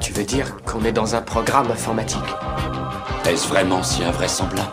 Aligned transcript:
Tu 0.00 0.14
veux 0.14 0.24
dire 0.24 0.56
qu'on 0.64 0.82
est 0.84 0.92
dans 0.92 1.14
un 1.14 1.20
programme 1.20 1.70
informatique 1.70 2.18
Est-ce 3.26 3.46
vraiment 3.46 3.82
si 3.82 4.02
invraisemblable 4.02 4.70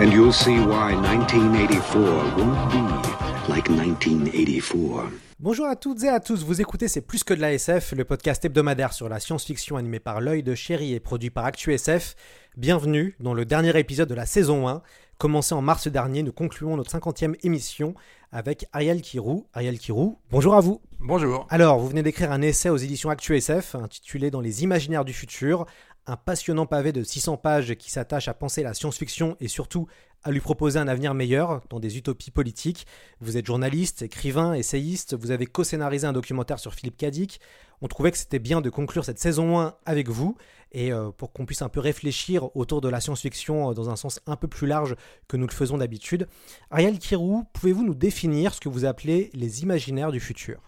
And 0.00 0.12
you'll 0.12 0.32
see 0.32 0.58
why 0.60 0.94
1984 0.94 2.36
won't 2.36 2.70
be 2.70 3.48
like 3.48 3.68
1984. 3.68 5.10
Bonjour 5.40 5.66
à 5.66 5.74
toutes 5.74 6.04
et 6.04 6.08
à 6.08 6.20
tous, 6.20 6.44
vous 6.44 6.60
écoutez 6.60 6.86
C'est 6.86 7.00
plus 7.00 7.24
que 7.24 7.34
de 7.34 7.40
la 7.40 7.52
SF, 7.52 7.92
le 7.92 8.04
podcast 8.04 8.44
hebdomadaire 8.44 8.92
sur 8.92 9.08
la 9.08 9.18
science-fiction 9.18 9.76
animé 9.76 9.98
par 9.98 10.20
l'œil 10.20 10.44
de 10.44 10.54
chéri 10.54 10.94
et 10.94 11.00
produit 11.00 11.30
par 11.30 11.44
ActuSF. 11.44 12.14
Bienvenue 12.56 13.16
dans 13.18 13.34
le 13.34 13.44
dernier 13.44 13.76
épisode 13.76 14.08
de 14.08 14.14
la 14.14 14.26
saison 14.26 14.68
1. 14.68 14.82
Commencé 15.18 15.52
en 15.52 15.62
mars 15.62 15.88
dernier, 15.88 16.22
nous 16.22 16.32
concluons 16.32 16.76
notre 16.76 16.96
50e 16.96 17.34
émission 17.42 17.94
avec 18.32 18.66
Ariel 18.72 19.02
Kirou. 19.02 19.46
Ariel 19.52 19.78
Kirou, 19.78 20.18
bonjour 20.30 20.54
à 20.54 20.60
vous. 20.60 20.80
Bonjour. 21.00 21.46
Alors, 21.50 21.78
vous 21.78 21.88
venez 21.88 22.02
d'écrire 22.02 22.32
un 22.32 22.42
essai 22.42 22.70
aux 22.70 22.76
éditions 22.76 23.10
ActuSF 23.10 23.74
intitulé 23.74 24.30
Dans 24.30 24.40
les 24.40 24.62
imaginaires 24.64 25.04
du 25.04 25.12
futur, 25.12 25.66
un 26.06 26.16
passionnant 26.16 26.66
pavé 26.66 26.92
de 26.92 27.02
600 27.02 27.36
pages 27.36 27.74
qui 27.74 27.90
s'attache 27.90 28.28
à 28.28 28.34
penser 28.34 28.62
la 28.62 28.74
science-fiction 28.74 29.36
et 29.40 29.48
surtout 29.48 29.86
à 30.24 30.30
lui 30.30 30.40
proposer 30.40 30.78
un 30.78 30.88
avenir 30.88 31.14
meilleur 31.14 31.62
dans 31.70 31.80
des 31.80 31.96
utopies 31.96 32.30
politiques. 32.30 32.86
Vous 33.20 33.36
êtes 33.36 33.46
journaliste, 33.46 34.02
écrivain, 34.02 34.54
essayiste, 34.54 35.14
vous 35.14 35.30
avez 35.30 35.46
co-scénarisé 35.46 36.06
un 36.06 36.12
documentaire 36.12 36.58
sur 36.58 36.74
Philippe 36.74 36.96
Cadic. 36.96 37.40
On 37.80 37.88
trouvait 37.88 38.10
que 38.10 38.18
c'était 38.18 38.40
bien 38.40 38.60
de 38.60 38.70
conclure 38.70 39.04
cette 39.04 39.20
saison 39.20 39.60
1 39.60 39.76
avec 39.86 40.08
vous 40.08 40.36
et 40.72 40.92
euh, 40.92 41.10
pour 41.10 41.32
qu'on 41.32 41.46
puisse 41.46 41.62
un 41.62 41.68
peu 41.68 41.80
réfléchir 41.80 42.54
autour 42.56 42.80
de 42.80 42.88
la 42.88 43.00
science-fiction 43.00 43.70
euh, 43.70 43.74
dans 43.74 43.90
un 43.90 43.96
sens 43.96 44.20
un 44.26 44.36
peu 44.36 44.48
plus 44.48 44.66
large 44.66 44.96
que 45.26 45.36
nous 45.36 45.46
le 45.46 45.52
faisons 45.52 45.78
d'habitude. 45.78 46.28
Ariel 46.70 46.98
Kirou, 46.98 47.44
pouvez-vous 47.52 47.84
nous 47.84 47.94
définir 47.94 48.54
ce 48.54 48.60
que 48.60 48.68
vous 48.68 48.84
appelez 48.84 49.30
les 49.34 49.62
imaginaires 49.62 50.12
du 50.12 50.20
futur? 50.20 50.60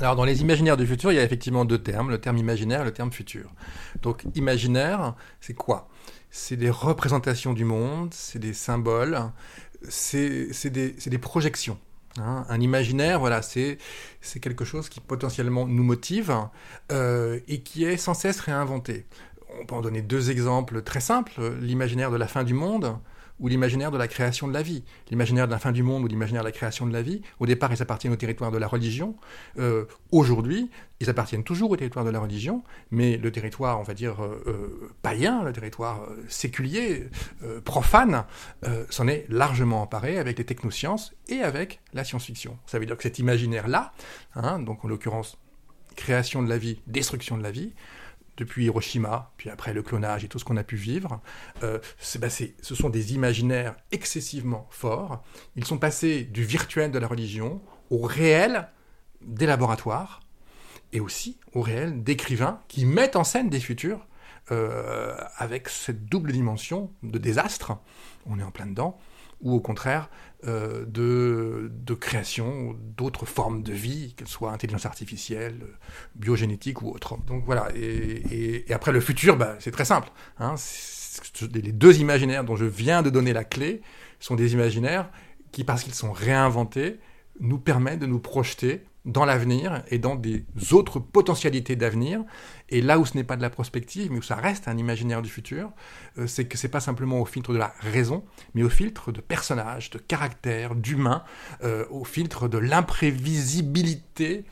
Alors 0.00 0.16
dans 0.16 0.24
les 0.24 0.42
imaginaires 0.42 0.76
du 0.76 0.86
futur, 0.86 1.12
il 1.12 1.14
y 1.14 1.18
a 1.18 1.24
effectivement 1.24 1.64
deux 1.64 1.78
termes, 1.78 2.10
le 2.10 2.20
terme 2.20 2.36
imaginaire 2.36 2.82
et 2.82 2.84
le 2.84 2.92
terme 2.92 3.10
futur. 3.10 3.50
Donc 4.02 4.24
imaginaire, 4.34 5.14
c'est 5.40 5.54
quoi? 5.54 5.88
C'est 6.30 6.56
des 6.56 6.68
représentations 6.68 7.54
du 7.54 7.64
monde, 7.64 8.12
c'est 8.12 8.38
des 8.38 8.52
symboles, 8.52 9.18
c'est 9.88 10.50
des, 10.70 10.92
des, 10.92 11.18
projections. 11.18 11.78
Hein. 12.18 12.44
Un 12.48 12.60
imaginaire, 12.60 13.20
voilà, 13.20 13.42
c'est 13.42 13.78
quelque 14.40 14.64
chose 14.64 14.88
qui 14.88 15.00
potentiellement 15.00 15.66
nous 15.66 15.82
motive 15.82 16.34
euh, 16.92 17.40
et 17.48 17.60
qui 17.60 17.84
est 17.84 17.96
sans 17.96 18.14
cesse 18.14 18.40
réinventé. 18.40 19.06
On 19.60 19.66
peut 19.66 19.74
en 19.74 19.80
donner 19.80 20.02
deux 20.02 20.30
exemples 20.30 20.82
très 20.82 21.00
simples. 21.00 21.54
L'imaginaire 21.60 22.10
de 22.10 22.16
la 22.16 22.26
fin 22.26 22.44
du 22.44 22.54
monde, 22.54 22.98
ou 23.40 23.48
l'imaginaire 23.48 23.90
de 23.90 23.98
la 23.98 24.08
création 24.08 24.48
de 24.48 24.52
la 24.52 24.62
vie. 24.62 24.84
L'imaginaire 25.10 25.46
de 25.46 25.52
la 25.52 25.58
fin 25.58 25.72
du 25.72 25.82
monde 25.82 26.04
ou 26.04 26.06
l'imaginaire 26.06 26.42
de 26.42 26.48
la 26.48 26.52
création 26.52 26.86
de 26.86 26.92
la 26.92 27.02
vie, 27.02 27.22
au 27.38 27.46
départ, 27.46 27.72
ils 27.72 27.82
appartiennent 27.82 28.12
au 28.12 28.16
territoire 28.16 28.50
de 28.50 28.58
la 28.58 28.66
religion. 28.66 29.16
Euh, 29.58 29.84
Aujourd'hui, 30.10 30.70
ils 31.00 31.10
appartiennent 31.10 31.44
toujours 31.44 31.70
au 31.70 31.76
territoire 31.76 32.04
de 32.04 32.10
la 32.10 32.20
religion, 32.20 32.62
mais 32.90 33.18
le 33.18 33.30
territoire, 33.30 33.78
on 33.80 33.82
va 33.82 33.92
dire, 33.92 34.22
euh, 34.22 34.42
euh, 34.46 34.90
païen, 35.02 35.42
le 35.42 35.52
territoire 35.52 36.06
séculier, 36.28 37.08
profane, 37.64 38.24
s'en 38.90 39.08
est 39.08 39.26
largement 39.28 39.82
emparé 39.82 40.18
avec 40.18 40.38
les 40.38 40.44
technosciences 40.44 41.12
et 41.28 41.42
avec 41.42 41.80
la 41.92 42.04
science-fiction. 42.04 42.58
Ça 42.66 42.78
veut 42.78 42.86
dire 42.86 42.96
que 42.96 43.02
cet 43.02 43.18
imaginaire-là, 43.18 43.92
hein, 44.34 44.58
donc 44.58 44.84
en 44.84 44.88
l'occurrence 44.88 45.38
création 45.96 46.42
de 46.42 46.48
la 46.48 46.58
vie, 46.58 46.80
destruction 46.86 47.36
de 47.36 47.42
la 47.42 47.50
vie, 47.50 47.72
depuis 48.36 48.66
Hiroshima, 48.66 49.32
puis 49.36 49.50
après 49.50 49.72
le 49.72 49.82
clonage 49.82 50.24
et 50.24 50.28
tout 50.28 50.38
ce 50.38 50.44
qu'on 50.44 50.56
a 50.56 50.64
pu 50.64 50.76
vivre, 50.76 51.20
euh, 51.62 51.78
bah 52.18 52.28
ce 52.30 52.74
sont 52.74 52.90
des 52.90 53.14
imaginaires 53.14 53.76
excessivement 53.92 54.66
forts. 54.70 55.22
Ils 55.56 55.64
sont 55.64 55.78
passés 55.78 56.24
du 56.24 56.44
virtuel 56.44 56.90
de 56.90 56.98
la 56.98 57.06
religion 57.06 57.60
au 57.90 58.02
réel 58.02 58.68
des 59.22 59.46
laboratoires 59.46 60.20
et 60.92 61.00
aussi 61.00 61.38
au 61.54 61.62
réel 61.62 62.02
d'écrivains 62.02 62.60
qui 62.68 62.84
mettent 62.84 63.16
en 63.16 63.24
scène 63.24 63.48
des 63.48 63.60
futurs 63.60 64.06
euh, 64.52 65.16
avec 65.38 65.68
cette 65.68 66.06
double 66.06 66.32
dimension 66.32 66.92
de 67.02 67.18
désastre, 67.18 67.72
on 68.26 68.38
est 68.38 68.44
en 68.44 68.52
plein 68.52 68.66
dedans, 68.66 68.98
ou 69.40 69.54
au 69.54 69.60
contraire 69.60 70.08
euh, 70.46 70.84
de, 70.86 71.70
de, 71.72 71.94
création 71.94 72.76
d'autres 72.96 73.26
formes 73.26 73.62
de 73.62 73.72
vie, 73.72 74.14
qu'elles 74.14 74.28
soient 74.28 74.52
intelligence 74.52 74.86
artificielle, 74.86 75.60
biogénétique 76.14 76.82
ou 76.82 76.90
autre. 76.90 77.16
Donc 77.26 77.44
voilà, 77.44 77.68
et, 77.74 78.64
après 78.70 78.92
le 78.92 79.00
futur, 79.00 79.36
bah, 79.36 79.56
c'est 79.58 79.70
très 79.70 79.84
simple. 79.84 80.10
Hein, 80.38 80.54
les 81.52 81.72
deux 81.72 81.98
imaginaires 81.98 82.44
dont 82.44 82.56
je 82.56 82.64
viens 82.64 83.02
de 83.02 83.10
donner 83.10 83.32
la 83.32 83.44
clé 83.44 83.82
sont 84.20 84.34
des 84.34 84.52
imaginaires 84.52 85.10
qui, 85.52 85.64
parce 85.64 85.82
qu'ils 85.82 85.94
sont 85.94 86.12
réinventés, 86.12 87.00
nous 87.40 87.58
permettent 87.58 88.00
de 88.00 88.06
nous 88.06 88.20
projeter 88.20 88.84
dans 89.06 89.24
l'avenir 89.24 89.84
et 89.88 89.98
dans 89.98 90.16
des 90.16 90.44
autres 90.72 90.98
potentialités 90.98 91.76
d'avenir. 91.76 92.24
Et 92.68 92.80
là 92.80 92.98
où 92.98 93.06
ce 93.06 93.14
n'est 93.14 93.24
pas 93.24 93.36
de 93.36 93.42
la 93.42 93.50
prospective, 93.50 94.10
mais 94.10 94.18
où 94.18 94.22
ça 94.22 94.36
reste 94.36 94.68
un 94.68 94.76
imaginaire 94.76 95.22
du 95.22 95.28
futur, 95.28 95.70
euh, 96.18 96.26
c'est 96.26 96.46
que 96.46 96.58
c'est 96.58 96.68
pas 96.68 96.80
simplement 96.80 97.20
au 97.20 97.24
filtre 97.24 97.52
de 97.52 97.58
la 97.58 97.72
raison, 97.80 98.24
mais 98.54 98.62
au 98.62 98.68
filtre 98.68 99.12
de 99.12 99.20
personnages, 99.20 99.90
de 99.90 99.98
caractères, 99.98 100.74
d'humains, 100.74 101.22
euh, 101.62 101.86
au 101.90 102.04
filtre 102.04 102.48
de 102.48 102.58
l'imprévisibilité 102.58 104.44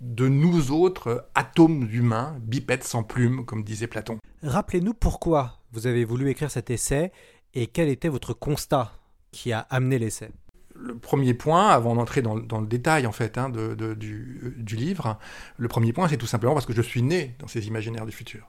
de 0.00 0.28
nous 0.28 0.70
autres 0.70 1.28
atomes 1.34 1.88
humains, 1.90 2.36
bipèdes 2.40 2.84
sans 2.84 3.02
plumes, 3.02 3.44
comme 3.46 3.64
disait 3.64 3.86
Platon. 3.86 4.18
Rappelez-nous 4.42 4.92
pourquoi 4.92 5.60
vous 5.72 5.86
avez 5.86 6.04
voulu 6.04 6.28
écrire 6.28 6.50
cet 6.50 6.70
essai 6.70 7.12
et 7.54 7.66
quel 7.66 7.88
était 7.88 8.08
votre 8.08 8.34
constat 8.34 8.92
qui 9.32 9.52
a 9.52 9.60
amené 9.70 9.98
l'essai? 9.98 10.30
Le 10.78 10.96
premier 10.96 11.34
point, 11.34 11.68
avant 11.68 11.94
d'entrer 11.94 12.22
dans, 12.22 12.36
dans, 12.36 12.60
le 12.60 12.66
détail 12.66 13.06
en 13.06 13.12
fait 13.12 13.38
hein, 13.38 13.48
de, 13.48 13.74
de, 13.74 13.94
du, 13.94 14.54
du, 14.58 14.76
livre, 14.76 15.18
le 15.56 15.68
premier 15.68 15.92
point, 15.92 16.08
c'est 16.08 16.16
tout 16.16 16.26
simplement 16.26 16.54
parce 16.54 16.66
que 16.66 16.72
je 16.72 16.82
suis 16.82 17.02
né 17.02 17.34
dans 17.38 17.46
ces 17.46 17.66
imaginaires 17.66 18.06
du 18.06 18.12
futur. 18.12 18.48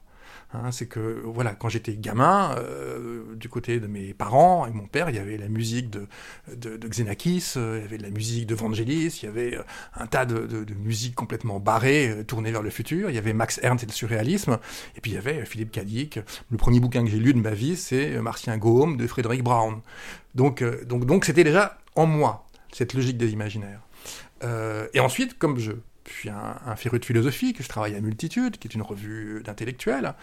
Hein, 0.54 0.72
c'est 0.72 0.86
que 0.86 1.22
voilà, 1.26 1.54
quand 1.54 1.70
j'étais 1.70 1.96
gamin, 1.96 2.56
euh, 2.58 3.36
du 3.36 3.50
côté 3.50 3.80
de 3.80 3.88
mes 3.88 4.14
parents 4.14 4.66
et 4.66 4.72
mon 4.72 4.86
père, 4.86 5.10
il 5.10 5.16
y 5.16 5.20
avait 5.20 5.38
la 5.38 5.50
musique 5.50 5.90
de, 5.90 6.08
de, 6.56 6.78
de 6.78 6.88
Xenakis, 6.88 7.54
euh, 7.58 7.80
il 7.80 7.82
y 7.82 7.86
avait 7.86 7.98
la 7.98 8.12
musique 8.12 8.46
de 8.46 8.56
Vangelis, 8.56 9.20
il 9.22 9.26
y 9.26 9.28
avait 9.28 9.58
euh, 9.58 9.64
un 9.96 10.08
tas 10.08 10.26
de, 10.26 10.46
de, 10.46 10.64
de 10.64 10.74
musique 10.76 11.16
complètement 11.16 11.60
barrée, 11.60 12.10
euh, 12.10 12.24
tournée 12.24 12.52
vers 12.52 12.62
le 12.62 12.70
futur. 12.70 13.10
Il 13.10 13.16
y 13.16 13.20
avait 13.20 13.34
Max 13.34 13.60
Ernst 13.64 13.84
et 13.84 13.88
le 13.88 13.92
surréalisme, 13.92 14.60
et 14.96 15.02
puis 15.02 15.12
il 15.12 15.16
y 15.16 15.18
avait 15.18 15.46
Philippe 15.46 15.72
Cadic. 15.72 16.20
Le 16.50 16.58
premier 16.58 16.80
bouquin 16.80 17.04
que 17.04 17.10
j'ai 17.10 17.20
lu 17.20 17.34
de 17.34 17.40
ma 17.40 17.52
vie, 17.52 17.76
c'est 17.76 18.22
Martien 18.22 18.58
Gaume 18.58 18.98
de 18.98 19.08
Frédéric 19.08 19.44
Brown. 19.44 19.82
Donc, 20.36 20.64
donc, 20.86 21.06
donc, 21.06 21.26
c'était 21.26 21.44
déjà 21.44 21.78
en 21.96 22.06
moi 22.06 22.48
cette 22.72 22.94
logique 22.94 23.18
des 23.18 23.32
imaginaires. 23.32 23.82
et 24.94 25.00
ensuite, 25.00 25.38
comme 25.38 25.58
je 25.58 25.72
puis 26.06 26.30
un, 26.30 26.56
un 26.66 26.76
féru 26.78 27.00
de 27.00 27.06
philosophie, 27.06 27.54
que 27.54 27.64
je 27.64 27.68
travaille 27.68 27.96
à 27.96 28.00
Multitude, 28.00 28.58
qui 28.58 28.68
est 28.68 28.76
une 28.76 28.84
revue 28.84 29.42
d'intellectuels, 29.44 30.14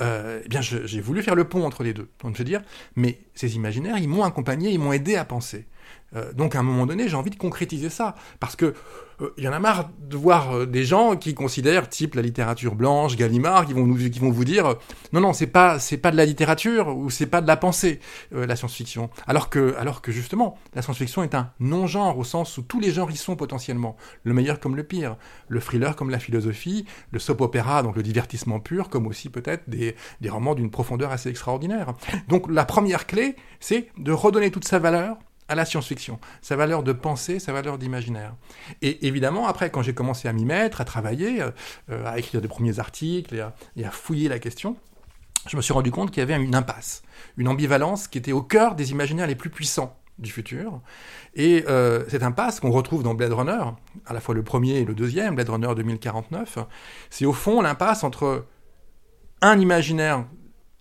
euh, 0.00 0.42
eh 0.44 0.48
bien 0.48 0.60
j'ai 0.60 1.00
voulu 1.00 1.22
faire 1.22 1.36
le 1.36 1.44
pont 1.44 1.64
entre 1.64 1.82
les 1.84 1.94
deux. 1.94 2.08
Donc 2.22 2.34
je 2.34 2.38
veux 2.38 2.44
dire, 2.44 2.60
mais 2.96 3.20
ces 3.34 3.56
imaginaires, 3.56 3.96
ils 3.96 4.08
m'ont 4.08 4.24
accompagné, 4.24 4.70
ils 4.70 4.78
m'ont 4.78 4.92
aidé 4.92 5.16
à 5.16 5.24
penser. 5.24 5.64
Euh, 6.16 6.32
donc 6.32 6.54
à 6.54 6.60
un 6.60 6.62
moment 6.62 6.86
donné, 6.86 7.08
j'ai 7.08 7.16
envie 7.16 7.30
de 7.30 7.36
concrétiser 7.36 7.90
ça, 7.90 8.14
parce 8.40 8.56
que 8.56 8.74
il 9.36 9.42
y 9.42 9.48
en 9.48 9.52
a 9.52 9.58
marre 9.58 9.90
de 9.98 10.16
voir 10.16 10.66
des 10.66 10.84
gens 10.84 11.16
qui 11.16 11.34
considèrent, 11.34 11.88
type 11.88 12.14
la 12.14 12.22
littérature 12.22 12.76
blanche, 12.76 13.16
Gallimard, 13.16 13.66
qui 13.66 13.72
vont, 13.72 13.84
nous, 13.84 13.96
qui 13.96 14.18
vont 14.20 14.30
vous 14.30 14.44
dire 14.44 14.76
non, 15.12 15.20
non, 15.20 15.32
c'est 15.32 15.48
pas, 15.48 15.80
c'est 15.80 15.96
pas 15.96 16.12
de 16.12 16.16
la 16.16 16.24
littérature 16.24 16.96
ou 16.96 17.10
c'est 17.10 17.26
pas 17.26 17.40
de 17.40 17.46
la 17.46 17.56
pensée, 17.56 17.98
euh, 18.32 18.46
la 18.46 18.54
science-fiction. 18.54 19.10
Alors 19.26 19.50
que, 19.50 19.74
alors 19.76 20.02
que 20.02 20.12
justement, 20.12 20.56
la 20.74 20.82
science-fiction 20.82 21.24
est 21.24 21.34
un 21.34 21.50
non-genre 21.58 22.16
au 22.16 22.24
sens 22.24 22.56
où 22.58 22.62
tous 22.62 22.78
les 22.78 22.92
genres 22.92 23.10
y 23.10 23.16
sont 23.16 23.34
potentiellement, 23.34 23.96
le 24.22 24.34
meilleur 24.34 24.60
comme 24.60 24.76
le 24.76 24.84
pire, 24.84 25.16
le 25.48 25.60
thriller 25.60 25.96
comme 25.96 26.10
la 26.10 26.20
philosophie, 26.20 26.84
le 27.10 27.18
soap-opéra, 27.18 27.82
donc 27.82 27.96
le 27.96 28.04
divertissement 28.04 28.60
pur, 28.60 28.88
comme 28.88 29.06
aussi 29.08 29.30
peut-être 29.30 29.68
des 29.68 29.94
romans 30.28 30.54
d'une 30.54 30.70
profondeur 30.70 31.10
assez 31.10 31.28
extraordinaire. 31.28 31.94
Donc 32.28 32.48
la 32.48 32.64
première 32.64 33.06
clé, 33.06 33.34
c'est 33.58 33.88
de 33.98 34.12
redonner 34.12 34.50
toute 34.50 34.64
sa 34.64 34.78
valeur 34.78 35.16
à 35.48 35.54
la 35.54 35.64
science-fiction, 35.64 36.20
sa 36.42 36.56
valeur 36.56 36.82
de 36.82 36.92
pensée, 36.92 37.38
sa 37.38 37.52
valeur 37.52 37.78
d'imaginaire. 37.78 38.34
Et 38.82 39.06
évidemment, 39.06 39.46
après, 39.46 39.70
quand 39.70 39.82
j'ai 39.82 39.94
commencé 39.94 40.28
à 40.28 40.32
m'y 40.32 40.44
mettre, 40.44 40.80
à 40.80 40.84
travailler, 40.84 41.42
euh, 41.90 42.06
à 42.06 42.18
écrire 42.18 42.40
des 42.40 42.48
premiers 42.48 42.78
articles 42.78 43.34
et 43.76 43.84
à, 43.84 43.90
fouiller 43.90 44.28
la 44.28 44.38
question, 44.38 44.76
je 45.48 45.56
me 45.56 45.62
suis 45.62 45.72
rendu 45.72 45.90
compte 45.90 46.10
qu'il 46.10 46.20
y 46.20 46.22
avait 46.22 46.36
une 46.36 46.54
impasse, 46.54 47.02
une 47.38 47.48
ambivalence 47.48 48.08
qui 48.08 48.18
était 48.18 48.32
au 48.32 48.42
cœur 48.42 48.74
des 48.74 48.90
imaginaires 48.90 49.26
les 49.26 49.34
plus 49.34 49.50
puissants 49.50 49.98
du 50.18 50.30
futur. 50.30 50.80
Et 51.34 51.64
euh, 51.68 52.04
cette 52.08 52.22
impasse 52.22 52.60
qu'on 52.60 52.70
retrouve 52.70 53.02
dans 53.02 53.14
Blade 53.14 53.32
Runner, 53.32 53.64
à 54.04 54.12
la 54.12 54.20
fois 54.20 54.34
le 54.34 54.42
premier 54.42 54.78
et 54.78 54.84
le 54.84 54.94
deuxième, 54.94 55.34
Blade 55.34 55.48
Runner 55.48 55.74
2049, 55.74 56.58
c'est 57.08 57.24
au 57.24 57.32
fond 57.32 57.62
l'impasse 57.62 58.04
entre 58.04 58.44
un 59.40 59.58
imaginaire 59.58 60.26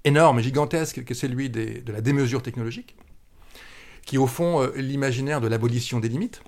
énorme 0.03 0.39
et 0.39 0.43
gigantesque 0.43 1.03
que 1.05 1.13
celui 1.13 1.49
de 1.49 1.91
la 1.91 2.01
démesure 2.01 2.41
technologique, 2.41 2.97
qui 4.07 4.15
est 4.15 4.19
au 4.19 4.25
fond 4.25 4.63
euh, 4.63 4.71
l'imaginaire 4.77 5.41
de 5.41 5.47
l'abolition 5.47 5.99
des 5.99 6.07
limites, 6.07 6.41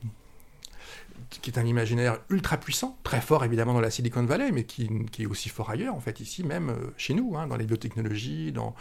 qui 1.29 1.51
est 1.51 1.59
un 1.59 1.65
imaginaire 1.65 2.17
ultra 2.29 2.57
puissant, 2.57 2.97
très 3.03 3.21
fort 3.21 3.43
évidemment 3.43 3.73
dans 3.73 3.81
la 3.81 3.91
Silicon 3.91 4.23
Valley, 4.23 4.51
mais 4.51 4.63
qui, 4.63 4.89
est 5.19 5.25
aussi 5.27 5.49
fort 5.49 5.69
ailleurs, 5.69 5.93
en 5.93 5.99
fait, 5.99 6.21
ici 6.21 6.43
même 6.43 6.69
euh, 6.69 6.93
chez 6.97 7.13
nous, 7.13 7.37
hein, 7.37 7.45
dans 7.45 7.57
les 7.57 7.65
biotechnologies, 7.65 8.53
dans, 8.53 8.73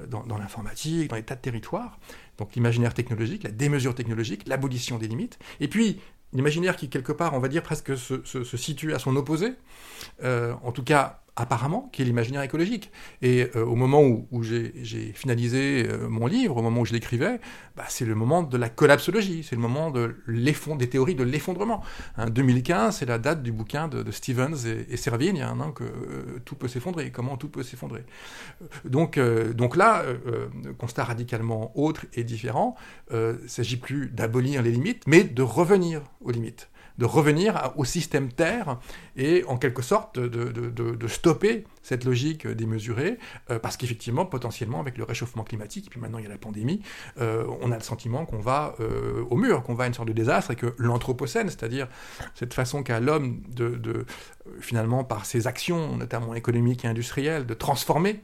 euh, 0.00 0.06
dans, 0.06 0.36
l'informatique, 0.36 1.08
dans 1.08 1.16
les 1.16 1.22
tas 1.22 1.36
de 1.36 1.40
territoires. 1.40 1.98
Donc 2.36 2.54
l'imaginaire 2.56 2.92
technologique, 2.92 3.44
la 3.44 3.52
démesure 3.52 3.94
technologique, 3.94 4.42
l'abolition 4.48 4.98
des 4.98 5.06
limites. 5.06 5.38
Et 5.60 5.68
puis, 5.68 6.00
l'imaginaire 6.32 6.76
qui, 6.76 6.90
quelque 6.90 7.12
part, 7.12 7.34
on 7.34 7.38
va 7.38 7.46
dire 7.46 7.62
presque 7.62 7.96
se, 7.96 8.56
situe 8.56 8.92
à 8.94 8.98
son 8.98 9.14
opposé, 9.14 9.54
en 10.24 10.72
tout 10.72 10.82
cas 10.82 11.23
apparemment, 11.36 11.88
qui 11.92 12.02
est 12.02 12.04
l'imaginaire 12.04 12.42
écologique. 12.42 12.90
Et 13.22 13.48
euh, 13.56 13.64
au 13.64 13.74
moment 13.74 14.02
où, 14.02 14.28
où 14.30 14.42
j'ai 14.42 15.12
finalisé 15.14 15.86
euh, 15.88 16.08
mon 16.08 16.26
livre, 16.26 16.56
au 16.56 16.62
moment 16.62 16.82
où 16.82 16.84
je 16.84 16.92
l'écrivais, 16.92 17.40
bah, 17.76 17.84
c'est 17.88 18.04
le 18.04 18.14
moment 18.14 18.42
de 18.42 18.56
la 18.56 18.68
collapsologie, 18.68 19.42
c'est 19.42 19.56
le 19.56 19.62
moment 19.62 19.90
de 19.90 20.16
des 20.78 20.88
théories 20.88 21.14
de 21.14 21.24
l'effondrement. 21.24 21.82
Hein, 22.16 22.30
2015, 22.30 22.98
c'est 22.98 23.06
la 23.06 23.18
date 23.18 23.42
du 23.42 23.52
bouquin 23.52 23.88
de, 23.88 24.02
de 24.02 24.10
Stevens 24.10 24.54
et, 24.66 24.92
et 24.92 24.96
Servigne, 24.96 25.42
hein, 25.42 25.72
que 25.74 25.84
euh, 25.84 26.40
tout 26.44 26.54
peut 26.54 26.68
s'effondrer, 26.68 27.10
comment 27.10 27.36
tout 27.36 27.48
peut 27.48 27.62
s'effondrer. 27.62 28.04
Donc, 28.84 29.18
euh, 29.18 29.52
donc 29.52 29.76
là, 29.76 30.02
euh, 30.02 30.48
constat 30.78 31.04
radicalement 31.04 31.72
autre 31.78 32.06
et 32.14 32.24
différent, 32.24 32.76
il 33.12 33.48
s'agit 33.48 33.76
plus 33.76 34.08
d'abolir 34.08 34.62
les 34.62 34.70
limites, 34.70 35.04
mais 35.06 35.24
de 35.24 35.42
revenir 35.42 36.02
aux 36.20 36.30
limites 36.30 36.68
de 36.98 37.04
revenir 37.04 37.72
au 37.76 37.84
système 37.84 38.30
Terre 38.32 38.78
et 39.16 39.44
en 39.48 39.56
quelque 39.56 39.82
sorte 39.82 40.18
de, 40.18 40.28
de, 40.28 40.70
de, 40.70 40.94
de 40.94 41.08
stopper 41.08 41.64
cette 41.82 42.04
logique 42.04 42.46
démesurée, 42.46 43.18
euh, 43.50 43.58
parce 43.58 43.76
qu'effectivement, 43.76 44.24
potentiellement, 44.24 44.80
avec 44.80 44.96
le 44.96 45.04
réchauffement 45.04 45.44
climatique, 45.44 45.86
et 45.86 45.90
puis 45.90 46.00
maintenant 46.00 46.18
il 46.18 46.24
y 46.24 46.26
a 46.26 46.30
la 46.30 46.38
pandémie, 46.38 46.82
euh, 47.20 47.44
on 47.60 47.70
a 47.72 47.76
le 47.76 47.82
sentiment 47.82 48.24
qu'on 48.24 48.38
va 48.38 48.74
euh, 48.80 49.24
au 49.28 49.36
mur, 49.36 49.62
qu'on 49.62 49.74
va 49.74 49.84
à 49.84 49.86
une 49.86 49.94
sorte 49.94 50.08
de 50.08 50.14
désastre, 50.14 50.52
et 50.52 50.56
que 50.56 50.74
l'anthropocène, 50.78 51.48
c'est-à-dire 51.48 51.88
cette 52.34 52.54
façon 52.54 52.82
qu'a 52.82 53.00
l'homme 53.00 53.42
de, 53.48 54.06
finalement, 54.60 55.04
par 55.04 55.26
ses 55.26 55.46
actions, 55.46 55.96
notamment 55.96 56.34
économiques 56.34 56.84
et 56.84 56.88
industrielles, 56.88 57.44
de 57.44 57.54
transformer 57.54 58.22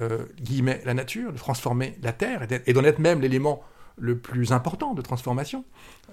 la 0.00 0.94
nature, 0.94 1.32
de 1.32 1.38
transformer 1.38 1.96
la 2.02 2.12
Terre, 2.12 2.46
et 2.66 2.72
d'en 2.72 2.84
être 2.84 2.98
même 2.98 3.20
l'élément 3.20 3.62
le 3.96 4.18
plus 4.18 4.52
important 4.52 4.94
de 4.94 5.02
transformation, 5.02 5.64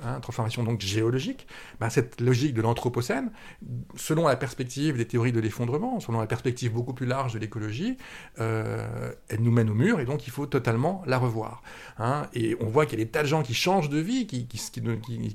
hein, 0.04 0.19
transformation 0.19 0.63
donc 0.63 0.81
géologique, 0.81 1.48
ben 1.80 1.89
cette 1.89 2.22
logique 2.22 2.54
de 2.54 2.62
l'anthropocène, 2.62 3.31
selon 3.95 4.28
la 4.28 4.36
perspective 4.36 4.98
des 4.98 5.06
théories 5.06 5.31
de 5.31 5.39
l'effondrement, 5.39 6.00
selon 6.00 6.19
la 6.19 6.28
perspective 6.28 6.72
beaucoup 6.72 6.94
plus 6.94 7.07
large 7.07 7.33
de 7.33 7.39
l'écologie, 7.39 7.98
euh, 8.39 9.12
elle 9.30 9.42
nous 9.42 9.51
mène 9.51 9.69
au 9.69 9.74
mur 9.74 10.00
et 10.00 10.06
donc 10.06 10.28
il 10.28 10.31
faut 10.31 10.45
totalement 10.45 11.01
la 11.07 11.18
revoir. 11.18 11.63
Hein. 11.98 12.28
Et 12.33 12.56
on 12.60 12.68
voit 12.68 12.86
qu'il 12.86 13.00
y 13.00 13.01
a 13.01 13.06
des 13.06 13.12
tas 13.12 13.24
de 13.24 13.28
gens 13.28 13.42
qui 13.42 13.54
changent 13.54 13.89
de 13.89 14.00
vie, 14.00 14.28
qui, 14.28 14.48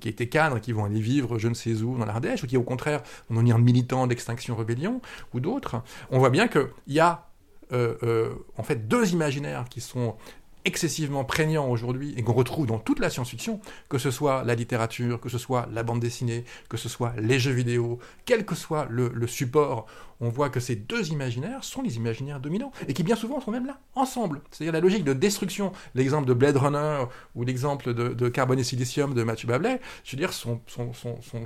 étaient 0.05 0.29
cadres, 0.29 0.61
qui 0.61 0.73
vont 0.73 0.85
aller 0.85 1.01
vivre 1.01 1.39
je 1.39 1.49
ne 1.49 1.55
sais 1.55 1.83
où 1.83 1.99
dans 1.99 2.07
l'Ardèche, 2.07 2.45
ou 2.45 2.47
qui 2.47 2.57
au 2.57 2.63
contraire 2.63 3.03
vont 3.29 3.37
devenir 3.37 3.59
militants 3.59 4.07
d'extinction 4.07 4.55
rébellion, 4.55 5.01
ou 5.35 5.41
d'autres. 5.41 5.83
On 6.11 6.19
voit 6.19 6.31
bien 6.31 6.47
qu'il 6.49 6.69
y 6.87 7.01
a 7.01 7.29
euh, 7.73 7.97
euh, 8.05 8.35
en 8.57 8.63
fait 8.63 8.87
deux 8.87 9.13
imaginaires 9.13 9.65
qui 9.69 9.81
sont 9.81 10.17
excessivement 10.67 11.25
prégnant 11.25 11.71
aujourd'hui 11.71 12.13
et 12.17 12.23
qu'on 12.23 12.33
retrouve 12.33 12.67
dans 12.67 12.79
toute 12.79 12.99
la 12.99 13.09
science-fiction, 13.09 13.61
que 13.89 13.99
ce 13.99 14.11
soit 14.11 14.45
la 14.45 14.57
littérature, 14.57 15.21
que 15.21 15.29
ce 15.29 15.39
soit 15.39 15.69
la 15.73 15.85
bande 15.85 16.01
dessinée, 16.01 16.45
que 16.69 16.77
ce 16.77 16.89
soit 16.89 17.15
les 17.19 17.39
jeux 17.39 17.53
vidéo, 17.53 18.01
quel 18.25 18.45
que 18.45 18.57
soit 18.57 18.87
le, 18.91 19.27
support, 19.29 19.87
on 20.21 20.29
voit 20.29 20.51
que 20.51 20.59
ces 20.59 20.75
deux 20.75 21.11
imaginaires 21.11 21.63
sont 21.63 21.83
les 21.83 21.97
imaginaires 21.97 22.41
dominants 22.41 22.73
et 22.89 22.95
qui 22.95 23.05
bien 23.05 23.15
souvent 23.15 23.41
sont 23.41 23.53
même 23.53 23.67
là, 23.67 23.79
ensemble. 23.95 24.43
C'est-à-dire 24.51 24.73
la 24.73 24.81
logique 24.81 25.05
de 25.05 25.13
destruction, 25.13 25.73
l'exemple 25.95 26.27
de 26.27 26.35
Blade 26.35 26.57
Runner 26.57 27.05
ou 27.37 27.45
l'exemple 27.45 27.95
de, 27.95 28.09
de 28.09 28.29
Carbone 28.29 28.59
et 28.59 28.65
Silicium 28.65 29.15
de 29.15 29.23
Mathieu 29.23 29.47
Bablet, 29.47 29.81
je 30.05 30.17
veux 30.17 30.19
dire, 30.19 30.33
sont, 30.33 30.61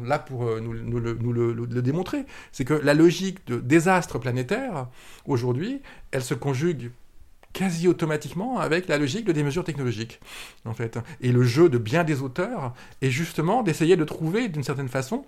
là 0.03 0.19
pour 0.19 0.45
euh, 0.45 0.61
nous, 0.61 0.99
le 0.99 1.83
démontrer. 1.83 2.25
C'est 2.53 2.65
que 2.65 2.75
la 2.75 2.95
logique 2.95 3.47
de 3.47 3.59
désastre 3.59 4.19
planétaire, 4.19 4.89
aujourd'hui, 5.27 5.83
elle 6.11 6.23
se 6.23 6.35
conjugue 6.35 6.91
quasi 7.53 7.89
automatiquement 7.89 8.59
avec 8.59 8.89
la 8.89 8.99
logique 8.99 9.25
de 9.25 9.33
des 9.33 9.43
mesures 9.43 9.65
technologiques, 9.65 10.21
en 10.65 10.75
fait. 10.75 10.99
Et 11.21 11.33
le 11.33 11.43
jeu 11.43 11.69
de 11.69 11.79
bien 11.79 12.05
des 12.05 12.23
auteurs 12.23 12.75
est 13.03 13.11
justement 13.11 13.63
d'essayer 13.63 13.97
de 13.97 14.05
trouver, 14.05 14.49
d'une 14.49 14.63
certaine 14.63 14.89
façon, 14.89 15.25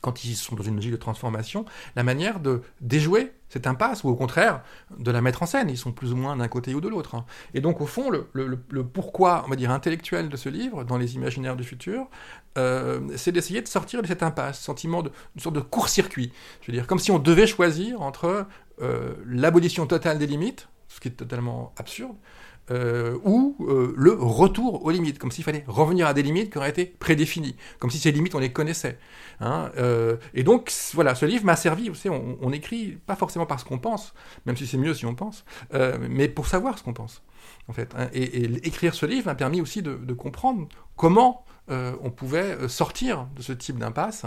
quand 0.00 0.24
ils 0.24 0.36
sont 0.36 0.54
dans 0.54 0.62
une 0.62 0.76
logique 0.76 0.92
de 0.92 0.96
transformation, 0.96 1.64
la 1.96 2.02
manière 2.02 2.40
de 2.40 2.62
déjouer 2.80 3.32
cette 3.48 3.66
impasse, 3.66 4.04
ou 4.04 4.08
au 4.08 4.14
contraire, 4.14 4.62
de 4.96 5.10
la 5.10 5.22
mettre 5.22 5.42
en 5.42 5.46
scène. 5.46 5.70
Ils 5.70 5.78
sont 5.78 5.92
plus 5.92 6.12
ou 6.12 6.16
moins 6.16 6.36
d'un 6.36 6.48
côté 6.48 6.74
ou 6.74 6.80
de 6.80 6.88
l'autre. 6.88 7.14
Hein. 7.14 7.24
Et 7.54 7.60
donc, 7.60 7.80
au 7.80 7.86
fond, 7.86 8.10
le, 8.10 8.28
le, 8.32 8.84
pourquoi, 8.84 9.42
on 9.46 9.50
va 9.50 9.56
dire, 9.56 9.70
intellectuel 9.70 10.28
de 10.28 10.36
ce 10.36 10.48
livre, 10.48 10.84
dans 10.84 10.98
les 10.98 11.14
imaginaires 11.14 11.56
du 11.56 11.64
futur, 11.64 12.06
euh, 12.58 13.00
c'est 13.16 13.32
d'essayer 13.32 13.62
de 13.62 13.68
sortir 13.68 14.02
de 14.02 14.06
cette 14.06 14.22
impasse, 14.22 14.60
sentiment 14.60 15.02
de, 15.02 15.10
une 15.34 15.40
sorte 15.40 15.54
de 15.54 15.60
court-circuit. 15.60 16.32
Je 16.60 16.70
veux 16.70 16.76
dire, 16.76 16.86
comme 16.86 16.98
si 16.98 17.10
on 17.10 17.18
devait 17.18 17.46
choisir 17.46 18.02
entre 18.02 18.46
euh, 18.82 19.14
l'abolition 19.26 19.86
totale 19.86 20.18
des 20.18 20.26
limites, 20.26 20.68
ce 20.88 21.00
qui 21.00 21.08
est 21.08 21.12
totalement 21.12 21.72
absurde, 21.76 22.16
euh, 22.70 23.16
ou 23.24 23.56
euh, 23.60 23.94
le 23.96 24.12
retour 24.12 24.84
aux 24.84 24.90
limites, 24.90 25.18
comme 25.18 25.30
s'il 25.30 25.44
fallait 25.44 25.64
revenir 25.66 26.06
à 26.06 26.12
des 26.12 26.22
limites 26.22 26.52
qui 26.52 26.58
auraient 26.58 26.68
été 26.68 26.84
prédéfinies, 26.84 27.56
comme 27.78 27.90
si 27.90 27.98
ces 27.98 28.12
limites 28.12 28.34
on 28.34 28.38
les 28.38 28.52
connaissait. 28.52 28.98
Hein, 29.40 29.70
euh, 29.78 30.16
et 30.34 30.42
donc 30.42 30.70
voilà, 30.92 31.14
ce 31.14 31.24
livre 31.24 31.46
m'a 31.46 31.56
servi, 31.56 31.88
vous 31.88 31.94
savez, 31.94 32.14
on, 32.40 32.52
écrit 32.52 32.98
pas 33.06 33.16
forcément 33.16 33.46
parce 33.46 33.64
qu'on 33.64 33.78
pense, 33.78 34.12
même 34.44 34.56
si 34.56 34.66
c'est 34.66 34.76
mieux 34.76 34.92
si 34.92 35.06
on 35.06 35.14
pense, 35.14 35.44
mais 36.10 36.28
pour 36.28 36.46
savoir 36.46 36.78
ce 36.78 36.82
qu'on 36.82 36.92
pense, 36.92 37.22
en 37.68 37.72
fait. 37.72 37.94
Hein, 37.96 38.08
et, 38.12 38.44
écrire 38.66 38.94
ce 38.94 39.06
livre 39.06 39.26
m'a 39.26 39.34
permis 39.34 39.60
aussi 39.60 39.82
de, 39.82 40.12
comprendre 40.12 40.68
comment 40.96 41.44
on 41.68 42.10
pouvait 42.10 42.68
sortir 42.68 43.28
de 43.36 43.42
ce 43.42 43.52
type 43.52 43.78
d'impasse 43.78 44.24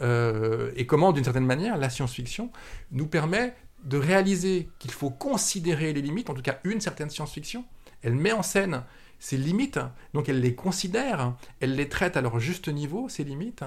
et 0.00 0.86
comment, 0.86 1.12
d'une 1.12 1.24
certaine 1.24 1.46
manière, 1.46 1.76
la 1.76 1.90
science-fiction 1.90 2.50
nous 2.92 3.06
permet 3.06 3.54
de 3.84 3.98
réaliser 3.98 4.68
qu'il 4.78 4.90
faut 4.90 5.10
considérer 5.10 5.92
les 5.92 6.02
limites, 6.02 6.30
en 6.30 6.34
tout 6.34 6.42
cas 6.42 6.58
une 6.64 6.80
certaine 6.80 7.10
science-fiction. 7.10 7.64
Elle 8.02 8.14
met 8.14 8.32
en 8.32 8.42
scène 8.42 8.82
ces 9.18 9.36
limites, 9.36 9.78
donc 10.12 10.28
elle 10.28 10.40
les 10.40 10.54
considère, 10.54 11.34
elle 11.60 11.76
les 11.76 11.88
traite 11.88 12.16
à 12.16 12.20
leur 12.20 12.38
juste 12.38 12.68
niveau, 12.68 13.08
ces 13.08 13.24
limites, 13.24 13.64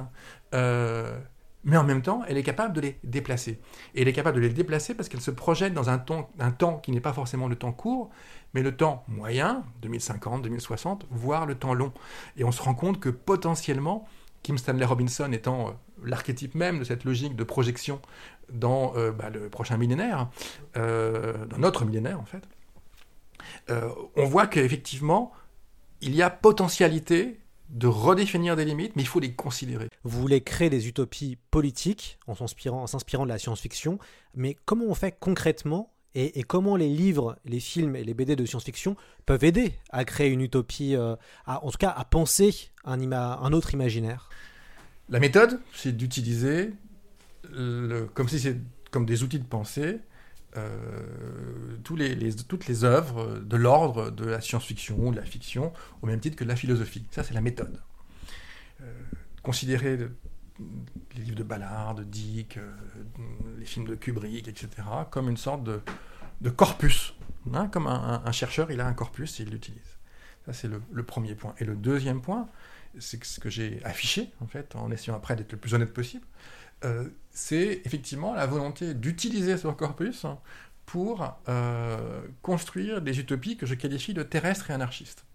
euh, 0.54 1.20
mais 1.64 1.78
en 1.78 1.84
même 1.84 2.02
temps, 2.02 2.22
elle 2.28 2.38
est 2.38 2.44
capable 2.44 2.74
de 2.74 2.82
les 2.82 3.00
déplacer. 3.04 3.60
Et 3.94 4.02
elle 4.02 4.08
est 4.08 4.14
capable 4.14 4.38
de 4.38 4.42
les 4.42 4.54
déplacer 4.54 4.94
parce 4.94 5.10
qu'elle 5.10 5.22
se 5.22 5.32
projette 5.32 5.74
dans 5.74 5.90
un 5.90 5.98
temps, 5.98 6.30
un 6.40 6.52
temps 6.52 6.78
qui 6.78 6.92
n'est 6.92 7.02
pas 7.02 7.14
forcément 7.14 7.48
le 7.48 7.56
temps 7.56 7.74
court, 7.74 8.10
mais 8.54 8.62
le 8.62 8.76
temps 8.76 9.04
moyen, 9.08 9.64
2050, 9.82 10.44
2060, 10.44 11.08
voire 11.10 11.46
le 11.46 11.56
temps 11.56 11.74
long. 11.74 11.92
Et 12.38 12.44
on 12.44 12.52
se 12.52 12.62
rend 12.62 12.74
compte 12.74 13.00
que 13.00 13.10
potentiellement, 13.10 14.08
Kim 14.44 14.58
Stanley 14.58 14.86
Robinson 14.86 15.32
étant 15.32 15.78
l'archétype 16.04 16.56
même 16.56 16.80
de 16.80 16.84
cette 16.84 17.04
logique 17.04 17.36
de 17.36 17.44
projection 17.44 18.02
dans 18.52 18.96
euh, 18.96 19.12
bah, 19.12 19.30
le 19.30 19.50
prochain 19.50 19.78
millénaire, 19.78 20.30
euh, 20.78 21.46
dans 21.46 21.58
notre 21.58 21.86
millénaire 21.86 22.20
en 22.20 22.26
fait, 22.26 22.44
euh, 23.70 23.90
on 24.16 24.26
voit 24.26 24.48
qu'effectivement, 24.48 25.32
il 26.02 26.16
y 26.16 26.22
a 26.22 26.30
potentialité 26.30 27.40
de 27.70 27.88
redéfinir 27.88 28.56
des 28.56 28.64
limites, 28.64 28.96
mais 28.96 29.02
il 29.02 29.08
faut 29.08 29.20
les 29.20 29.34
considérer. 29.34 29.90
Vous 30.04 30.22
voulez 30.22 30.42
créer 30.42 30.70
des 30.70 30.88
utopies 30.88 31.38
politiques 31.52 32.18
en 32.28 32.36
s'inspirant, 32.36 33.24
de 33.24 33.30
la 33.30 33.38
science-fiction, 33.38 34.00
mais 34.36 34.56
comment 34.66 34.86
on 34.86 34.96
fait 34.96 35.18
concrètement 35.20 35.94
et, 36.16 36.42
comment 36.42 36.76
les 36.78 36.90
livres, 36.90 37.38
les 37.46 37.60
films 37.60 37.96
et 37.96 38.04
les 38.04 38.16
BD 38.16 38.36
de 38.36 38.44
science-fiction 38.44 38.96
peuvent 39.28 39.44
aider 39.44 39.74
à 39.92 40.04
créer 40.04 40.30
une 40.30 40.42
utopie, 40.42 40.96
en 41.46 41.70
tout 41.70 41.78
cas 41.78 41.92
à 41.92 42.06
penser 42.06 42.72
un 42.86 43.54
autre 43.54 43.76
imaginaire? 43.76 44.28
La 45.10 45.20
méthode, 45.20 45.60
c'est 45.74 45.96
d'utiliser 45.96 46.74
comme 48.14 48.28
si 48.28 48.40
c'est 48.40 48.58
comme 48.92 49.06
des 49.06 49.24
outils 49.24 49.40
de 49.40 49.46
pensée, 49.46 50.00
euh, 50.56 51.78
les, 51.96 52.36
toutes 52.36 52.68
les 52.68 52.84
œuvres 52.84 53.40
de 53.40 53.58
l'ordre 53.58 54.12
de 54.12 54.26
la 54.26 54.42
science-fiction, 54.42 55.12
de 55.12 55.16
la 55.16 55.24
fiction, 55.24 55.74
au 56.02 56.08
même 56.08 56.20
titre 56.20 56.36
que 56.36 56.44
la 56.44 56.56
philosophie. 56.56 57.06
Ça, 57.12 57.24
c'est 57.24 57.34
la 57.34 57.42
méthode. 57.42 57.82
Euh, 58.82 58.94
considérer 59.44 59.98
les 61.16 61.24
livres 61.24 61.36
de 61.36 61.44
Ballard, 61.44 61.96
de 61.96 62.04
Dick, 62.04 62.58
euh, 62.58 62.72
les 63.60 63.66
films 63.66 63.88
de 63.88 63.96
Kubrick, 63.96 64.48
etc., 64.48 64.68
comme 65.12 65.30
une 65.30 65.38
sorte 65.38 65.64
de, 65.64 66.50
corpus. 66.50 67.14
Hein, 67.54 67.68
comme 67.68 67.88
un, 67.88 68.32
chercheur, 68.32 68.72
il 68.72 68.82
a 68.82 68.88
un 68.88 68.94
corpus 68.94 69.40
et 69.40 69.44
il 69.44 69.50
l'utilise. 69.50 69.98
Ça, 70.46 70.54
c'est 70.54 70.68
le, 70.68 71.04
premier 71.04 71.36
point. 71.36 71.56
Et 71.60 71.66
le 71.66 71.76
deuxième 71.76 72.22
point, 72.22 72.48
c'est 73.00 73.24
ce 73.24 73.40
que 73.40 73.50
j'ai 73.50 73.80
affiché, 73.84 74.32
en 74.42 74.48
fait, 74.48 74.76
en 74.76 74.92
essayant 74.92 75.16
après 75.18 75.36
d'être 75.36 75.52
le 75.52 75.58
plus 75.58 75.74
honnête 75.74 75.94
possible, 75.94 76.26
euh, 76.86 77.10
c'est 77.32 77.82
effectivement 77.86 78.34
la 78.36 78.46
volonté 78.46 78.94
d'utiliser 78.94 79.58
ce 79.58 79.68
corpus 79.70 80.26
pour 80.86 81.36
euh, 81.50 82.22
construire 82.42 83.02
des 83.02 83.20
utopies 83.20 83.58
que 83.58 83.66
je 83.66 83.76
qualifie 83.76 84.14
de 84.14 84.24
terrestres 84.24 84.72
et 84.72 84.74
anarchistes. 84.74 85.26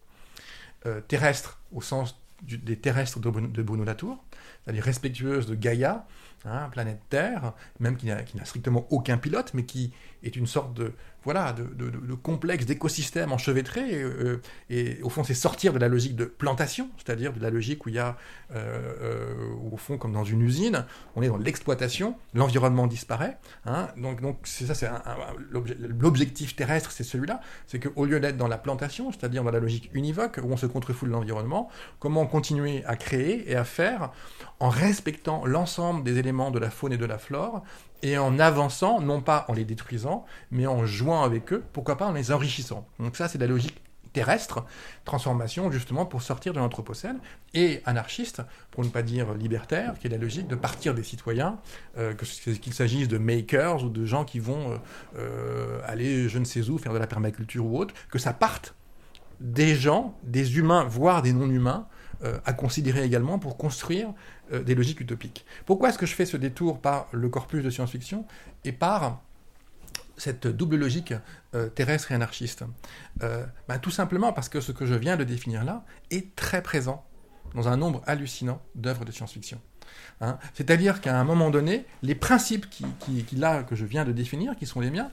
euh, 0.86 1.00
terrestre 1.00 1.60
au 1.72 1.80
sens 1.80 2.18
des 2.42 2.76
terrestres 2.76 3.20
de, 3.20 3.30
Bruno- 3.30 3.48
de 3.48 3.62
Bruno 3.62 3.84
Latour, 3.84 4.24
c'est-à-dire 4.64 4.82
respectueuse 4.84 5.46
de 5.46 5.54
Gaïa, 5.54 6.06
hein, 6.44 6.68
planète 6.70 7.00
Terre, 7.10 7.52
même 7.80 7.96
qui 7.96 8.06
n'a 8.06 8.44
strictement 8.44 8.86
aucun 8.90 9.16
pilote, 9.18 9.52
mais 9.54 9.64
qui 9.64 9.92
est 10.22 10.36
une 10.36 10.46
sorte 10.46 10.74
de 10.74 10.92
voilà 11.24 11.52
de, 11.52 11.62
de- 11.62 11.88
de- 11.90 12.04
de 12.04 12.14
complexe 12.14 12.66
d'écosystème 12.66 13.30
enchevêtré. 13.30 13.92
Et, 13.92 14.02
euh, 14.02 14.40
et 14.70 15.00
au 15.02 15.08
fond, 15.08 15.22
c'est 15.22 15.34
sortir 15.34 15.72
de 15.72 15.78
la 15.78 15.86
logique 15.86 16.16
de 16.16 16.24
plantation, 16.24 16.90
c'est-à-dire 16.96 17.32
de 17.32 17.38
la 17.40 17.50
logique 17.50 17.86
où 17.86 17.90
il 17.90 17.94
y 17.94 17.98
a, 18.00 18.16
euh, 18.56 18.92
euh, 19.02 19.54
au 19.70 19.76
fond, 19.76 19.98
comme 19.98 20.12
dans 20.12 20.24
une 20.24 20.42
usine, 20.42 20.84
on 21.14 21.22
est 21.22 21.28
dans 21.28 21.36
l'exploitation, 21.36 22.16
l'environnement 22.34 22.88
disparaît. 22.88 23.38
hein. 23.66 23.86
donc, 23.96 24.20
donc 24.20 24.38
c'est 24.44 24.66
ça, 24.66 24.74
c'est 24.74 24.88
l'objectif 25.52 26.56
terrestre, 26.56 26.90
c'est 26.90 27.04
celui-là, 27.04 27.40
c'est 27.66 27.78
qu'au 27.78 28.04
lieu 28.04 28.18
d'être 28.20 28.36
dans 28.36 28.48
la 28.48 28.58
plantation, 28.58 29.12
c'est-à-dire 29.12 29.44
dans 29.44 29.50
la 29.50 29.60
logique 29.60 29.90
univoque 29.94 30.40
où 30.42 30.50
on 30.52 30.56
se 30.56 30.66
contrefoule 30.66 31.10
l'environnement, 31.10 31.68
comment 31.98 32.26
continuer 32.26 32.84
à 32.86 32.96
créer 32.96 33.50
et 33.50 33.54
à 33.56 33.64
faire 33.64 34.10
en 34.60 34.68
respectant 34.68 35.44
l'ensemble 35.46 36.02
des 36.04 36.18
éléments 36.18 36.31
de 36.32 36.58
la 36.58 36.70
faune 36.70 36.92
et 36.92 36.96
de 36.96 37.04
la 37.04 37.18
flore 37.18 37.62
et 38.02 38.18
en 38.18 38.38
avançant, 38.38 39.00
non 39.00 39.20
pas 39.20 39.44
en 39.48 39.52
les 39.52 39.64
détruisant, 39.64 40.24
mais 40.50 40.66
en 40.66 40.84
jouant 40.86 41.22
avec 41.22 41.52
eux, 41.52 41.62
pourquoi 41.72 41.96
pas 41.96 42.06
en 42.06 42.12
les 42.12 42.32
enrichissant. 42.32 42.86
Donc 42.98 43.16
ça, 43.16 43.28
c'est 43.28 43.38
la 43.38 43.46
logique 43.46 43.80
terrestre, 44.12 44.64
transformation 45.04 45.70
justement 45.70 46.04
pour 46.04 46.22
sortir 46.22 46.52
de 46.52 46.58
l'anthropocène, 46.58 47.18
et 47.54 47.80
anarchiste, 47.86 48.42
pour 48.70 48.84
ne 48.84 48.88
pas 48.88 49.02
dire 49.02 49.34
libertaire, 49.34 49.94
qui 49.98 50.06
est 50.06 50.10
la 50.10 50.18
logique 50.18 50.48
de 50.48 50.54
partir 50.54 50.94
des 50.94 51.02
citoyens, 51.02 51.58
euh, 51.98 52.14
qu'il 52.14 52.74
s'agisse 52.74 53.08
de 53.08 53.18
makers 53.18 53.84
ou 53.84 53.88
de 53.88 54.04
gens 54.04 54.24
qui 54.24 54.38
vont 54.38 54.72
euh, 54.72 54.76
euh, 55.18 55.80
aller 55.86 56.28
je 56.28 56.38
ne 56.38 56.44
sais 56.44 56.68
où 56.68 56.78
faire 56.78 56.92
de 56.92 56.98
la 56.98 57.06
permaculture 57.06 57.64
ou 57.64 57.78
autre, 57.78 57.94
que 58.10 58.18
ça 58.18 58.32
parte 58.32 58.74
des 59.40 59.74
gens, 59.74 60.16
des 60.22 60.58
humains, 60.58 60.84
voire 60.84 61.22
des 61.22 61.32
non-humains, 61.32 61.86
à 62.44 62.52
considérer 62.52 63.02
également 63.02 63.40
pour 63.40 63.56
construire 63.56 64.14
euh, 64.52 64.62
des 64.62 64.74
logiques 64.74 65.00
utopiques. 65.00 65.46
Pourquoi 65.66 65.88
est-ce 65.88 65.98
que 65.98 66.06
je 66.06 66.14
fais 66.14 66.26
ce 66.26 66.36
détour 66.36 66.80
par 66.80 67.08
le 67.12 67.28
corpus 67.28 67.64
de 67.64 67.70
science-fiction 67.70 68.26
et 68.64 68.72
par 68.72 69.22
cette 70.16 70.46
double 70.46 70.76
logique 70.76 71.14
euh, 71.54 71.68
terrestre 71.68 72.12
et 72.12 72.14
anarchiste 72.14 72.64
Euh, 73.22 73.46
ben, 73.68 73.78
Tout 73.78 73.90
simplement 73.90 74.32
parce 74.32 74.48
que 74.48 74.60
ce 74.60 74.72
que 74.72 74.84
je 74.84 74.94
viens 74.94 75.16
de 75.16 75.24
définir 75.24 75.64
là 75.64 75.84
est 76.10 76.36
très 76.36 76.62
présent 76.62 77.04
dans 77.54 77.68
un 77.68 77.76
nombre 77.76 78.02
hallucinant 78.06 78.60
d'œuvres 78.74 79.04
de 79.04 79.12
science-fiction. 79.12 79.60
Hein 80.20 80.38
C'est-à-dire 80.54 81.00
qu'à 81.00 81.18
un 81.18 81.24
moment 81.24 81.50
donné, 81.50 81.84
les 82.02 82.14
principes 82.14 82.68
qui, 82.70 82.84
qui, 82.98 83.36
là, 83.36 83.62
que 83.62 83.74
je 83.74 83.84
viens 83.84 84.04
de 84.04 84.12
définir, 84.12 84.56
qui 84.56 84.66
sont 84.66 84.80
les 84.80 84.90
miens, 84.90 85.10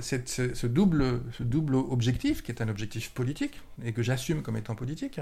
ce, 0.00 0.66
double, 0.66 1.20
ce 1.32 1.44
double 1.44 1.76
objectif, 1.76 2.42
qui 2.42 2.50
est 2.50 2.60
un 2.60 2.68
objectif 2.68 3.12
politique, 3.12 3.60
et 3.84 3.92
que 3.92 4.02
j'assume 4.02 4.42
comme 4.42 4.56
étant 4.56 4.74
politique, 4.74 5.20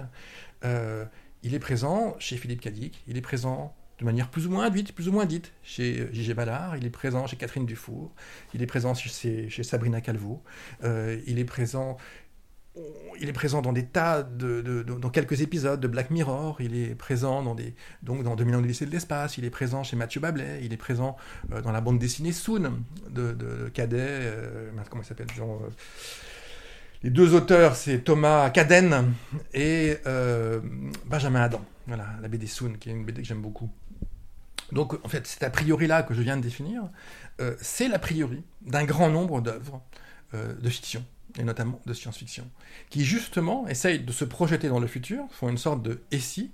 il 1.43 1.55
est 1.55 1.59
présent 1.59 2.17
chez 2.19 2.37
Philippe 2.37 2.61
Cadic, 2.61 3.03
il 3.07 3.17
est 3.17 3.23
présent 3.23 3.75
de 3.99 4.05
manière 4.05 4.29
plus 4.31 4.47
ou 4.47 4.51
moins 4.51 4.67
induite, 4.67 4.93
plus 4.93 5.09
ou 5.09 5.13
moins 5.13 5.25
dite, 5.25 5.53
chez 5.63 6.09
J.G. 6.13 6.35
Ballard, 6.35 6.77
il 6.77 6.85
est 6.85 6.91
présent 6.91 7.27
chez 7.27 7.37
Catherine 7.37 7.65
Dufour, 7.65 8.15
il 8.53 8.63
est 8.63 8.67
présent 8.67 8.95
chez, 8.95 9.49
Sabrina 9.63 10.01
Calvo, 10.01 10.43
euh, 10.85 11.19
il 11.27 11.39
est 11.39 11.45
présent 11.45 11.97
il 13.21 13.29
est 13.29 13.33
présent 13.33 13.63
dans 13.63 13.73
des 13.73 13.87
tas 13.87 14.23
de, 14.23 14.83
dans 14.83 15.11
quelques 15.11 15.41
épisodes 15.41 15.81
de 15.81 15.89
Black 15.89 16.11
Mirror, 16.11 16.61
il 16.61 16.77
est 16.77 16.95
présent 16.95 17.43
dans 17.43 17.55
des 17.55 17.75
donc 18.03 18.23
dans 18.23 18.37
2000 18.37 18.57
ans 18.57 18.61
du 18.61 18.69
lycée 18.69 18.87
de 18.87 18.91
l'espace, 18.91 19.39
il 19.39 19.45
est 19.45 19.51
présent 19.51 19.83
chez 19.83 19.97
Mathieu 19.97 20.21
Bablet, 20.21 20.61
il 20.63 20.73
est 20.73 20.77
présent 20.77 21.17
euh, 21.53 21.63
dans 21.63 21.73
la 21.73 21.81
bande 21.81 21.99
dessinée 21.99 22.33
Soon 22.33 22.83
de, 23.09 23.33
de 23.33 23.71
Cadet, 23.71 23.97
euh, 24.01 24.71
comment 24.91 25.03
il 25.03 25.07
s'appelle 25.07 25.29
euh, 25.39 25.71
les 27.03 27.11
deux 27.11 27.35
auteurs, 27.35 27.77
c'est 27.77 27.99
Thomas 27.99 28.51
Caden 28.51 29.13
et 29.53 29.97
euh, 30.07 30.61
Benjamin 31.07 31.43
Adam. 31.43 31.65
Voilà, 31.87 32.07
la 32.21 32.29
BD 32.29 32.47
Soon, 32.47 32.75
qui 32.79 32.89
est 32.89 32.93
une 32.93 33.05
BD 33.05 33.23
que 33.23 33.29
j'aime 33.29 33.43
beaucoup. 33.43 33.71
Donc, 34.73 34.95
en 35.05 35.09
fait, 35.09 35.27
cet 35.27 35.43
a 35.43 35.51
priori-là 35.51 36.03
que 36.03 36.15
je 36.15 36.23
viens 36.23 36.37
de 36.37 36.43
définir, 36.43 36.83
euh, 37.41 37.55
c'est 37.61 37.89
l'a 37.89 37.99
priori 37.99 38.43
d'un 38.63 38.85
grand 38.85 39.11
nombre 39.11 39.41
d'œuvres 39.41 39.83
euh, 40.35 40.55
de 40.55 40.69
fiction, 40.69 41.05
et 41.39 41.45
notamment 41.45 41.81
de 41.87 41.93
science-fiction, 41.93 42.49
qui 42.91 43.05
justement 43.05 43.69
essayent 43.69 44.01
de 44.01 44.13
se 44.13 44.25
projeter 44.25 44.69
dans 44.69 44.81
le 44.81 44.87
futur, 44.87 45.25
font 45.31 45.49
une 45.49 45.59
sorte 45.59 45.83
de 45.83 46.01
SI, 46.19 46.51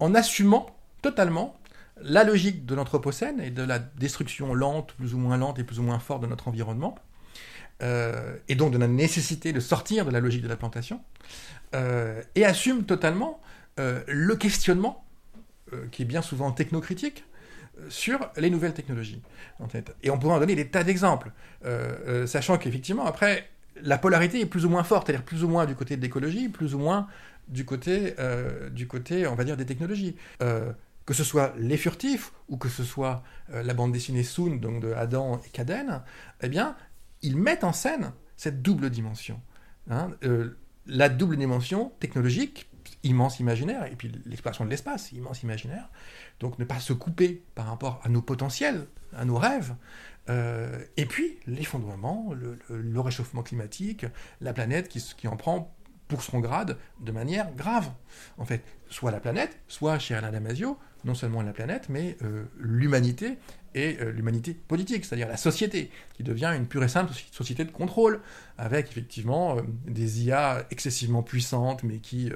en 0.00 0.14
assumant 0.14 0.66
totalement 1.00 1.56
la 2.02 2.24
logique 2.24 2.66
de 2.66 2.74
l'Anthropocène 2.74 3.40
et 3.40 3.50
de 3.50 3.62
la 3.62 3.78
destruction 3.78 4.52
lente, 4.52 4.92
plus 4.94 5.14
ou 5.14 5.18
moins 5.18 5.36
lente 5.36 5.58
et 5.58 5.64
plus 5.64 5.78
ou 5.78 5.82
moins 5.82 6.00
forte 6.00 6.22
de 6.22 6.26
notre 6.26 6.48
environnement, 6.48 6.96
euh, 7.82 8.36
et 8.48 8.54
donc 8.54 8.72
de 8.72 8.78
la 8.78 8.86
nécessité 8.86 9.52
de 9.52 9.60
sortir 9.60 10.04
de 10.04 10.10
la 10.10 10.20
logique 10.20 10.42
de 10.42 10.48
la 10.48 10.56
plantation, 10.56 11.00
euh, 11.74 12.22
et 12.34 12.44
assume 12.44 12.84
totalement 12.84 13.40
euh, 13.80 14.02
le 14.06 14.36
questionnement, 14.36 15.04
qui 15.90 16.02
est 16.02 16.04
bien 16.04 16.22
souvent 16.22 16.52
technocritique, 16.52 17.24
sur 17.88 18.30
les 18.36 18.48
nouvelles 18.48 18.74
technologies. 18.74 19.20
Et 20.04 20.10
on 20.10 20.18
pourrait 20.18 20.34
en 20.34 20.38
donner 20.38 20.54
des 20.54 20.68
tas 20.68 20.84
d'exemples, 20.84 21.32
sachant 22.26 22.58
qu'effectivement, 22.58 23.04
après, 23.06 23.48
la 23.82 23.98
polarité 23.98 24.40
est 24.40 24.46
plus 24.46 24.66
ou 24.66 24.68
moins 24.68 24.84
forte, 24.84 25.06
c'est-à-dire 25.06 25.24
plus 25.24 25.42
ou 25.42 25.48
moins 25.48 25.66
du 25.66 25.74
côté 25.74 25.96
de 25.96 26.02
l'écologie, 26.02 26.48
plus 26.48 26.76
ou 26.76 26.78
moins 26.78 27.08
du 27.48 27.64
côté, 27.64 28.14
du 28.70 28.86
côté, 28.86 29.26
on 29.26 29.34
va 29.34 29.42
dire, 29.42 29.56
des 29.56 29.66
technologies 29.66 30.14
que 30.38 31.12
ce 31.12 31.24
soit 31.24 31.52
Les 31.58 31.76
Furtifs 31.76 32.32
ou 32.48 32.56
que 32.56 32.68
ce 32.68 32.84
soit 32.84 33.24
la 33.48 33.74
bande 33.74 33.90
dessinée 33.90 34.22
Soon, 34.22 34.56
donc 34.56 34.80
de 34.80 34.92
Adam 34.92 35.40
et 35.44 35.48
Caden, 35.48 36.02
eh 36.42 36.48
bien, 36.48 36.76
ils 37.24 37.36
mettent 37.36 37.64
en 37.64 37.72
scène 37.72 38.12
cette 38.36 38.62
double 38.62 38.90
dimension. 38.90 39.40
Hein, 39.90 40.10
euh, 40.24 40.56
la 40.86 41.08
double 41.08 41.36
dimension 41.36 41.92
technologique, 41.98 42.70
immense 43.02 43.40
imaginaire, 43.40 43.86
et 43.86 43.96
puis 43.96 44.12
l'exploration 44.26 44.64
de 44.64 44.70
l'espace, 44.70 45.12
immense 45.12 45.42
imaginaire. 45.42 45.90
Donc 46.40 46.58
ne 46.58 46.64
pas 46.64 46.80
se 46.80 46.92
couper 46.92 47.42
par 47.54 47.66
rapport 47.66 48.00
à 48.04 48.08
nos 48.08 48.22
potentiels, 48.22 48.86
à 49.16 49.24
nos 49.24 49.36
rêves. 49.36 49.74
Euh, 50.28 50.84
et 50.96 51.06
puis 51.06 51.38
l'effondrement, 51.46 52.32
le, 52.34 53.00
réchauffement 53.00 53.42
climatique, 53.42 54.06
la 54.40 54.52
planète 54.52 54.88
qui, 54.88 55.00
qui 55.16 55.28
en 55.28 55.36
prend 55.36 55.74
pour 56.08 56.22
son 56.22 56.40
grade 56.40 56.76
de 57.00 57.12
manière 57.12 57.54
grave. 57.54 57.90
En 58.36 58.44
fait, 58.44 58.62
soit 58.90 59.10
la 59.10 59.20
planète, 59.20 59.58
soit 59.68 59.98
chez 59.98 60.14
Alain 60.14 60.30
Damasio, 60.30 60.78
non 61.04 61.14
seulement 61.14 61.42
la 61.42 61.52
planète, 61.52 61.88
mais 61.88 62.16
euh, 62.22 62.44
l'humanité 62.58 63.38
et 63.74 63.98
euh, 64.00 64.12
l'humanité 64.12 64.54
politique, 64.54 65.04
c'est-à-dire 65.04 65.28
la 65.28 65.36
société, 65.36 65.90
qui 66.14 66.22
devient 66.22 66.52
une 66.56 66.66
pure 66.66 66.84
et 66.84 66.88
simple 66.88 67.12
société 67.30 67.64
de 67.64 67.70
contrôle, 67.70 68.20
avec 68.58 68.88
effectivement 68.88 69.56
euh, 69.56 69.62
des 69.86 70.24
IA 70.24 70.66
excessivement 70.70 71.22
puissantes, 71.22 71.82
mais 71.82 71.98
qui, 71.98 72.30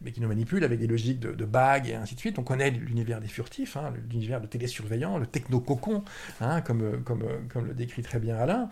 mais 0.00 0.12
qui 0.12 0.20
nous 0.20 0.28
manipulent 0.28 0.64
avec 0.64 0.78
des 0.78 0.86
logiques 0.86 1.20
de, 1.20 1.32
de, 1.32 1.44
bagues 1.44 1.88
et 1.88 1.94
ainsi 1.94 2.14
de 2.14 2.20
suite. 2.20 2.38
On 2.38 2.44
connaît 2.44 2.70
l'univers 2.70 3.20
des 3.20 3.28
furtifs, 3.28 3.76
hein, 3.76 3.92
l'univers 4.10 4.40
de 4.40 4.46
télésurveillants, 4.46 5.18
le 5.18 5.26
techno-cocon, 5.26 6.04
hein, 6.40 6.60
comme, 6.62 7.02
comme, 7.04 7.24
comme 7.48 7.66
le 7.66 7.74
décrit 7.74 8.02
très 8.02 8.18
bien 8.18 8.36
Alain. 8.36 8.68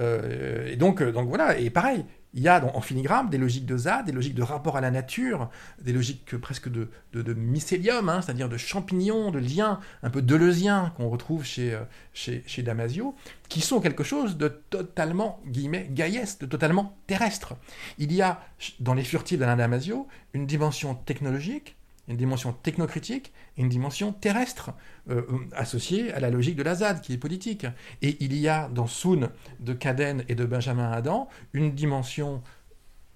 et 0.00 0.76
donc, 0.76 1.02
donc 1.02 1.28
voilà, 1.28 1.58
et 1.58 1.70
pareil, 1.70 2.04
il 2.36 2.42
y 2.42 2.48
a 2.48 2.62
en 2.76 2.82
filigrane 2.82 3.30
des 3.30 3.38
logiques 3.38 3.64
de 3.64 3.78
ZAD, 3.78 4.04
des 4.04 4.12
logiques 4.12 4.34
de 4.34 4.42
rapport 4.42 4.76
à 4.76 4.82
la 4.82 4.90
nature, 4.90 5.48
des 5.80 5.94
logiques 5.94 6.36
presque 6.36 6.68
de, 6.68 6.88
mycélium, 7.32 8.10
hein, 8.10 8.20
c'est-à-dire 8.20 8.50
de 8.50 8.58
champignons, 8.58 9.30
de 9.30 9.38
liens 9.38 9.80
un 10.02 10.10
peu 10.10 10.20
deleuziens 10.20 10.92
qu'on 10.96 11.08
retrouve 11.08 11.44
chez, 11.44 11.78
chez, 12.12 12.62
Damasio, 12.62 13.14
qui 13.48 13.62
sont 13.62 13.80
quelque 13.80 14.04
chose 14.04 14.36
de 14.36 14.48
totalement, 14.68 15.40
guillemets, 15.46 15.88
gaïesque, 15.90 16.40
de 16.40 16.46
totalement 16.46 16.98
terrestre. 17.06 17.54
Il 17.96 18.12
y 18.12 18.20
a 18.20 18.42
dans 18.80 18.92
les 18.92 19.04
furtifs 19.04 19.38
d'Alain 19.38 19.56
Damasio 19.56 20.06
une 20.34 20.46
dimension 20.46 20.94
technologique, 20.94 21.75
une 22.08 22.16
dimension 22.16 22.52
technocritique 22.52 23.32
et 23.56 23.62
une 23.62 23.68
dimension 23.68 24.12
terrestre 24.12 24.70
euh, 25.10 25.22
associée 25.52 26.12
à 26.12 26.20
la 26.20 26.30
logique 26.30 26.56
de 26.56 26.62
la 26.62 26.76
ZAD 26.76 27.00
qui 27.00 27.12
est 27.12 27.18
politique. 27.18 27.66
Et 28.02 28.16
il 28.20 28.36
y 28.36 28.48
a 28.48 28.68
dans 28.68 28.86
Soon 28.86 29.30
de 29.60 29.72
Caden 29.72 30.24
et 30.28 30.34
de 30.34 30.44
Benjamin 30.44 30.90
Adam 30.90 31.28
une 31.52 31.72
dimension 31.74 32.42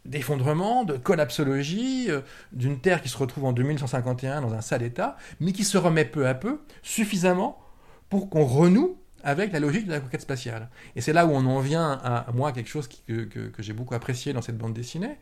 d'effondrement, 0.04 0.84
de 0.84 0.96
collapsologie, 0.96 2.06
euh, 2.08 2.20
d'une 2.52 2.80
Terre 2.80 3.02
qui 3.02 3.08
se 3.08 3.18
retrouve 3.18 3.44
en 3.44 3.52
2151 3.52 4.40
dans 4.40 4.54
un 4.54 4.60
sale 4.60 4.82
état, 4.82 5.16
mais 5.40 5.52
qui 5.52 5.64
se 5.64 5.78
remet 5.78 6.04
peu 6.04 6.26
à 6.26 6.34
peu 6.34 6.60
suffisamment 6.82 7.58
pour 8.08 8.30
qu'on 8.30 8.44
renoue 8.44 8.98
avec 9.22 9.52
la 9.52 9.60
logique 9.60 9.86
de 9.86 9.92
la 9.92 10.00
conquête 10.00 10.20
spatiale. 10.20 10.68
Et 10.96 11.00
c'est 11.00 11.12
là 11.12 11.26
où 11.26 11.30
on 11.30 11.44
en 11.46 11.60
vient 11.60 11.92
à, 12.02 12.26
moi 12.32 12.52
quelque 12.52 12.68
chose 12.68 12.88
que, 12.88 13.24
que 13.24 13.62
j'ai 13.62 13.72
beaucoup 13.72 13.94
apprécié 13.94 14.32
dans 14.32 14.42
cette 14.42 14.58
bande 14.58 14.74
dessinée 14.74 15.18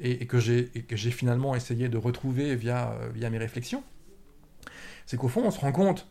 et, 0.00 0.22
et 0.22 0.26
que 0.26 0.38
j'ai 0.38 1.10
finalement 1.10 1.54
essayé 1.54 1.88
de 1.88 1.96
retrouver 1.96 2.56
via, 2.56 2.92
euh, 2.92 3.10
via 3.14 3.30
mes 3.30 3.38
réflexions. 3.38 3.82
C'est 5.06 5.16
qu'au 5.16 5.28
fond, 5.28 5.42
on 5.44 5.50
se 5.50 5.60
rend 5.60 5.72
compte 5.72 6.08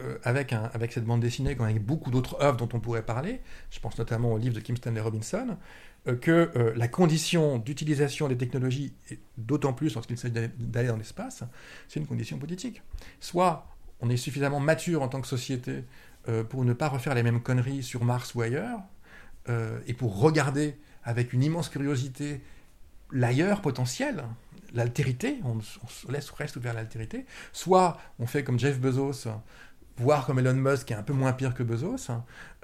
euh, 0.00 0.18
avec, 0.24 0.52
un, 0.52 0.70
avec 0.72 0.92
cette 0.92 1.04
bande 1.04 1.20
dessinée, 1.20 1.56
comme 1.56 1.66
avec 1.66 1.84
beaucoup 1.84 2.10
d'autres 2.10 2.40
œuvres 2.42 2.56
dont 2.56 2.68
on 2.72 2.80
pourrait 2.80 3.04
parler, 3.04 3.40
je 3.70 3.80
pense 3.80 3.98
notamment 3.98 4.32
au 4.32 4.38
livre 4.38 4.54
de 4.54 4.60
Kim 4.60 4.76
Stanley 4.76 5.00
Robinson, 5.00 5.56
euh, 6.08 6.16
que 6.16 6.50
la 6.76 6.88
condition 6.88 7.58
d'utilisation 7.58 8.28
des 8.28 8.36
technologies, 8.36 8.94
d'autant 9.36 9.72
plus 9.72 9.94
lorsqu'il 9.94 10.18
s'agit 10.18 10.34
d'aller 10.58 10.88
dans 10.88 10.96
l'espace, 10.96 11.42
c'est 11.88 12.00
une 12.00 12.06
condition 12.06 12.38
politique. 12.38 12.82
Soit 13.20 13.66
on 14.00 14.08
est 14.08 14.16
suffisamment 14.16 14.60
mature 14.60 15.02
en 15.02 15.08
tant 15.08 15.20
que 15.20 15.26
société 15.26 15.84
euh, 16.28 16.44
pour 16.44 16.64
ne 16.64 16.72
pas 16.72 16.88
refaire 16.88 17.14
les 17.14 17.22
mêmes 17.22 17.40
conneries 17.42 17.82
sur 17.82 18.04
Mars 18.04 18.34
ou 18.34 18.42
ailleurs, 18.42 18.80
euh, 19.48 19.78
et 19.86 19.94
pour 19.94 20.20
regarder 20.20 20.76
avec 21.02 21.32
une 21.32 21.42
immense 21.42 21.68
curiosité 21.68 22.42
l'ailleurs 23.10 23.62
potentiel, 23.62 24.24
l'altérité, 24.74 25.40
on, 25.44 25.60
se 25.60 26.10
laisse 26.10 26.30
reste 26.30 26.56
ouvert 26.56 26.72
à 26.72 26.74
l'altérité, 26.74 27.26
soit 27.52 27.98
on 28.18 28.26
fait 28.26 28.44
comme 28.44 28.58
Jeff 28.58 28.78
Bezos, 28.78 29.28
voire 29.96 30.26
comme 30.26 30.38
Elon 30.38 30.54
Musk, 30.54 30.86
qui 30.86 30.92
est 30.92 30.96
un 30.96 31.02
peu 31.02 31.12
moins 31.12 31.32
pire 31.32 31.54
que 31.54 31.62
Bezos, 31.62 32.12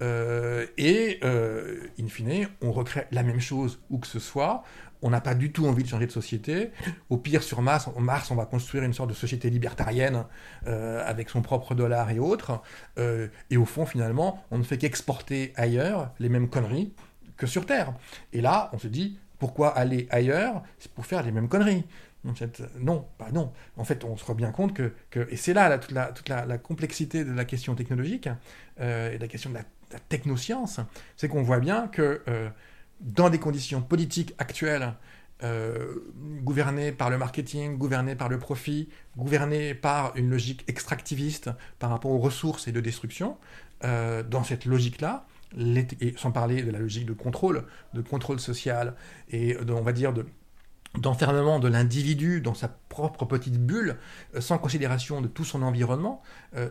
euh, 0.03 0.67
et 0.77 1.19
in 1.23 2.09
fine, 2.09 2.49
on 2.61 2.73
recrée 2.73 3.07
la 3.11 3.23
même 3.23 3.41
chose 3.41 3.81
où 3.91 3.99
que 3.99 4.07
ce 4.07 4.19
soit. 4.19 4.63
On 5.03 5.11
n'a 5.11 5.21
pas 5.21 5.35
du 5.35 5.53
tout 5.53 5.67
envie 5.67 5.83
de 5.83 5.89
changer 5.89 6.07
de 6.07 6.13
société. 6.13 6.71
Au 7.11 7.17
pire, 7.17 7.43
sur 7.43 7.63
Mars, 7.63 7.89
on, 7.95 8.01
Mars, 8.01 8.31
on 8.31 8.35
va 8.35 8.47
construire 8.47 8.85
une 8.85 8.93
sorte 8.93 9.11
de 9.11 9.15
société 9.15 9.51
libertarienne 9.51 10.25
euh, 10.67 11.03
avec 11.07 11.29
son 11.29 11.43
propre 11.43 11.75
dollar 11.75 12.11
et 12.11 12.19
autres. 12.19 12.61
Euh, 12.99 13.29
et 13.51 13.57
au 13.57 13.65
fond, 13.65 13.87
finalement, 13.87 14.45
on 14.51 14.59
ne 14.59 14.63
fait 14.63 14.79
qu'exporter 14.79 15.53
ailleurs 15.57 16.11
les 16.19 16.29
mêmes 16.29 16.49
conneries 16.49 16.93
que 17.37 17.47
sur 17.47 17.67
Terre. 17.67 17.93
Et 18.33 18.41
là, 18.41 18.71
on 18.73 18.79
se 18.79 18.89
dit, 18.89 19.19
pourquoi 19.39 19.77
aller 19.77 20.07
ailleurs 20.11 20.63
C'est 20.79 20.91
pour 20.91 21.07
faire 21.07 21.23
les 21.23 21.33
mêmes 21.33 21.49
conneries. 21.49 21.85
Non, 22.81 23.07
pas 23.19 23.31
non. 23.31 23.53
En 23.77 23.85
fait, 23.85 24.03
on 24.03 24.17
se 24.17 24.25
rend 24.25 24.35
bien 24.35 24.51
compte 24.51 24.75
que, 24.75 24.93
et 25.31 25.37
c'est 25.37 25.55
là, 25.55 25.79
toute, 25.79 26.29
la, 26.29 26.59
complexité 26.59 27.25
de 27.25 27.33
la 27.33 27.45
question 27.45 27.75
technologique 27.75 28.29
euh, 28.81 29.13
et 29.13 29.17
de 29.17 29.23
la 29.23 29.29
question 29.29 29.51
de 29.51 29.55
la, 29.55 29.63
technoscience, 30.09 30.81
c'est 31.17 31.29
qu'on 31.29 31.45
voit 31.45 31.61
bien 31.61 31.87
que 31.87 32.21
dans 33.01 33.31
des 33.31 33.39
conditions 33.39 33.83
politiques 33.83 34.35
actuelles, 34.39 34.95
euh, 35.43 35.97
gouvernées 36.43 36.93
par 36.93 37.11
le 37.11 37.19
marketing, 37.19 37.77
gouvernées 37.77 38.17
par 38.17 38.31
le 38.31 38.39
profit, 38.39 38.89
gouvernées 39.19 39.75
par 39.75 40.17
une 40.17 40.31
logique 40.31 40.65
extractiviste 40.67 41.51
par 41.79 41.91
rapport 41.91 42.11
aux 42.11 42.19
ressources 42.19 42.69
et 42.69 42.73
de 42.73 42.81
destruction, 42.81 43.37
euh, 43.85 44.23
dans 44.23 44.45
cette 44.45 44.65
logique-là, 44.65 45.27
sans 46.17 46.31
parler 46.31 46.63
de 46.63 46.71
la 46.71 46.79
logique 46.79 47.05
de 47.05 47.13
contrôle, 47.13 47.67
de 47.93 48.01
contrôle 48.01 48.41
social 48.41 48.95
et 49.29 49.59
on 49.69 49.83
va 49.83 49.93
dire 49.93 50.13
de 50.13 50.27
d'enfermement 50.97 51.59
de 51.59 51.69
l'individu 51.69 52.41
dans 52.41 52.55
sa 52.55 52.69
propre 52.69 53.27
petite 53.27 53.59
bulle, 53.59 53.99
euh, 54.35 54.41
sans 54.41 54.57
considération 54.57 55.21
de 55.21 55.29
tout 55.29 55.45
son 55.45 55.61
environnement, 55.61 56.23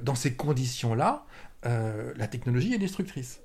dans 0.01 0.15
ces 0.15 0.33
conditions-là, 0.33 1.25
la 1.63 2.27
technologie 2.27 2.73
est 2.73 2.79
destructrice. 2.79 3.41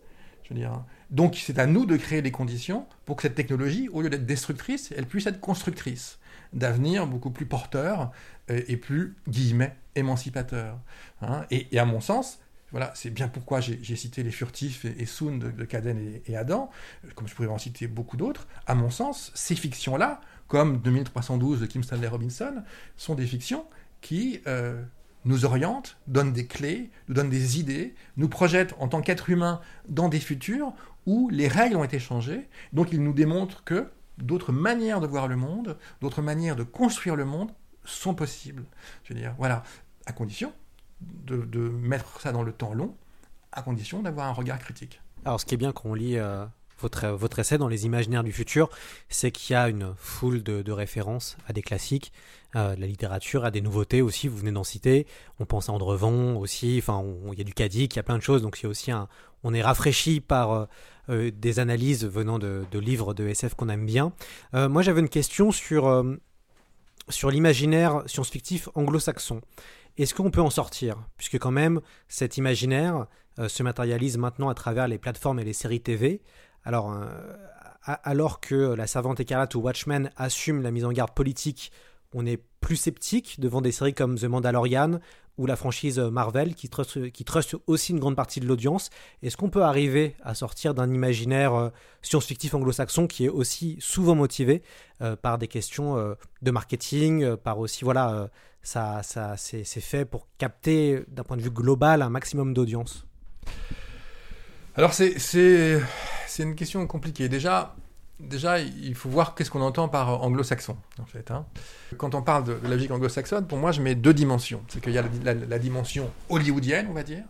Donc 1.11 1.37
c'est 1.37 1.59
à 1.59 1.67
nous 1.67 1.87
de 1.87 1.97
créer 1.97 2.23
des 2.23 2.31
conditions 2.31 2.87
pour 3.05 3.17
que 3.17 3.23
cette 3.23 3.35
technologie, 3.35 3.89
au 3.89 4.03
lieu 4.03 4.11
d'être 4.11 4.27
destructrice, 4.27 4.93
elle 4.97 5.07
puisse 5.07 5.27
être 5.27 5.41
constructrice 5.41 6.19
d'avenir 6.53 7.07
beaucoup 7.07 7.31
plus 7.31 7.47
porteur 7.47 8.11
euh, 8.51 8.63
et 8.69 8.77
plus, 8.77 9.17
guillemets, 9.29 9.77
émancipateur. 9.95 10.79
Hein 11.23 11.45
et, 11.51 11.79
à 11.79 11.85
mon 11.85 12.01
sens, 12.01 12.41
voilà, 12.73 12.93
c'est 12.95 13.11
bien 13.11 13.29
pourquoi 13.29 13.61
j'ai 13.61 13.97
cité 13.97 14.23
les 14.23 14.31
furtifs 14.31 14.85
et, 14.85 14.95
et 15.01 15.07
Soon 15.07 15.39
de, 15.39 15.51
de 15.51 15.65
Caden 15.65 16.21
et, 16.27 16.37
Adam, 16.37 16.71
comme 17.15 17.27
je 17.27 17.35
pourrais 17.35 17.49
en 17.49 17.59
citer 17.59 17.87
beaucoup 17.89 18.17
d'autres. 18.17 18.47
À 18.67 18.75
mon 18.75 18.91
sens, 18.91 19.33
ces 19.35 19.57
fictions-là, 19.57 20.21
comme 20.47 20.79
2312 20.81 21.61
de 21.61 21.67
Kim 21.67 21.83
Stanley 21.83 22.09
Robinson, 22.09 22.63
sont 22.97 23.15
des 23.15 23.27
fictions 23.27 23.65
qui 24.01 24.41
euh, 24.47 24.83
nous 25.25 25.45
orientent, 25.45 25.99
donnent 26.07 26.33
des 26.33 26.47
clés, 26.47 26.91
nous 27.09 27.15
donnent 27.15 27.31
des 27.31 27.59
idées, 27.59 27.95
nous 28.17 28.29
projettent 28.29 28.75
en 28.79 28.89
tant 28.89 29.01
qu'être 29.01 29.31
humain 29.31 29.61
dans 29.89 30.09
des 30.09 30.21
futurs 30.21 30.73
où 31.07 31.29
les 31.31 31.49
règles 31.49 31.77
ont 31.77 31.85
été 31.85 31.99
changées. 31.99 32.49
Donc 32.73 32.93
ils 32.93 33.03
nous 33.03 33.13
démontrent 33.13 33.65
que 33.65 33.91
d'autres 34.19 34.53
manières 34.53 35.01
de 35.01 35.07
voir 35.07 35.29
le 35.29 35.37
monde, 35.37 35.79
d'autres 36.01 36.23
manières 36.23 36.57
de 36.57 36.63
construire 36.63 37.17
le 37.17 37.25
monde 37.25 37.51
sont 37.85 38.15
possibles. 38.15 38.65
Je 39.05 39.13
veux 39.13 39.21
dire, 39.21 39.35
voilà, 39.39 39.63
à 40.07 40.13
condition 40.13 40.53
de, 41.01 41.69
mettre 41.69 42.21
ça 42.21 42.33
dans 42.33 42.43
le 42.43 42.53
temps 42.53 42.75
long, 42.75 42.95
à 43.53 43.63
condition 43.63 44.03
d'avoir 44.03 44.27
un 44.27 44.33
regard 44.33 44.59
critique. 44.59 45.01
Alors 45.25 45.41
ce 45.41 45.47
qui 45.47 45.55
est 45.55 45.59
bien 45.59 45.73
quand 45.73 45.89
on 45.89 45.95
lit 45.95 46.19
euh, 46.19 46.45
votre, 46.81 47.39
essai 47.39 47.59
dans 47.59 47.69
les 47.69 47.87
imaginaires 47.87 48.25
du 48.25 48.33
futur, 48.33 48.71
c'est 49.09 49.31
qu'il 49.31 49.55
y 49.55 49.57
a 49.57 49.69
une 49.69 49.95
foule 49.97 50.43
de, 50.43 50.73
références 50.73 51.37
à 51.47 51.53
des 51.53 51.63
classiques, 51.63 52.13
euh, 52.57 52.75
de 52.75 52.81
la 52.81 52.87
littérature, 52.87 53.45
à 53.45 53.51
des 53.51 53.61
nouveautés 53.61 54.03
aussi, 54.03 54.29
vous 54.29 54.37
venez 54.37 54.53
d'en 54.53 54.65
citer. 54.65 55.07
On 55.39 55.47
pense 55.47 55.69
à 55.69 55.73
Andrevon 55.73 56.39
aussi, 56.39 56.79
enfin 56.79 57.05
il 57.33 57.39
y 57.39 57.41
a 57.41 57.45
du 57.45 57.55
Cadic, 57.55 57.95
il 57.95 57.97
y 57.97 58.01
a 58.01 58.03
plein 58.03 58.17
de 58.17 58.23
choses, 58.23 58.43
donc 58.43 58.57
c'est 58.57 58.67
aussi 58.67 58.91
on 59.43 59.55
est 59.55 59.63
rafraîchi 59.63 60.21
par 60.21 60.69
euh, 61.11 61.31
des 61.33 61.59
analyses 61.59 62.05
venant 62.07 62.39
de, 62.39 62.65
livres 62.75 63.15
de 63.15 63.27
SF 63.27 63.55
qu'on 63.55 63.69
aime 63.69 63.87
bien. 63.87 64.13
Euh, 64.55 64.69
moi 64.69 64.83
j'avais 64.83 65.01
une 65.01 65.09
question 65.09 65.51
sur, 65.51 65.87
euh, 65.87 66.17
sur 67.09 67.31
l'imaginaire 67.31 68.03
science-fictif 68.07 68.69
anglo-saxon. 68.75 69.41
Est-ce 69.99 70.15
qu'on 70.15 70.31
peut 70.31 70.41
en 70.41 70.51
sortir? 70.51 70.97
Puisque 71.17 71.39
quand 71.39 71.51
même 71.51 71.81
cet 72.09 72.37
imaginaire 72.37 73.07
euh, 73.39 73.49
se 73.49 73.63
matérialise 73.63 74.19
maintenant 74.19 74.49
à 74.49 74.55
travers 74.55 74.89
les 74.89 74.99
plateformes 74.99 75.39
et 75.39 75.45
les 75.45 75.53
séries 75.53 75.81
TV. 75.81 76.21
Alors, 76.65 76.93
euh, 76.93 77.07
alors 77.85 78.41
que 78.41 78.75
La 78.75 78.87
Servante 78.87 79.21
écarlate 79.21 79.55
ou 79.55 79.61
Watchmen 79.61 80.11
assument 80.17 80.63
la 80.63 80.71
mise 80.71 80.85
en 80.85 80.93
garde 80.93 81.13
politique, 81.13 81.73
on 82.13 82.27
est 82.27 82.43
plus 82.61 82.77
sceptique 82.77 83.41
devant 83.41 83.63
des 83.63 83.73
séries 83.73 83.95
comme 83.95 84.19
The 84.19 84.25
Mandalorian 84.25 85.01
ou 85.39 85.47
la 85.47 85.57
franchise 85.57 85.99
Marvel 85.99 86.55
qui 86.55 86.69
trust, 86.69 87.57
aussi 87.67 87.93
une 87.93 87.99
grande 87.99 88.17
partie 88.17 88.41
de 88.41 88.47
l'audience. 88.47 88.91
Est-ce 89.23 89.39
qu'on 89.39 89.49
peut 89.49 89.63
arriver 89.63 90.15
à 90.23 90.35
sortir 90.35 90.75
d'un 90.75 90.93
imaginaire 90.93 91.55
euh, 91.55 91.71
science-fictif 92.03 92.53
anglo-saxon 92.53 93.07
qui 93.07 93.25
est 93.25 93.31
aussi 93.31 93.79
souvent 93.81 94.15
motivé 94.15 94.63
euh, 95.01 95.17
par 95.17 95.39
des 95.39 95.49
questions 95.49 95.97
de 96.43 96.51
marketing, 96.51 97.37
par 97.37 97.59
aussi, 97.59 97.85
voilà, 97.85 98.29
ça, 98.63 99.03
ça, 99.03 99.37
c'est 99.39 99.65
fait 99.65 100.05
pour 100.05 100.29
capter 100.37 101.05
d'un 101.09 101.23
point 101.23 101.39
de 101.39 101.43
vue 101.43 101.51
global 101.51 102.03
un 102.03 102.11
maximum 102.11 102.53
d'audience? 102.53 103.07
Alors 104.77 104.93
c'est 104.93 105.17
une 106.39 106.55
question 106.55 106.87
compliquée. 106.87 107.29
Déjà, 107.29 107.75
déjà, 108.21 108.61
il 108.61 108.95
faut 108.95 109.09
voir 109.09 109.35
qu'est-ce 109.35 109.51
qu'on 109.51 109.63
entend 109.63 109.89
par 109.89 110.23
anglo-saxon, 110.23 110.77
en 110.99 111.07
fait. 111.07 111.31
Hein. 111.31 111.47
Quand 111.97 112.15
on 112.15 112.23
parle 112.23 112.45
de, 112.45 112.59
la 112.63 112.71
logique 112.71 112.91
anglo-saxonne, 112.91 113.47
pour 113.47 113.59
moi, 113.59 113.73
je 113.73 113.83
mets 113.83 113.95
deux 113.95 114.15
dimensions. 114.15 114.63
C'est 114.69 114.81
qu'il 114.81 114.93
y 114.93 114.99
a 114.99 115.05
la, 115.25 115.59
dimension 115.59 116.11
hollywoodienne, 116.29 116.87
on 116.89 116.93
va 116.93 117.03
dire, 117.03 117.25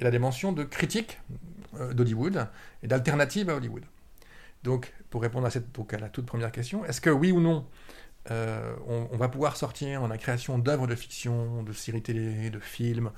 et 0.00 0.04
la 0.04 0.10
dimension 0.10 0.52
de 0.52 0.64
critique 0.64 1.20
euh, 1.78 1.92
d'Hollywood 1.92 2.48
et 2.82 2.88
d'alternative 2.88 3.50
à 3.50 3.54
Hollywood. 3.54 3.84
Donc, 4.64 4.92
pour 5.10 5.22
répondre 5.22 5.46
à, 5.46 5.50
cette, 5.50 5.72
donc 5.72 5.94
à 5.94 5.98
la 5.98 6.08
toute 6.08 6.26
première 6.26 6.50
question, 6.50 6.84
est-ce 6.84 7.00
que 7.00 7.10
oui 7.10 7.30
ou 7.30 7.40
non, 7.40 7.64
euh, 8.32 8.74
on, 8.88 9.08
on, 9.12 9.16
va 9.16 9.28
pouvoir 9.28 9.56
sortir 9.56 10.00
dans 10.00 10.08
la 10.08 10.18
création 10.18 10.58
d'œuvres 10.58 10.88
de 10.88 10.96
fiction, 10.96 11.62
de 11.62 11.72
séries 11.72 12.02
télé, 12.02 12.50
de 12.50 12.58
films, 12.58 13.12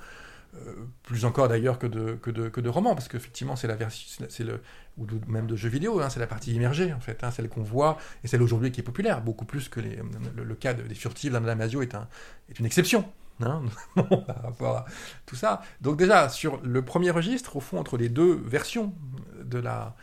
euh, 0.55 0.73
plus 1.03 1.25
encore 1.25 1.47
d'ailleurs 1.47 1.77
que 1.79 1.87
de, 1.87 2.13
que, 2.15 2.31
de, 2.31 2.49
que 2.49 2.61
de 2.61 2.69
romans, 2.69 2.95
parce 2.95 3.07
qu'effectivement, 3.07 3.55
c'est 3.55 3.67
la 3.67 3.75
version, 3.75 4.25
c'est 4.29 4.43
le, 4.43 4.61
ou 4.97 5.05
même 5.27 5.47
de 5.47 5.55
jeux 5.55 5.69
vidéo, 5.69 6.01
hein, 6.01 6.09
c'est 6.09 6.19
la 6.19 6.27
partie 6.27 6.53
immergée, 6.53 6.93
en 6.93 6.99
fait, 6.99 7.23
hein, 7.23 7.31
celle 7.31 7.49
qu'on 7.49 7.63
voit, 7.63 7.97
et 8.23 8.27
celle 8.27 8.41
aujourd'hui 8.41 8.71
qui 8.71 8.81
est 8.81 8.83
populaire, 8.83 9.21
beaucoup 9.21 9.45
plus 9.45 9.69
que 9.69 9.79
les, 9.79 9.99
le, 10.35 10.43
le, 10.43 10.55
cas 10.55 10.73
des 10.73 10.95
furtifs 10.95 11.31
d'Anna 11.31 11.47
Damasio 11.47 11.81
est, 11.81 11.95
un, 11.95 12.07
est 12.49 12.59
une 12.59 12.65
exception. 12.65 13.05
Hein, 13.41 13.63
par 13.95 14.41
rapport 14.43 14.77
à 14.77 14.85
tout 15.25 15.37
ça. 15.37 15.61
Donc 15.79 15.97
déjà, 15.97 16.27
sur 16.27 16.59
le 16.61 16.83
premier 16.83 17.09
registre, 17.09 17.55
au 17.55 17.61
fond, 17.61 17.79
entre 17.79 17.97
les 17.97 18.09
deux 18.09 18.33
versions 18.33 18.93
de 19.41 19.59
la 19.59 19.95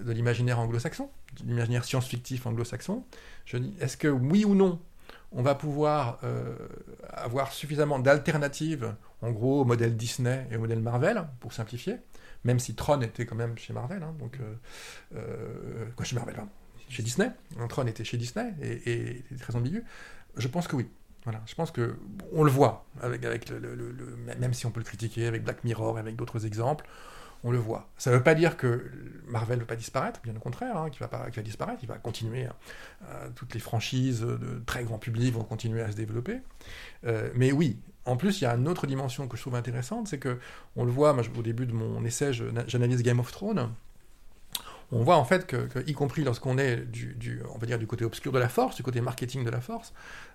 de 0.00 0.12
l'imaginaire 0.12 0.58
anglo-saxon, 0.58 1.08
de 1.40 1.48
l'imaginaire 1.48 1.84
science-fictif 1.84 2.46
anglo-saxon, 2.46 3.04
je 3.44 3.56
dis, 3.58 3.74
est-ce 3.80 3.96
que 3.96 4.08
oui 4.08 4.44
ou 4.44 4.54
non, 4.54 4.80
on 5.32 5.42
va 5.42 5.54
pouvoir 5.54 6.18
euh, 6.24 6.56
avoir 7.08 7.52
suffisamment 7.52 7.98
d'alternatives, 7.98 8.94
en 9.24 9.32
gros, 9.32 9.62
au 9.62 9.64
modèle 9.64 9.96
Disney 9.96 10.46
et 10.50 10.56
au 10.56 10.60
modèle 10.60 10.80
Marvel, 10.80 11.24
pour 11.40 11.52
simplifier, 11.52 11.96
même 12.44 12.58
si 12.58 12.74
Tron 12.74 13.00
était 13.00 13.26
quand 13.26 13.36
même 13.36 13.56
chez 13.56 13.72
Marvel, 13.72 14.02
hein, 14.02 14.14
donc 14.18 14.38
euh, 14.38 14.54
euh, 15.16 15.86
quoi 15.96 16.04
chez 16.04 16.16
Marvel, 16.16 16.36
chez 16.88 17.02
Disney, 17.02 17.30
Tron 17.68 17.86
était 17.86 18.04
chez 18.04 18.18
Disney 18.18 18.52
et, 18.60 18.90
et, 18.90 19.24
et 19.32 19.36
très 19.40 19.56
ambigu. 19.56 19.82
Je 20.36 20.48
pense 20.48 20.68
que 20.68 20.76
oui. 20.76 20.88
Voilà, 21.24 21.40
je 21.46 21.54
pense 21.54 21.70
que 21.70 21.96
on 22.32 22.44
le 22.44 22.50
voit 22.50 22.84
avec, 23.00 23.24
avec 23.24 23.48
le, 23.48 24.18
même 24.38 24.52
si 24.52 24.66
on 24.66 24.70
peut 24.70 24.80
le 24.80 24.84
critiquer 24.84 25.26
avec 25.26 25.42
Black 25.42 25.64
Mirror, 25.64 25.96
avec 25.96 26.16
d'autres 26.16 26.44
exemples, 26.44 26.84
on 27.44 27.50
le 27.50 27.56
voit. 27.56 27.88
Ça 27.96 28.10
ne 28.10 28.16
veut 28.16 28.22
pas 28.22 28.34
dire 28.34 28.58
que 28.58 28.90
Marvel 29.26 29.56
ne 29.56 29.62
va 29.62 29.68
pas 29.68 29.76
disparaître, 29.76 30.20
bien 30.22 30.36
au 30.36 30.38
contraire, 30.38 30.76
hein, 30.76 30.90
qu'il 30.90 31.06
va, 31.06 31.30
disparaître, 31.42 31.80
il 31.82 31.88
va 31.88 31.96
continuer, 31.96 32.46
toutes 33.36 33.54
les 33.54 33.60
franchises 33.60 34.20
de 34.20 34.62
très 34.66 34.84
grand 34.84 34.98
public 34.98 35.32
vont 35.32 35.44
continuer 35.44 35.80
à 35.80 35.90
se 35.90 35.96
développer. 35.96 36.40
Euh, 37.06 37.30
mais 37.34 37.52
oui, 37.52 37.78
en 38.06 38.16
plus, 38.16 38.40
il 38.40 38.44
y 38.44 38.46
a 38.46 38.54
une 38.54 38.68
autre 38.68 38.86
dimension 38.86 39.28
que 39.28 39.36
je 39.36 39.42
trouve 39.42 39.54
intéressante, 39.54 40.08
c'est 40.08 40.18
que, 40.18 40.38
on 40.76 40.84
le 40.84 40.90
voit, 40.90 41.16
au 41.36 41.42
début 41.42 41.66
de 41.66 41.72
mon 41.72 42.04
essai, 42.04 42.32
j'analyse 42.66 43.02
Game 43.02 43.20
of 43.20 43.32
Thrones, 43.32 43.70
on 44.92 45.02
voit 45.02 45.16
en 45.16 45.24
fait 45.24 45.46
que, 45.46 45.68
y 45.86 45.92
compris 45.92 46.22
lorsqu'on 46.24 46.58
est 46.58 46.76
du, 46.76 47.14
du, 47.14 47.40
on 47.54 47.58
va 47.58 47.66
dire 47.66 47.78
du 47.78 47.86
côté 47.86 48.04
obscur 48.04 48.32
de 48.32 48.38
la 48.38 48.48
force, 48.48 48.76
du 48.76 48.82
côté 48.82 49.00
marketing 49.00 49.44
de 49.44 49.50
la 49.50 49.60
force, 49.60 49.92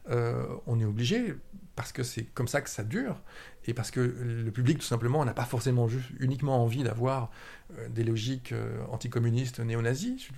euh, 0.10 0.46
on 0.68 0.80
est 0.80 0.86
obligé, 0.86 1.36
parce 1.76 1.92
que 1.92 2.04
c'est 2.04 2.24
comme 2.24 2.48
ça 2.48 2.62
que 2.62 2.70
ça 2.70 2.84
dure, 2.84 3.22
et 3.70 3.74
parce 3.74 3.92
que 3.92 4.00
le 4.00 4.52
public, 4.52 4.80
tout 4.80 4.86
simplement, 4.86 5.24
n'a 5.24 5.34
pas 5.34 5.46
forcément 5.46 5.88
uniquement 6.20 6.64
envie 6.64 6.84
d'avoir 6.84 7.30
euh, 7.78 7.88
des 7.88 8.04
logiques 8.04 8.52
euh, 8.52 8.80
anticommunistes 8.90 9.60
néo-nazis, 9.60 10.30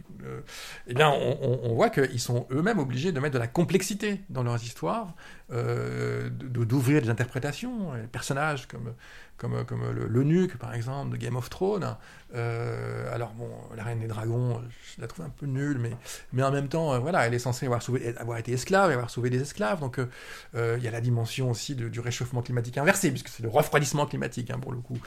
eh 0.87 0.93
bien, 0.93 1.09
on, 1.09 1.73
voit 1.73 1.89
qu'ils 1.89 2.19
sont 2.19 2.45
eux-mêmes 2.51 2.77
obligés 2.77 3.13
de 3.13 3.19
mettre 3.21 3.33
de 3.33 3.39
la 3.39 3.47
complexité 3.47 4.21
dans 4.29 4.43
leurs 4.43 4.61
histoires, 4.61 5.15
euh, 5.51 6.29
d'ouvrir 6.29 7.01
des 7.01 7.09
interprétations, 7.09 7.93
les 7.93 8.07
personnages 8.07 8.67
comme 8.67 8.93
comme, 9.37 9.65
comme 9.65 9.91
le- 9.91 10.05
l'eunuque, 10.05 10.57
par 10.57 10.75
exemple, 10.75 11.13
de 11.13 11.17
Game 11.17 11.35
of 11.35 11.49
Thrones. 11.49 11.97
Alors, 12.31 13.33
bon, 13.33 13.49
la 13.75 13.83
Reine 13.83 13.99
des 13.99 14.05
Dragons, 14.05 14.61
je 14.95 15.01
la 15.01 15.07
trouve 15.07 15.25
un 15.25 15.29
peu 15.29 15.47
nulle, 15.47 15.79
mais, 15.79 15.89
mais 16.31 16.43
en 16.43 16.51
même 16.51 16.67
temps, 16.67 16.99
voilà, 16.99 17.25
elle 17.25 17.33
est 17.33 17.39
censée 17.39 17.65
avoir, 17.65 18.37
été 18.37 18.51
esclave 18.51 18.91
et 18.91 18.93
avoir 18.93 19.09
sauvé 19.09 19.31
des 19.31 19.41
esclaves. 19.41 19.79
Donc, 19.79 19.99
il 20.53 20.83
y 20.83 20.87
a 20.87 20.91
la 20.91 21.01
dimension 21.01 21.49
aussi 21.49 21.73
du 21.73 21.99
réchauffement 21.99 22.43
climatique 22.43 22.77
inversé, 22.77 23.09
puisque 23.23 23.36
c'est 23.38 23.43
le 23.43 23.49
refroidissement 23.49 24.05
climatique, 24.05 24.49
hein, 24.51 24.60
pour 24.60 24.71
le 24.71 24.79
coup. 24.79 24.97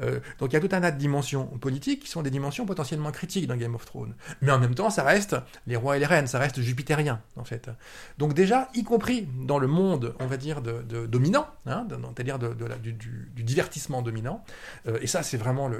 Euh, 0.00 0.20
donc, 0.38 0.52
il 0.52 0.54
y 0.54 0.56
a 0.56 0.60
tout 0.60 0.68
un 0.72 0.80
tas 0.80 0.90
de 0.90 0.98
dimensions 0.98 1.46
politiques 1.46 2.02
qui 2.02 2.08
sont 2.08 2.22
des 2.22 2.30
dimensions 2.30 2.66
potentiellement 2.66 3.10
critiques 3.10 3.46
dans 3.46 3.56
Game 3.56 3.74
of 3.74 3.84
Thrones. 3.84 4.14
Mais 4.40 4.52
en 4.52 4.58
même 4.58 4.74
temps, 4.74 4.90
ça 4.90 5.02
reste 5.02 5.36
les 5.66 5.76
rois 5.76 5.96
et 5.96 6.00
les 6.00 6.06
reines, 6.06 6.26
ça 6.26 6.38
reste 6.38 6.60
jupitérien, 6.60 7.20
en 7.36 7.44
fait. 7.44 7.70
Donc, 8.18 8.34
déjà, 8.34 8.68
y 8.74 8.84
compris 8.84 9.28
dans 9.46 9.58
le 9.58 9.66
monde, 9.66 10.14
on 10.20 10.26
va 10.26 10.36
dire, 10.36 10.62
dominant, 10.62 11.46
c'est-à-dire 11.66 12.38
du, 12.38 13.32
divertissement 13.42 14.02
dominant, 14.02 14.44
euh, 14.88 14.98
et 15.00 15.06
ça, 15.06 15.22
c'est 15.22 15.36
vraiment 15.36 15.70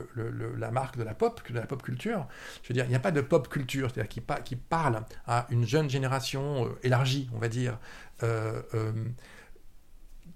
la 0.56 0.70
marque 0.70 0.96
de 0.96 1.02
la 1.02 1.14
pop, 1.14 1.40
de 1.48 1.54
la 1.54 1.66
pop 1.66 1.82
culture. 1.82 2.26
Je 2.62 2.68
veux 2.68 2.74
dire, 2.74 2.84
il 2.84 2.90
n'y 2.90 2.94
a 2.96 3.00
pas 3.00 3.10
de 3.10 3.20
pop 3.20 3.48
culture, 3.48 3.92
qui, 4.08 4.20
pa- 4.20 4.40
qui 4.40 4.56
parle 4.56 5.02
à 5.26 5.46
une 5.50 5.66
jeune 5.66 5.88
génération 5.90 6.66
euh, 6.66 6.78
élargie, 6.82 7.28
on 7.34 7.38
va 7.38 7.48
dire, 7.48 7.78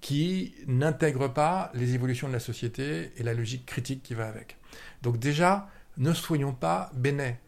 qui 0.00 0.54
n'intègre 0.66 1.28
pas 1.28 1.70
les 1.74 1.94
évolutions 1.94 2.28
de 2.28 2.32
la 2.32 2.40
société 2.40 3.12
et 3.16 3.22
la 3.22 3.34
logique 3.34 3.66
critique 3.66 4.02
qui 4.02 4.14
va 4.14 4.26
avec. 4.26 4.56
Donc 5.02 5.18
déjà, 5.18 5.68
ne 5.96 6.12
soyons 6.12 6.52
pas 6.52 6.90
bénets. 6.94 7.40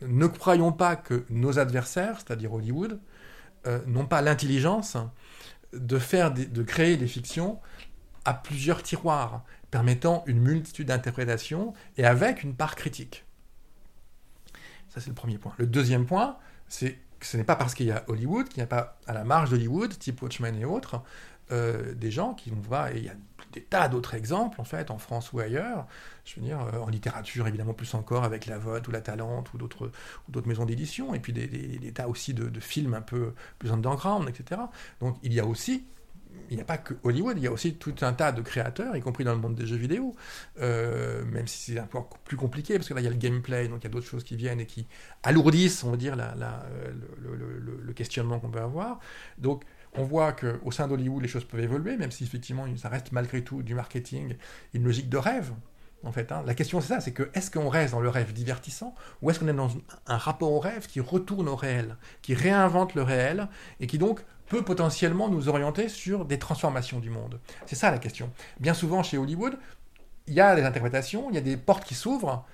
Ne 0.00 0.26
croyons 0.26 0.72
pas 0.72 0.96
que 0.96 1.24
nos 1.30 1.58
adversaires, 1.58 2.16
c'est-à-dire 2.18 2.52
Hollywood, 2.52 3.00
euh, 3.66 3.80
n'ont 3.86 4.06
pas 4.06 4.22
l'intelligence 4.22 4.96
de, 5.72 5.98
faire 5.98 6.32
de 6.32 6.62
créer 6.62 6.96
des 6.96 7.06
fictions 7.06 7.60
à 8.24 8.34
plusieurs 8.34 8.82
tiroirs, 8.82 9.44
permettant 9.70 10.22
une 10.26 10.40
multitude 10.40 10.88
d'interprétations 10.88 11.72
et 11.96 12.04
avec 12.04 12.42
une 12.42 12.54
part 12.54 12.76
critique. 12.76 13.24
Ça, 14.88 15.00
c'est 15.00 15.08
le 15.08 15.14
premier 15.14 15.38
point. 15.38 15.54
Le 15.56 15.66
deuxième 15.66 16.06
point, 16.06 16.36
c'est 16.68 16.98
que 17.18 17.26
ce 17.26 17.36
n'est 17.36 17.44
pas 17.44 17.56
parce 17.56 17.74
qu'il 17.74 17.86
y 17.86 17.92
a 17.92 18.04
Hollywood, 18.08 18.48
qu'il 18.48 18.58
n'y 18.58 18.64
a 18.64 18.66
pas 18.66 18.98
à 19.06 19.14
la 19.14 19.24
marge 19.24 19.50
d'Hollywood, 19.50 19.98
type 19.98 20.20
Watchmen 20.20 20.54
et 20.56 20.64
autres, 20.64 21.02
euh, 21.52 21.94
des 21.94 22.10
gens 22.10 22.34
qui 22.34 22.50
vont 22.50 22.60
voir, 22.60 22.88
et 22.88 22.98
il 22.98 23.04
y 23.04 23.08
a 23.10 23.14
des 23.52 23.62
tas 23.62 23.88
d'autres 23.88 24.14
exemples, 24.14 24.60
en 24.60 24.64
fait, 24.64 24.90
en 24.90 24.98
France 24.98 25.32
ou 25.32 25.40
ailleurs, 25.40 25.86
je 26.24 26.36
veux 26.40 26.46
dire, 26.46 26.60
euh, 26.74 26.78
en 26.80 26.88
littérature, 26.88 27.46
évidemment, 27.46 27.74
plus 27.74 27.94
encore, 27.94 28.24
avec 28.24 28.46
la 28.46 28.58
Vote 28.58 28.88
ou 28.88 28.92
la 28.92 29.00
Talente 29.02 29.52
ou 29.54 29.58
d'autres 29.58 29.90
ou 30.28 30.32
d'autres 30.32 30.48
maisons 30.48 30.64
d'édition, 30.66 31.14
et 31.14 31.20
puis 31.20 31.32
des, 31.34 31.46
des- 31.48 31.92
tas 31.92 32.08
aussi 32.08 32.34
de, 32.34 32.48
de 32.48 32.60
films 32.60 32.94
un 32.94 33.02
peu 33.02 33.34
plus 33.58 33.72
underground, 33.72 34.28
etc. 34.28 34.70
Donc, 35.00 35.18
il 35.22 35.32
y 35.34 35.40
a 35.40 35.46
aussi 35.46 35.84
il 36.50 36.56
n'y 36.56 36.62
a 36.62 36.64
pas 36.64 36.78
que 36.78 36.94
Hollywood, 37.02 37.36
il 37.38 37.44
y 37.44 37.46
a 37.46 37.52
aussi 37.52 37.74
tout 37.76 37.94
un 38.02 38.12
tas 38.12 38.32
de 38.32 38.42
créateurs, 38.42 38.96
y 38.96 39.00
compris 39.00 39.24
dans 39.24 39.34
le 39.34 39.40
monde 39.40 39.54
des 39.54 39.66
jeux 39.66 39.76
vidéo, 39.76 40.14
euh, 40.60 41.24
même 41.24 41.46
si 41.46 41.72
c'est 41.72 41.78
un 41.78 41.86
peu 41.86 41.98
plus 42.24 42.36
compliqué, 42.36 42.74
parce 42.76 42.88
que 42.88 42.94
là, 42.94 43.00
il 43.00 43.04
y 43.04 43.06
a 43.06 43.10
le 43.10 43.16
gameplay, 43.16 43.68
donc 43.68 43.80
il 43.80 43.84
y 43.84 43.86
a 43.86 43.90
d'autres 43.90 44.06
choses 44.06 44.24
qui 44.24 44.36
viennent 44.36 44.60
et 44.60 44.66
qui 44.66 44.86
alourdissent, 45.22 45.82
on 45.84 45.90
va 45.90 45.96
dire, 45.96 46.16
la, 46.16 46.34
le- 47.20 47.80
le 47.82 47.92
questionnement 47.92 48.38
qu'on 48.40 48.50
peut 48.50 48.60
avoir. 48.60 48.98
Donc, 49.38 49.64
on 49.94 50.04
voit 50.04 50.32
qu'au 50.32 50.70
sein 50.70 50.88
d'Hollywood, 50.88 51.22
les 51.22 51.28
choses 51.28 51.44
peuvent 51.44 51.60
évoluer, 51.60 51.96
même 51.96 52.10
si 52.10 52.24
effectivement, 52.24 52.66
ça 52.76 52.88
reste 52.88 53.12
malgré 53.12 53.42
tout 53.42 53.62
du 53.62 53.74
marketing, 53.74 54.36
une 54.74 54.84
logique 54.84 55.08
de 55.08 55.18
rêve. 55.18 55.52
En 56.04 56.10
fait, 56.10 56.32
hein. 56.32 56.42
La 56.46 56.54
question 56.54 56.80
c'est 56.80 56.88
ça, 56.88 57.00
c'est 57.00 57.12
que 57.12 57.30
est-ce 57.34 57.50
qu'on 57.50 57.68
reste 57.68 57.92
dans 57.92 58.00
le 58.00 58.08
rêve 58.08 58.32
divertissant 58.32 58.94
ou 59.20 59.30
est-ce 59.30 59.38
qu'on 59.38 59.46
est 59.46 59.52
dans 59.52 59.70
un 60.08 60.16
rapport 60.16 60.50
au 60.50 60.58
rêve 60.58 60.88
qui 60.88 60.98
retourne 60.98 61.48
au 61.48 61.54
réel, 61.54 61.96
qui 62.22 62.34
réinvente 62.34 62.94
le 62.94 63.02
réel 63.02 63.48
et 63.78 63.86
qui 63.86 63.98
donc 63.98 64.20
peut 64.48 64.62
potentiellement 64.62 65.28
nous 65.28 65.48
orienter 65.48 65.88
sur 65.88 66.24
des 66.24 66.40
transformations 66.40 66.98
du 66.98 67.08
monde? 67.08 67.38
C'est 67.66 67.76
ça 67.76 67.92
la 67.92 67.98
question. 67.98 68.32
Bien 68.58 68.74
souvent 68.74 69.04
chez 69.04 69.16
Hollywood, 69.16 69.56
il 70.26 70.34
y 70.34 70.40
a 70.40 70.56
des 70.56 70.62
interprétations, 70.62 71.30
il 71.30 71.36
y 71.36 71.38
a 71.38 71.42
des 71.42 71.56
portes 71.56 71.84
qui 71.84 71.94
s'ouvrent, 71.94 72.44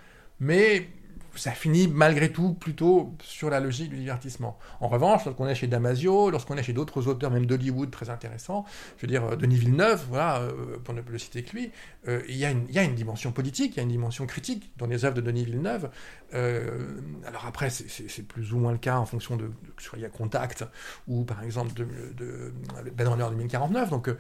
mais 0.41 0.89
ça 1.35 1.53
finit 1.53 1.89
malgré 1.89 2.33
tout 2.33 2.55
plutôt 2.55 3.15
sur 3.23 3.51
la 3.51 3.61
logique 3.61 3.91
du 3.91 3.97
divertissement. 3.97 4.59
En 4.81 4.89
revanche, 4.89 5.25
lorsqu'on 5.25 5.47
est 5.47 5.55
chez 5.55 5.67
Damasio, 5.67 6.31
lorsqu'on 6.31 6.57
est 6.57 6.63
chez 6.63 6.73
d'autres 6.73 7.07
auteurs, 7.09 7.31
même 7.31 7.47
d'Hollywood, 7.47 7.91
très 7.91 8.11
intéressants, 8.11 8.65
je 8.97 9.03
veux 9.03 9.09
dire, 9.09 9.25
euh, 9.25 9.37
Denis 9.37 9.57
Villeneuve, 9.57 10.05
voilà, 10.09 10.41
euh, 10.41 10.79
pour 10.83 10.95
ne 10.95 11.01
le 11.01 11.19
citer 11.19 11.43
que 11.43 11.57
lui, 11.57 11.71
euh, 12.09 12.23
il, 12.29 12.37
y 12.37 12.45
a 12.45 12.51
une, 12.51 12.95
dimension 12.95 13.33
politique, 13.33 13.75
il 13.75 13.77
y 13.77 13.81
a 13.81 13.83
une 13.83 13.89
dimension 13.89 14.27
critique 14.27 14.73
dans 14.77 14.87
les 14.87 15.05
œuvres 15.05 15.15
de 15.15 15.21
Denis 15.21 15.45
Villeneuve. 15.45 15.91
Alors 16.33 17.47
après, 17.47 17.71
c'est- 17.71 18.23
plus 18.29 18.53
ou 18.53 18.59
moins 18.59 18.73
le 18.73 18.79
cas 18.79 18.99
en 18.99 19.07
fonction 19.07 19.37
de, 19.37 19.47
de 19.47 19.53
ce 19.79 19.85
soit 19.85 19.99
il 19.99 20.03
y 20.03 20.05
a 20.05 20.11
Contact 20.11 20.65
ou 21.07 21.25
par 21.25 21.43
exemple 21.43 21.73
de, 21.73 21.87
de 22.17 22.53
Ben 22.95 23.09
Runner 23.09 23.25
2049. 23.31 23.91
Donc 23.91 24.11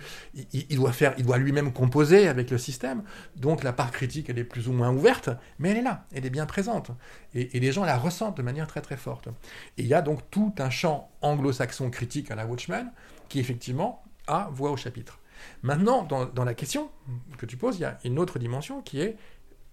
il 0.53 0.77
doit 0.77 0.93
faire, 0.93 1.15
il 1.19 1.27
doit 1.27 1.37
lui-même 1.37 1.73
composer 1.73 2.29
avec 2.29 2.51
le 2.51 2.57
système. 2.59 3.03
Donc 3.37 3.63
la 3.63 3.73
part 3.73 3.91
critique, 3.91 4.31
elle 4.31 4.39
est 4.39 4.45
plus 4.45 4.69
ou 4.69 4.73
moins 4.73 4.91
ouverte, 4.91 5.29
mais 5.59 5.71
elle 5.71 5.79
est 5.79 5.83
là, 5.83 6.07
elle 6.15 6.25
est 6.25 6.31
bien 6.31 6.47
présente. 6.47 6.93
Et, 7.35 7.61
les 7.61 7.73
gens 7.73 7.85
la 7.85 7.97
ressentent 7.97 8.37
de 8.37 8.43
manière 8.43 8.67
très 8.67 8.81
très 8.81 8.97
forte. 8.97 9.29
Et 9.77 9.83
il 9.83 9.87
y 9.87 9.95
a 9.95 10.03
donc 10.03 10.31
tout 10.31 10.55
un 10.59 10.71
champ 10.71 11.11
anglo-saxon 11.23 11.91
critique 11.91 12.31
à 12.31 12.35
la 12.35 12.47
Watchmen 12.47 12.93
qui 13.29 13.41
effectivement 13.41 14.03
a 14.27 14.49
voix 14.53 14.71
au 14.71 14.77
chapitre. 14.77 15.19
Maintenant, 15.63 16.03
dans, 16.03 16.45
la 16.45 16.55
question 16.55 16.91
que 17.37 17.47
tu 17.47 17.57
poses, 17.57 17.77
il 17.77 17.83
y 17.83 17.85
a 17.85 17.99
une 18.05 18.19
autre 18.19 18.39
dimension 18.39 18.83
qui 18.83 19.01
est 19.01 19.17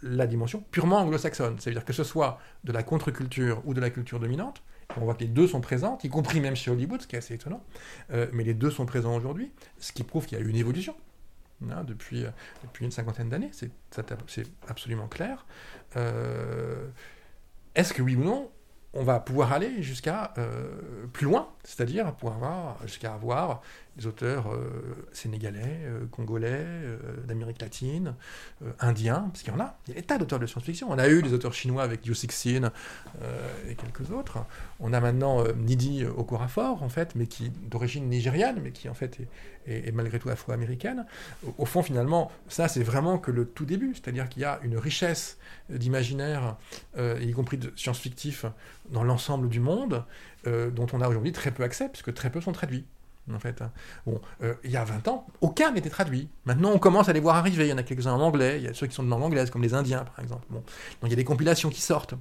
la 0.01 0.27
dimension 0.27 0.63
purement 0.71 0.99
anglo-saxonne. 0.99 1.57
C'est-à-dire 1.59 1.85
que 1.85 1.93
ce 1.93 2.03
soit 2.03 2.39
de 2.63 2.71
la 2.71 2.83
contre-culture 2.83 3.61
ou 3.65 3.73
de 3.73 3.81
la 3.81 3.89
culture 3.89 4.19
dominante, 4.19 4.61
on 4.97 5.05
voit 5.05 5.15
que 5.15 5.21
les 5.21 5.27
deux 5.27 5.47
sont 5.47 5.61
présentes, 5.61 6.03
y 6.03 6.09
compris 6.09 6.39
même 6.39 6.55
chez 6.55 6.71
Hollywood, 6.71 7.01
ce 7.01 7.07
qui 7.07 7.15
est 7.15 7.19
assez 7.19 7.33
étonnant, 7.33 7.63
euh, 8.11 8.27
mais 8.33 8.43
les 8.43 8.53
deux 8.53 8.69
sont 8.69 8.85
présents 8.85 9.15
aujourd'hui, 9.15 9.51
ce 9.79 9.91
qui 9.91 10.03
prouve 10.03 10.25
qu'il 10.25 10.37
y 10.37 10.41
a 10.41 10.43
eu 10.43 10.49
une 10.49 10.55
évolution 10.55 10.95
hein, 11.71 11.83
depuis, 11.83 12.25
euh, 12.25 12.29
depuis 12.63 12.85
une 12.85 12.91
cinquantaine 12.91 13.29
d'années, 13.29 13.49
c'est 13.51 13.71
absolument 14.67 15.07
clair. 15.07 15.45
Euh, 15.97 16.87
Est-ce 17.75 17.93
que 17.93 18.01
oui 18.01 18.15
ou 18.15 18.23
non, 18.23 18.49
on 18.93 19.03
va 19.03 19.19
pouvoir 19.19 19.51
aller 19.51 19.83
jusqu'à 19.83 20.33
euh, 20.37 21.05
plus 21.11 21.25
loin, 21.25 21.49
c'est-à-dire 21.63 22.13
pouvoir 22.15 22.35
avoir, 22.37 22.77
jusqu'à 22.87 23.13
avoir 23.13 23.61
des 23.97 24.07
auteurs 24.07 24.51
euh, 24.51 24.69
sénégalais, 25.13 25.79
euh, 25.83 26.05
congolais, 26.11 26.65
euh, 26.65 26.97
d'Amérique 27.25 27.61
latine, 27.61 28.15
indiens, 28.79 29.29
parce 29.31 29.43
qu'il 29.43 29.53
y 29.53 29.55
en 29.55 29.59
a, 29.59 29.77
il 29.87 29.93
y 29.93 29.97
a 29.97 30.01
des 30.01 30.05
tas 30.05 30.17
d'auteurs 30.17 30.39
de 30.39 30.45
science-fiction. 30.45 30.87
On 30.91 30.97
a 30.97 31.07
eu 31.07 31.21
des 31.21 31.33
auteurs 31.33 31.53
chinois 31.53 31.83
avec 31.83 32.05
Yu 32.05 32.13
Cixin 32.13 32.71
euh, 33.21 33.69
et 33.69 33.75
quelques 33.75 34.11
autres. 34.11 34.39
On 34.79 34.91
a 34.91 34.99
maintenant 34.99 35.43
Nidi 35.55 36.05
Okorafor, 36.05 36.83
en 36.83 36.89
fait, 36.89 37.15
mais 37.15 37.27
qui 37.27 37.49
d'origine 37.49 38.09
nigériane, 38.09 38.59
mais 38.61 38.71
qui 38.71 38.89
en 38.89 38.93
fait 38.93 39.19
est, 39.67 39.91
malgré 39.93 40.19
tout 40.19 40.29
afro-américaine. 40.29 41.05
Au, 41.45 41.55
au 41.59 41.65
fond, 41.65 41.81
finalement, 41.81 42.31
ça 42.49 42.67
c'est 42.67 42.83
vraiment 42.83 43.17
que 43.17 43.31
le 43.31 43.45
tout 43.45 43.65
début, 43.65 43.93
c'est-à-dire 43.93 44.27
qu'il 44.27 44.41
y 44.41 44.45
a 44.45 44.59
une 44.63 44.77
richesse 44.77 45.37
d'imaginaire, 45.69 46.57
y 46.97 47.31
compris 47.31 47.57
de 47.57 47.71
science-fictif, 47.75 48.45
dans 48.89 49.03
l'ensemble 49.03 49.47
du 49.49 49.59
monde, 49.59 50.03
dont 50.45 50.87
on 50.93 51.01
a 51.01 51.07
aujourd'hui 51.07 51.31
très 51.31 51.51
peu 51.51 51.63
accès, 51.63 51.89
puisque 51.89 52.13
très 52.13 52.29
peu 52.29 52.41
sont 52.41 52.51
traduits. 52.51 52.85
En 53.33 53.39
fait, 53.39 53.61
hein. 53.61 53.71
bon, 54.05 54.21
euh, 54.43 54.53
il 54.63 54.69
y 54.69 54.77
a 54.77 54.83
20 54.83 55.07
ans, 55.07 55.25
aucun 55.41 55.71
n'était 55.71 55.89
traduit. 55.89 56.29
Maintenant, 56.45 56.71
on 56.71 56.77
commence 56.79 57.09
à 57.09 57.13
les 57.13 57.19
voir 57.19 57.35
arriver. 57.37 57.65
Il 57.65 57.69
y 57.69 57.73
en 57.73 57.77
a 57.77 57.83
quelques-uns 57.83 58.13
en 58.13 58.21
anglais. 58.21 58.57
Il 58.57 58.63
y 58.65 58.67
a 58.67 58.73
ceux 58.75 58.85
qui 58.85 58.93
sont 58.93 59.01
de 59.03 59.09
langue 59.09 59.23
anglaise, 59.23 59.49
comme 59.49 59.63
les 59.63 59.73
Indiens, 59.73 60.03
par 60.03 60.23
exemple. 60.23 60.45
Bon. 60.49 60.59
Donc, 60.59 60.65
il 61.05 61.09
y 61.09 61.13
a 61.13 61.15
des 61.15 61.23
compilations 61.23 61.69
qui 61.69 61.81
sortent. 61.81 62.13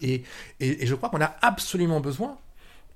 Et, 0.00 0.24
et- 0.60 0.86
je 0.86 0.94
crois 0.96 1.08
qu'on 1.08 1.20
a 1.20 1.36
absolument 1.40 2.00
besoin 2.00 2.36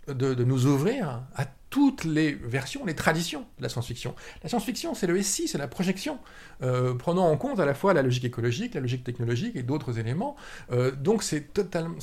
de, 0.08 0.34
de 0.34 0.44
nous 0.44 0.66
ouvrir 0.66 1.22
à 1.36 1.44
toutes 1.70 2.04
les 2.04 2.32
versions, 2.34 2.84
les 2.84 2.94
traditions 2.96 3.46
de 3.58 3.62
la 3.62 3.68
science-fiction. 3.68 4.14
La 4.42 4.48
science-fiction, 4.48 4.94
c'est 4.94 5.06
le 5.06 5.22
SI, 5.22 5.46
c'est 5.48 5.58
la 5.58 5.68
projection, 5.68 6.18
euh, 6.62 6.94
prenant 6.94 7.28
en 7.28 7.36
compte 7.36 7.60
à 7.60 7.64
la 7.64 7.72
fois 7.74 7.94
la 7.94 8.02
logique 8.02 8.24
écologique, 8.24 8.74
la 8.74 8.80
logique 8.80 9.04
technologique 9.04 9.54
et 9.56 9.62
d'autres 9.62 9.98
éléments. 9.98 10.36
Euh, 10.72 10.90
donc 10.90 11.22
c'est 11.22 11.52
totalement, 11.54 11.94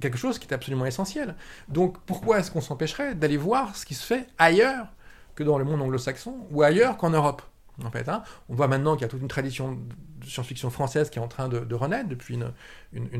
quelque 0.00 0.18
chose 0.18 0.38
qui 0.38 0.48
est 0.48 0.54
absolument 0.54 0.86
essentiel. 0.86 1.34
Donc 1.68 1.98
pourquoi 2.06 2.38
est-ce 2.38 2.50
qu'on 2.50 2.60
s'empêcherait 2.60 3.14
d'aller 3.14 3.36
voir 3.36 3.76
ce 3.76 3.86
qui 3.86 3.94
se 3.94 4.04
fait 4.04 4.26
ailleurs 4.38 4.88
que 5.34 5.42
dans 5.42 5.58
le 5.58 5.64
monde 5.64 5.82
anglo-saxon 5.82 6.46
ou 6.50 6.62
ailleurs 6.62 6.96
qu'en 6.96 7.10
Europe 7.10 7.42
en 7.82 7.90
fait, 7.90 8.08
hein? 8.08 8.22
On 8.48 8.54
voit 8.54 8.68
maintenant 8.68 8.94
qu'il 8.94 9.02
y 9.02 9.04
a 9.04 9.08
toute 9.08 9.20
une 9.20 9.28
tradition 9.28 9.78
science-fiction 10.26 10.70
française 10.70 11.10
qui 11.10 11.18
est 11.18 11.22
en 11.22 11.28
train 11.28 11.48
de, 11.48 11.60
de 11.60 11.74
renaître 11.74 12.08
depuis 12.08 12.34
une, 12.34 12.50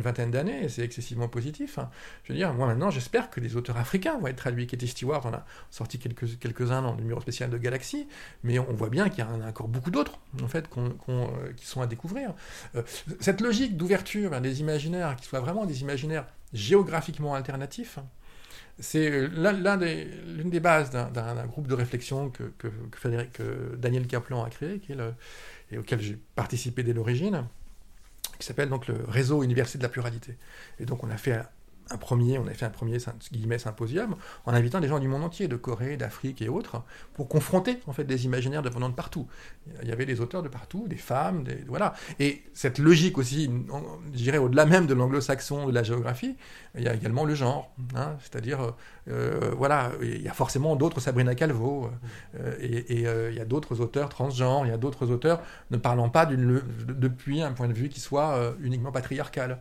vingtaine 0.01 0.31
d'années, 0.31 0.65
et 0.65 0.69
c'est 0.69 0.83
excessivement 0.83 1.29
positif. 1.29 1.79
hein. 1.79 1.91
Je 2.25 2.33
veux 2.33 2.39
dire, 2.39 2.53
moi 2.55 2.67
maintenant, 2.67 2.91
j'espère 2.91 3.31
que 3.31 3.41
des 3.41 3.57
auteurs 3.57 3.77
africains 3.77 4.19
vont 4.19 4.27
être 4.29 4.37
traduits. 4.37 4.67
Katie 4.67 4.89
Stewart 4.89 5.25
en 5.27 5.33
a 5.35 5.45
sorti 5.71 5.99
quelques, 5.99 6.39
quelques-uns 6.39 6.83
dans 6.83 6.95
le 6.95 7.01
numéro 7.01 7.21
spécial 7.21 7.51
de 7.51 7.59
Galaxy, 7.59 8.07
mais 8.43 8.59
on 8.59 8.73
voit 8.73 8.91
bien 8.91 9.09
qu'il 9.09 9.25
y 9.25 9.27
en 9.27 9.41
a 9.41 9.49
encore 9.49 9.69
beaucoup 9.69 9.91
d'autres, 9.91 10.19
en 10.43 10.49
fait, 10.49 10.69
qu'on- 10.69 10.95
euh, 11.09 11.53
qui 11.57 11.67
sont 11.67 11.81
à 11.81 11.87
découvrir. 11.87 12.33
Euh, 12.77 12.83
cette 13.21 13.41
logique 13.41 13.77
d'ouverture 13.77 14.31
vers 14.31 14.41
des 14.41 14.61
imaginaires 14.61 15.17
qui 15.17 15.27
soient 15.27 15.41
vraiment 15.41 15.67
des 15.67 15.81
imaginaires 15.83 16.27
géographiquement 16.53 17.35
alternatifs, 17.35 17.99
c'est 18.81 19.09
euh, 19.11 19.29
l'une 20.37 20.51
des 20.51 20.61
bases 20.61 20.91
d'un- 20.91 21.47
groupe 21.47 21.69
de 21.69 21.75
réflexion 21.75 22.31
que, 22.31 22.45
que 22.59 23.77
Daniel 23.77 24.07
Kaplan 24.07 24.43
a 24.45 24.51
créé, 24.51 24.79
qui 24.81 24.93
est 24.93 24.97
le- 24.97 25.15
et 25.71 25.79
auquel 25.79 26.01
j'ai 26.01 26.19
participé 26.35 26.83
dès 26.83 26.93
l'origine, 26.93 27.45
qui 28.39 28.47
s'appelle 28.47 28.69
donc 28.69 28.87
le 28.87 28.97
Réseau 29.07 29.43
Université 29.43 29.79
de 29.79 29.83
la 29.83 29.89
Pluralité. 29.89 30.37
Et 30.79 30.85
donc 30.85 31.05
on 31.05 31.11
a 31.11 31.17
fait 31.17 31.41
un, 31.91 31.97
premier, 31.97 32.39
on 32.39 32.47
a 32.47 32.55
fait 32.55 32.65
un 32.65 32.71
premier 32.71 32.99
guillemets, 33.33 33.59
symposium 33.59 34.17
en 34.47 34.55
invitant 34.55 34.81
des 34.81 34.89
gens 34.89 34.99
du 34.99 35.09
monde 35.09 35.23
entier, 35.23 35.49
de 35.49 35.57
Corée, 35.57 35.97
d'Afrique 35.97 36.43
et 36.43 36.49
autres, 36.49 36.83
pour 37.15 37.29
confronter 37.29 37.81
en 37.87 37.93
fait 37.93 38.05
des 38.05 38.25
imaginaires 38.25 38.63
de 38.63 38.71
venant 38.71 38.89
de 38.89 38.95
partout. 38.95 39.27
Il 39.83 39.89
y 39.89 39.93
avait 39.93 40.07
des 40.07 40.21
auteurs 40.21 40.43
de 40.43 40.49
partout, 40.49 40.87
des 40.89 40.97
femmes, 40.97 41.45
des 41.45 41.65
voilà. 41.67 41.95
Et 42.19 42.43
cette 42.55 42.79
logique 42.79 43.19
aussi, 43.19 43.51
je 44.13 44.19
dirais 44.19 44.39
au-delà 44.39 44.67
même 44.67 44.87
de 44.87 44.95
l'anglo-saxon, 44.95 45.67
de 45.67 45.73
la 45.73 45.83
géographie, 45.83 46.37
il 46.77 46.83
y 46.83 46.89
a 46.89 46.95
également 46.95 47.25
le 47.25 47.35
genre. 47.35 47.71
hein. 47.97 48.17
C'est-à-dire, 48.21 48.75
euh, 49.09 49.53
voilà, 49.57 49.93
il 50.03 50.23
y 50.23 50.29
a 50.29 50.33
forcément 50.33 50.77
d'autres 50.77 51.01
Sabrina 51.01 51.35
Calvo, 51.35 51.91
euh, 52.39 52.55
et, 52.61 53.07
euh, 53.07 53.31
il 53.31 53.37
y 53.37 53.41
a 53.41 53.45
d'autres 53.45 53.81
auteurs 53.81 54.09
transgenres, 54.09 54.67
il 54.67 54.71
y 54.71 54.73
a 54.73 54.77
d'autres 54.77 55.11
auteurs 55.11 55.41
ne 55.71 55.77
parlant 55.77 56.09
pas 56.09 56.27
depuis 56.27 57.43
un 57.43 57.53
point 57.53 57.69
de 57.69 57.73
vue 57.75 57.89
qui 57.89 58.01
soit 58.01 58.35
euh, 58.37 58.53
uniquement 58.61 58.93
patriarcal. 58.93 59.61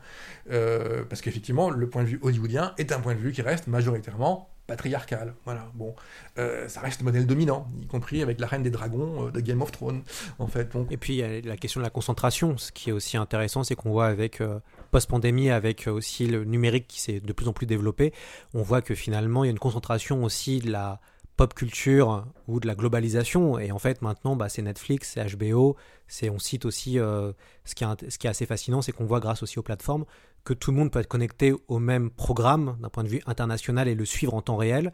Euh, 0.52 1.04
parce 1.08 1.22
qu'effectivement, 1.22 1.70
le 1.70 1.88
point 1.90 2.04
de 2.04 2.08
vue 2.08 2.20
hollywoodien 2.22 2.74
est 2.78 2.92
un 2.92 3.00
point 3.00 3.14
de 3.16 3.20
vue 3.20 3.32
qui 3.32 3.42
reste 3.42 3.68
majoritairement 3.68 4.50
patriarcal. 4.68 5.34
Voilà, 5.46 5.70
bon, 5.74 5.94
Euh, 6.40 6.68
ça 6.68 6.80
reste 6.82 7.02
le 7.02 7.06
modèle 7.06 7.28
dominant, 7.28 7.68
y 7.82 7.86
compris 7.86 8.24
avec 8.24 8.40
la 8.40 8.48
reine 8.48 8.64
des 8.64 8.72
dragons 8.72 9.28
euh, 9.28 9.32
de 9.32 9.40
Game 9.40 9.62
of 9.62 9.72
Thrones, 9.72 10.02
en 10.40 10.48
fait. 10.48 10.72
Et 10.90 10.98
puis 10.98 11.14
il 11.14 11.18
y 11.18 11.24
a 11.24 11.42
la 11.42 11.58
question 11.58 11.80
de 11.80 11.84
la 11.84 11.90
concentration. 11.92 12.58
Ce 12.58 12.72
qui 12.72 12.90
est 12.90 12.94
aussi 12.94 13.18
intéressant, 13.18 13.64
c'est 13.64 13.76
qu'on 13.76 13.92
voit 13.92 14.08
avec 14.08 14.42
euh, 14.42 14.60
post-pandémie, 14.94 15.50
avec 15.50 15.88
euh, 15.88 15.92
aussi 15.92 16.26
le 16.28 16.46
numérique 16.46 16.88
qui 16.88 17.02
s'est 17.02 17.20
de 17.20 17.34
plus 17.34 17.48
en 17.50 17.54
plus 17.54 17.66
développé, 17.66 18.14
on 18.54 18.62
voit 18.62 18.82
que 18.82 18.96
finalement 18.96 19.44
il 19.44 19.48
y 19.48 19.50
a 19.50 19.52
une 19.52 19.60
concentration 19.60 20.24
aussi 20.24 20.60
de 20.60 20.72
la 20.72 21.02
pop 21.36 21.54
culture 21.54 22.26
ou 22.48 22.60
de 22.60 22.68
la 22.68 22.76
globalisation. 22.76 23.58
Et 23.60 23.72
en 23.72 23.80
fait, 23.80 24.02
maintenant, 24.02 24.36
bah, 24.36 24.50
c'est 24.50 24.62
Netflix, 24.62 25.14
c'est 25.14 25.36
HBO. 25.36 25.76
C'est, 26.08 26.30
on 26.30 26.40
cite 26.40 26.64
aussi 26.66 27.00
euh, 27.00 27.34
ce, 27.66 27.74
qui 27.76 27.84
est, 27.84 27.88
int- 27.88 28.10
ce 28.10 28.18
qui 28.20 28.28
est 28.28 28.30
assez 28.30 28.46
fascinant, 28.46 28.82
c'est 28.84 28.92
qu'on 28.92 29.06
voit 29.06 29.20
grâce 29.20 29.42
aussi 29.44 29.58
aux 29.60 29.64
plateformes 29.64 30.06
que 30.46 30.54
tout 30.54 30.72
le 30.72 30.78
monde 30.78 30.92
peut 30.92 31.00
être 31.00 31.08
connecté 31.08 31.54
au 31.68 31.80
même 31.80 32.12
programme 32.12 32.78
d'un 32.82 32.90
point 32.90 33.04
de 33.04 33.10
vue 33.10 33.22
international 33.26 33.88
et 33.88 33.96
le 33.96 34.06
suivre 34.06 34.34
en 34.36 34.42
temps 34.42 34.58
réel. 34.58 34.94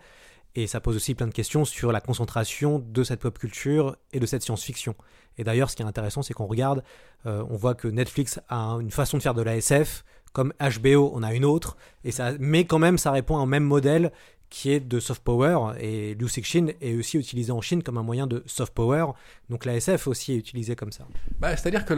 Et 0.62 0.68
ça 0.68 0.82
pose 0.82 0.98
aussi 0.98 1.16
plein 1.16 1.28
de 1.28 1.34
questions 1.34 1.64
sur 1.64 1.92
la 1.94 2.02
concentration 2.02 2.80
de 2.80 3.04
cette 3.06 3.22
pop 3.22 3.38
culture 3.40 3.96
et 4.12 4.20
de 4.20 4.26
cette 4.26 4.42
science-fiction. 4.44 4.94
Et 5.38 5.46
d'ailleurs, 5.46 5.70
ce 5.70 5.76
qui 5.78 5.84
est 5.84 5.86
intéressant, 5.86 6.22
c'est 6.22 6.34
qu'on 6.34 6.48
regarde, 6.48 6.84
euh, 7.26 7.46
on 7.50 7.56
voit 7.56 7.76
que 7.76 7.88
Netflix 7.88 8.42
a 8.50 8.58
un- 8.58 8.80
une 8.82 8.92
façon 8.92 9.16
de 9.18 9.22
faire 9.24 9.34
de 9.34 9.42
la 9.42 9.56
SF, 9.56 10.04
comme 10.34 10.52
HBO, 10.60 11.12
on 11.16 11.24
a 11.24 11.34
une 11.34 11.46
autre, 11.46 11.78
et 12.04 12.12
ça, 12.12 12.34
mais 12.40 12.66
quand 12.66 12.78
même, 12.78 12.98
ça 12.98 13.12
répond 13.12 13.38
à 13.38 13.40
un 13.42 13.46
même 13.46 13.64
modèle 13.64 14.12
qui 14.50 14.70
est 14.72 14.80
de 14.82 15.00
soft 15.00 15.24
power. 15.24 15.76
Et 15.80 16.14
Liu 16.16 16.28
Cixin 16.28 16.68
est 16.82 16.96
aussi 16.96 17.18
utilisé 17.18 17.52
en 17.54 17.62
Chine 17.62 17.82
comme 17.84 17.98
un 17.98 18.04
moyen 18.04 18.28
de 18.28 18.44
soft 18.46 18.74
power. 18.74 19.06
Donc 19.50 19.64
la 19.64 19.76
SF 19.76 20.08
aussi 20.08 20.34
est 20.34 20.38
utilisée 20.38 20.76
comme 20.76 20.92
ça. 20.92 21.08
Bah, 21.40 21.56
C'est-à-dire 21.56 21.86
que 21.86 21.94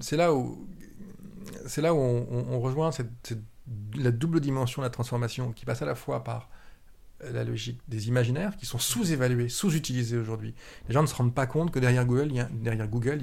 c'est 0.00 0.16
là 0.16 0.32
où, 0.34 0.66
là 1.78 1.94
où 1.94 1.98
on, 1.98 2.60
rejoint 2.60 2.92
cette- 2.92 3.34
la 3.96 4.10
double 4.12 4.38
dimension 4.40 4.82
de 4.82 4.86
la 4.86 4.90
transformation 4.90 5.52
qui 5.52 5.64
passe 5.64 5.82
à 5.82 5.86
la 5.86 5.94
fois 5.94 6.22
par 6.22 6.48
la 7.30 7.44
logique 7.44 7.80
des 7.88 8.08
imaginaires 8.08 8.56
qui 8.56 8.66
sont 8.66 8.78
sous-évalués, 8.78 9.48
sous-utilisés 9.48 10.16
aujourd'hui. 10.16 10.54
Les 10.88 10.94
gens 10.94 11.02
ne 11.02 11.06
se 11.06 11.14
rendent 11.14 11.34
pas 11.34 11.46
compte 11.46 11.70
que 11.70 11.78
derrière 11.78 12.04
Google, 12.06 12.28
il 12.30 12.36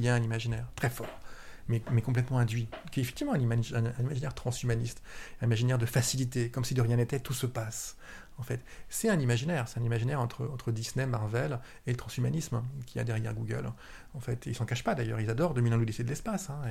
y 0.04 0.08
a, 0.10 0.16
un 0.16 0.24
imaginaire 0.24 0.68
très 0.76 0.90
fort, 0.90 1.20
mais, 1.68 1.82
mais 1.92 2.02
complètement 2.02 2.40
induit, 2.40 2.68
qui 2.92 3.00
est 3.00 3.04
effectivement 3.04 3.34
un, 3.34 3.40
imagi- 3.40 3.76
un- 3.76 4.02
imaginaire 4.02 4.34
transhumaniste, 4.34 5.02
un 5.42 5.46
imaginaire 5.48 5.78
de 5.78 5.86
facilité, 5.86 6.50
comme 6.50 6.64
si 6.66 6.74
de 6.74 6.82
rien 6.82 6.96
n'était, 6.98 7.20
tout 7.20 7.34
se 7.34 7.46
passe. 7.46 7.98
En 8.38 8.42
fait, 8.42 8.62
c'est 8.88 9.10
un 9.10 9.20
imaginaire, 9.20 9.68
c'est 9.68 9.82
un 9.82 9.84
imaginaire 9.84 10.22
entre, 10.22 10.48
entre 10.54 10.72
Disney, 10.72 11.06
Marvel 11.06 11.60
et 11.86 11.92
le 11.92 11.98
transhumanisme 11.98 12.64
qui 12.86 12.98
y 12.98 13.02
a 13.02 13.04
derrière 13.04 13.34
Google. 13.34 13.70
En 14.14 14.22
fait, 14.22 14.46
ils 14.46 14.56
s'en 14.56 14.64
cachent 14.66 14.86
pas 14.86 14.96
d'ailleurs, 14.96 15.20
ils 15.20 15.30
adorent 15.30 15.54
2001 15.54 15.76
l'Odyssée 15.76 16.06
de 16.06 16.08
l'espace. 16.10 16.50
hein, 16.50 16.62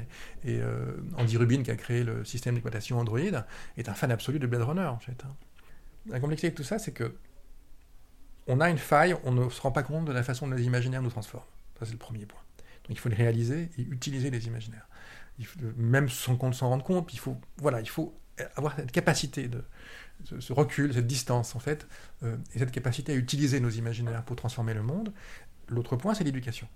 et 0.45 0.53
et, 0.55 0.61
euh, 0.63 0.97
Andy 1.19 1.37
Rubin, 1.37 1.63
qui 1.63 1.71
a 1.71 1.77
créé 1.77 2.05
le 2.05 2.25
système 2.25 2.55
d'exploitation 2.55 2.99
Android, 2.99 3.19
est 3.77 3.89
un 3.91 3.93
fan 3.95 4.11
absolu 4.11 4.39
de 4.39 4.47
Blade 4.47 4.63
Runner 4.63 4.87
en 4.87 4.99
fait. 4.99 5.23
hein. 5.27 5.35
La 6.09 6.21
complexité 6.21 6.51
de 6.51 6.57
tout 6.57 6.65
ça, 6.65 6.79
c'est 6.79 6.93
que 6.93 7.15
on 8.47 8.61
a 8.61 8.71
une 8.71 8.79
faille, 8.79 9.15
on 9.25 9.33
ne 9.33 9.49
se 9.51 9.61
rend 9.61 9.73
pas 9.73 9.83
compte 9.83 10.07
de 10.07 10.13
la 10.13 10.23
façon 10.23 10.49
dont 10.49 10.55
les 10.55 10.65
imaginaires 10.65 11.03
nous 11.03 11.11
transforment. 11.11 11.45
Ça, 11.79 11.85
c'est 11.85 11.93
le 11.93 11.99
premier 11.99 12.25
point. 12.25 12.41
Donc 12.85 12.97
il 12.97 12.99
faut 12.99 13.11
les 13.11 13.17
réaliser 13.17 13.69
et 13.77 13.83
utiliser 13.83 14.31
les 14.31 14.47
imaginaires. 14.47 14.89
Même 15.77 16.09
sans 16.09 16.37
qu'on 16.37 16.53
s'en 16.53 16.71
rende 16.71 16.83
compte, 16.83 17.13
il 17.13 17.19
faut, 17.19 17.37
voilà, 17.59 17.81
il 17.81 17.89
faut 17.89 18.19
avoir 18.57 18.75
cette 18.77 18.91
capacité 18.91 19.49
de 19.49 19.63
ce, 20.41 20.53
recul, 20.53 20.95
cette 20.95 21.07
distance 21.07 21.55
en 21.55 21.59
fait, 21.59 21.87
euh, 22.23 22.37
et 22.55 22.59
cette 22.59 22.73
capacité 22.73 23.13
à 23.13 23.15
utiliser 23.15 23.61
nos 23.61 23.71
imaginaires 23.71 24.25
pour 24.25 24.37
transformer 24.37 24.75
le 24.75 24.83
monde. 24.83 25.13
L'autre 25.69 25.97
point, 25.97 26.15
c'est 26.15 26.25
l'éducation, 26.25 26.67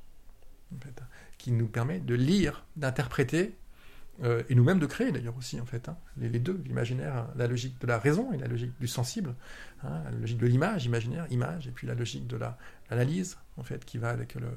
qui 1.39 1.51
nous 1.51 1.67
permet 1.67 1.99
de 1.99 2.15
lire, 2.15 2.65
d'interpréter 2.77 3.57
euh, 4.23 4.43
et 4.49 4.55
nous-mêmes 4.55 4.79
de 4.79 4.87
créer 4.87 5.13
d'ailleurs 5.13 5.37
aussi 5.37 5.61
en 5.61 5.67
fait 5.67 5.89
hein, 5.89 5.97
les, 6.17 6.39
deux 6.39 6.61
l'imaginaire 6.65 7.17
hein, 7.17 7.31
la 7.37 7.47
logique 7.47 7.81
de 7.81 7.87
la 7.87 7.99
raison 7.99 8.33
et 8.33 8.39
la 8.39 8.47
logique 8.47 8.73
du 8.81 8.87
sensible 8.87 9.35
hein, 9.83 10.03
la 10.05 10.11
logique 10.11 10.39
de 10.39 10.47
l'image 10.47 10.85
imaginaire 10.85 11.27
image 11.31 11.67
et 11.67 11.71
puis 11.71 11.87
la 11.87 11.95
logique 11.95 12.27
de 12.27 12.37
la 12.37 12.57
l'analyse 12.91 13.39
en 13.57 13.63
fait 13.63 13.85
qui 13.85 13.99
va 13.99 14.11
avec 14.11 14.35
le, 14.37 14.49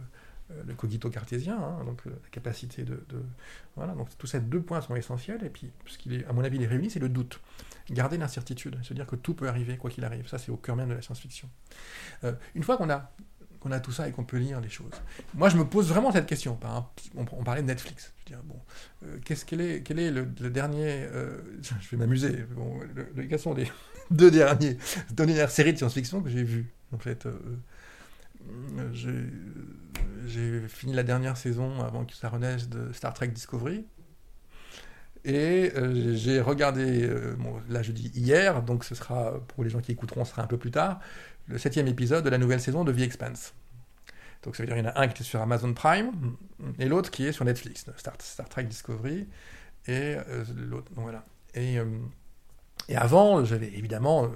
cogito 0.77 1.09
cartésien 1.09 1.57
donc 1.85 2.05
euh, 2.05 2.11
la 2.11 2.29
capacité 2.29 2.83
de, 2.83 2.99
voilà. 3.75 3.93
Donc 3.93 4.09
tous 4.17 4.27
ces 4.27 4.39
deux 4.39 4.61
points 4.61 4.81
sont 4.81 4.95
essentiels 4.95 5.43
et 5.43 5.49
puis 5.49 5.71
ce 5.85 5.97
qui 5.97 6.23
à 6.25 6.33
mon 6.33 6.43
avis 6.43 6.57
les 6.57 6.67
réunit 6.67 6.89
c'est 6.89 6.99
le 6.99 7.09
doute. 7.09 7.41
Garder 7.89 8.17
l'incertitude 8.17 8.77
se 8.83 8.93
dire 8.93 9.05
que 9.05 9.15
tout 9.15 9.33
peut 9.33 9.47
arriver 9.47 9.77
quoi 9.77 9.89
qu'il 9.89 10.05
arrive. 10.05 10.27
Ça 10.27 10.37
c'est 10.37 10.51
au 10.51 10.57
cœur 10.57 10.75
même 10.75 10.89
de 10.89 10.93
la 10.93 11.01
science-fiction. 11.01 11.49
Euh, 12.23 12.33
une 12.53 12.63
fois 12.63 12.77
qu'on 12.77 12.89
a 12.89 13.11
qu'on 13.65 13.71
a 13.71 13.79
tout 13.79 13.91
ça 13.91 14.07
et 14.07 14.11
qu'on 14.11 14.23
peut 14.23 14.37
lire 14.37 14.61
les 14.61 14.69
choses. 14.69 14.93
Moi, 15.33 15.49
je 15.49 15.57
me 15.57 15.65
pose 15.65 15.89
vraiment 15.89 16.11
cette 16.11 16.27
question. 16.27 16.59
On, 17.15 17.43
parlait 17.43 17.63
de 17.63 17.67
Netflix. 17.67 18.13
Je 18.29 18.35
bon, 18.43 18.59
euh, 19.03 19.17
qu'est-ce 19.25 19.43
quel 19.43 19.59
est, 19.59 20.11
le, 20.11 20.25
dernier 20.51 21.07
euh, 21.11 21.41
Je 21.81 21.89
vais 21.89 21.97
m'amuser. 21.97 22.45
Bon, 22.55 22.79
quels 23.27 23.39
sont 23.39 23.55
les 23.55 23.71
deux 24.11 24.29
derniers, 24.29 24.77
deux 25.09 25.25
dernières 25.25 25.49
séries 25.49 25.73
de 25.73 25.79
science-fiction 25.79 26.21
que 26.21 26.29
j'ai 26.29 26.43
vues 26.43 26.71
En 26.91 26.99
fait, 26.99 27.25
euh, 27.25 27.39
j'ai 30.27 30.67
fini 30.67 30.93
la 30.93 31.03
dernière 31.03 31.35
saison 31.35 31.81
avant 31.81 32.05
que 32.05 32.13
ça 32.13 32.29
renaisse 32.29 32.69
de 32.69 32.93
Star 32.93 33.15
Trek 33.15 33.29
Discovery. 33.29 33.83
Et 35.27 35.73
j'ai 36.13 36.39
regardé, 36.39 37.09
là 37.67 37.81
je 37.81 37.91
dis 37.91 38.11
hier, 38.13 38.61
donc 38.61 38.83
ce 38.83 38.93
sera, 38.93 39.39
pour 39.47 39.63
les 39.63 39.71
gens 39.71 39.79
qui 39.79 39.91
écouteront, 39.91 40.23
ce 40.23 40.29
sera 40.29 40.43
un 40.43 40.47
peu 40.47 40.59
plus 40.59 40.69
tard, 40.69 40.99
le 41.47 41.57
septième 41.57 41.87
épisode 41.87 42.23
de 42.23 42.29
la 42.29 42.37
nouvelle 42.37 42.61
saison 42.61 42.83
de 42.83 42.91
The 42.91 42.99
Expanse. 42.99 43.53
Donc 44.43 44.55
ça 44.55 44.63
veut 44.63 44.67
dire 44.67 44.75
qu'il 44.75 44.85
y 44.85 44.87
en 44.87 44.91
a 44.91 44.99
un 44.99 45.07
qui 45.07 45.23
est 45.23 45.25
sur 45.25 45.41
Amazon 45.41 45.73
Prime 45.73 46.11
et 46.77 46.85
l'autre 46.85 47.09
qui 47.09 47.25
est 47.25 47.31
sur 47.31 47.45
Netflix, 47.45 47.85
Star, 47.97 48.49
Trek 48.49 48.63
Discovery 48.63 49.27
et 49.87 50.15
euh, 50.27 50.45
l'autre. 50.55 50.91
Voilà. 50.95 51.25
Euh, 51.57 51.99
et 52.87 52.95
avant, 52.95 53.43
j'avais 53.43 53.67
évidemment, 53.67 54.29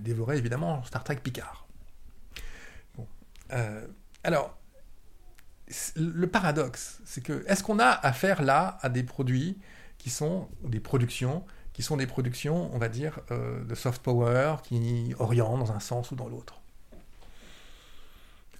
dévoré 0.00 0.36
évidemment 0.36 0.82
Star 0.84 1.04
Trek 1.04 1.16
Picard. 1.22 1.66
Euh, 3.52 3.86
alors, 4.24 4.58
le 5.96 6.26
paradoxe, 6.26 7.00
c'est 7.04 7.22
que 7.22 7.44
est-ce 7.46 7.62
qu'on 7.62 7.78
a 7.78 7.88
affaire 7.88 8.42
là 8.42 8.78
à 8.82 8.88
des 8.88 9.02
produits 9.02 9.58
qui 9.98 10.10
sont 10.10 10.48
des 10.64 10.80
productions 10.80 11.44
qui 11.72 11.82
sont 11.82 11.96
des 11.96 12.06
productions, 12.06 12.70
on 12.74 12.78
va 12.78 12.88
dire, 12.88 13.20
euh, 13.30 13.64
de 13.64 13.74
soft 13.74 14.02
power, 14.02 14.56
qui 14.62 15.14
orientent 15.18 15.60
dans 15.60 15.72
un 15.72 15.80
sens 15.80 16.10
ou 16.10 16.16
dans 16.16 16.28
l'autre. 16.28 16.60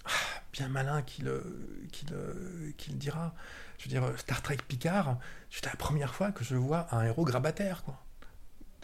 Ah, 0.05 0.09
bien 0.51 0.67
malin 0.67 1.01
qui 1.01 1.21
le, 1.21 1.43
qui, 1.91 2.05
le, 2.07 2.73
le 2.89 2.93
dira. 2.95 3.33
Je 3.77 3.85
veux 3.85 3.89
dire, 3.89 4.03
Star 4.17 4.41
Trek 4.41 4.57
Picard, 4.67 5.17
c'est 5.49 5.65
la 5.65 5.75
première 5.75 6.13
fois 6.13 6.31
que 6.31 6.43
je 6.43 6.55
vois 6.55 6.87
un 6.91 7.03
héros 7.03 7.25
grabataire, 7.25 7.83
quoi. 7.83 7.99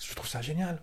Je 0.02 0.13
trouve 0.15 0.28
ça 0.28 0.42
génial. 0.42 0.82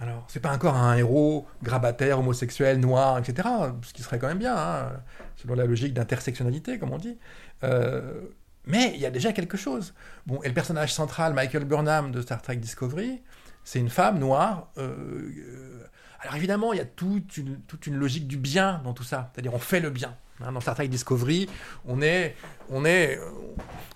Alors, 0.00 0.24
c'est 0.28 0.40
pas 0.40 0.52
encore 0.52 0.74
un 0.74 0.96
héros 0.96 1.46
grabataire, 1.62 2.18
homosexuel, 2.18 2.80
noir, 2.80 3.18
etc., 3.18 3.48
ce 3.82 3.92
qui 3.92 4.02
serait 4.02 4.18
quand 4.18 4.26
même 4.26 4.38
bien, 4.38 4.56
hein, 4.56 4.92
selon 5.36 5.54
la 5.54 5.64
logique 5.64 5.94
d'intersectionnalité, 5.94 6.78
comme 6.78 6.92
on 6.92 6.98
dit. 6.98 7.18
Euh, 7.62 8.22
mais 8.66 8.92
il 8.94 9.00
y 9.00 9.06
a 9.06 9.10
déjà 9.10 9.32
quelque 9.32 9.56
chose. 9.56 9.94
Bon, 10.26 10.40
et 10.42 10.48
le 10.48 10.54
personnage 10.54 10.92
central, 10.92 11.34
Michael 11.34 11.64
Burnham 11.64 12.12
de 12.12 12.20
Star 12.20 12.40
Trek 12.42 12.56
Discovery, 12.56 13.20
c'est 13.64 13.78
une 13.78 13.90
femme 13.90 14.18
noire. 14.18 14.68
euh, 14.78 14.82
euh, 14.82 15.86
alors 16.20 16.36
évidemment, 16.36 16.72
il 16.72 16.76
y 16.76 16.80
a 16.80 16.84
toute 16.84 17.36
une, 17.36 17.60
toute 17.62 17.86
une 17.88 17.96
logique 17.96 18.28
du 18.28 18.36
bien 18.36 18.80
dans 18.84 18.92
tout 18.92 19.02
ça. 19.02 19.30
C'est-à-dire, 19.32 19.52
on 19.54 19.58
fait 19.58 19.80
le 19.80 19.90
bien. 19.90 20.14
Hein, 20.44 20.52
dans 20.52 20.60
Star 20.60 20.76
Trek 20.76 20.86
Discovery, 20.86 21.48
on 21.84 22.00
est, 22.00 22.36
on 22.70 22.84
est, 22.84 23.18
euh, 23.18 23.24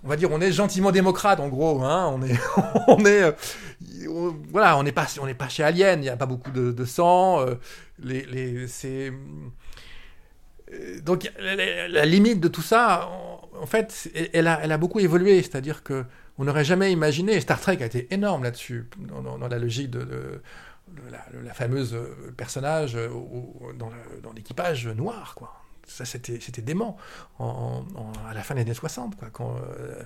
on 0.02 0.08
va 0.08 0.16
dire, 0.16 0.30
on 0.32 0.40
est 0.40 0.50
gentiment 0.50 0.90
démocrate 0.90 1.38
en 1.38 1.48
gros. 1.48 1.82
Hein, 1.84 2.12
on 2.12 2.22
est, 2.22 2.36
on 2.88 3.04
est, 3.04 3.34
voilà, 4.50 4.76
on 4.76 4.82
n'est 4.82 4.92
pas, 4.92 5.06
on 5.20 5.26
n'est 5.26 5.34
pas 5.34 5.48
chez 5.48 5.62
Alien. 5.62 6.00
Il 6.00 6.02
n'y 6.02 6.08
a 6.08 6.16
pas 6.16 6.26
beaucoup 6.26 6.50
de, 6.50 6.84
sang. 6.84 7.46
les, 8.00 8.26
les, 8.26 8.66
c'est 8.66 9.12
donc 11.04 11.30
la, 11.38 12.04
limite 12.04 12.40
de 12.40 12.48
tout 12.48 12.62
ça, 12.62 13.08
en 13.60 13.66
fait, 13.66 14.10
elle 14.32 14.46
a, 14.46 14.78
beaucoup 14.78 15.00
évolué. 15.00 15.42
C'est-à-dire 15.42 15.82
que 15.82 16.04
on 16.38 16.44
n'aurait 16.44 16.64
jamais 16.64 16.92
imaginé. 16.92 17.40
Star 17.40 17.60
Trek 17.60 17.78
a 17.80 17.86
été 17.86 18.12
énorme 18.12 18.44
là-dessus, 18.44 18.88
dans, 18.98 19.48
la 19.48 19.58
logique 19.58 19.90
de, 19.90 20.40
la, 21.10 21.24
la, 21.42 21.54
fameuse 21.54 21.94
euh, 21.94 22.32
personnage 22.36 22.94
euh, 22.96 23.08
dans 23.78 24.32
l'équipage 24.32 24.86
noir, 24.86 25.34
quoi. 25.34 25.65
Ça, 25.86 26.04
c'était, 26.04 26.38
c'était 26.40 26.62
dément 26.62 26.96
en, 27.38 27.84
en, 27.94 28.12
à 28.28 28.34
la 28.34 28.42
fin 28.42 28.54
des 28.54 28.62
années 28.62 28.74
60, 28.74 29.16
quoi. 29.16 29.56
Euh, 29.78 30.02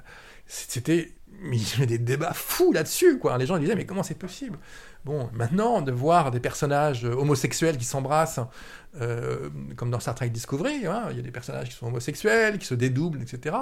c'était, 0.47 1.13
il 1.53 1.63
y 1.63 1.75
avait 1.77 1.87
des 1.87 1.99
débats 1.99 2.33
fous 2.35 2.73
là-dessus, 2.73 3.19
quoi. 3.19 3.39
Les 3.39 3.47
gens 3.47 3.57
disaient, 3.59 3.77
mais 3.77 3.87
comment 3.87 4.03
c'est 4.03 4.19
possible? 4.19 4.59
Bon, 5.05 5.31
maintenant, 5.33 5.81
de 5.81 5.93
voir 5.93 6.31
des 6.31 6.41
personnages 6.41 7.05
homosexuels 7.05 7.79
qui 7.79 7.85
s'embrassent, 7.85 8.41
euh, 9.01 9.49
comme 9.77 9.91
dans 9.91 10.01
Star 10.01 10.15
Trek 10.15 10.29
Discovery, 10.29 10.87
hein, 10.87 11.05
il 11.11 11.17
y 11.17 11.21
a 11.21 11.23
des 11.23 11.31
personnages 11.31 11.69
qui 11.69 11.75
sont 11.75 11.87
homosexuels, 11.87 12.59
qui 12.59 12.67
se 12.67 12.75
dédoublent, 12.75 13.23
etc. 13.23 13.57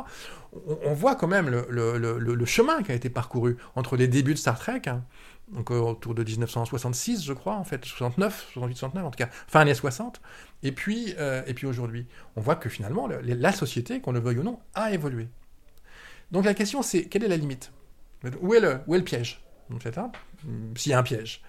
On, 0.84 0.94
voit 0.94 1.14
quand 1.14 1.28
même 1.28 1.48
le, 1.48 2.44
chemin 2.46 2.82
qui 2.82 2.90
a 2.90 2.94
été 2.94 3.10
parcouru 3.10 3.56
entre 3.76 3.96
les 3.96 4.08
débuts 4.08 4.34
de 4.34 4.38
Star 4.38 4.58
Trek, 4.58 4.82
hein, 4.86 5.04
donc 5.52 5.70
autour 5.70 6.14
de 6.14 6.22
1966, 6.22 7.24
je 7.24 7.32
crois, 7.32 7.54
en 7.54 7.64
fait, 7.64 7.84
69, 7.84 8.50
68, 8.52 8.76
69, 8.76 9.04
en 9.04 9.10
tout 9.10 9.16
cas, 9.16 9.28
fin 9.46 9.60
années 9.60 9.74
60, 9.74 10.20
et 10.62 10.72
puis, 10.72 11.14
euh, 11.18 11.42
puis 11.54 11.66
aujourd'hui. 11.66 12.06
On 12.36 12.40
voit 12.40 12.56
que 12.56 12.68
finalement, 12.68 13.08
la 13.08 13.52
société, 13.52 14.00
qu'on 14.00 14.12
le 14.12 14.20
veuille 14.20 14.38
ou 14.38 14.42
non, 14.42 14.60
a 14.74 14.92
évolué. 14.92 15.28
Donc 16.30 16.44
la 16.44 16.54
question, 16.54 16.82
c'est 16.82 17.04
quelle 17.04 17.24
est 17.24 17.28
la 17.28 17.36
limite? 17.36 17.72
Où 18.40 18.54
est, 18.54 18.60
le, 18.60 18.80
où 18.86 18.94
est 18.94 18.98
le 18.98 19.04
piège? 19.04 19.42
En 19.72 19.78
fait, 19.78 19.96
hein 19.98 20.10
S'il 20.76 20.90
y 20.90 20.94
a 20.94 20.98
un 20.98 21.02
piège. 21.02 21.42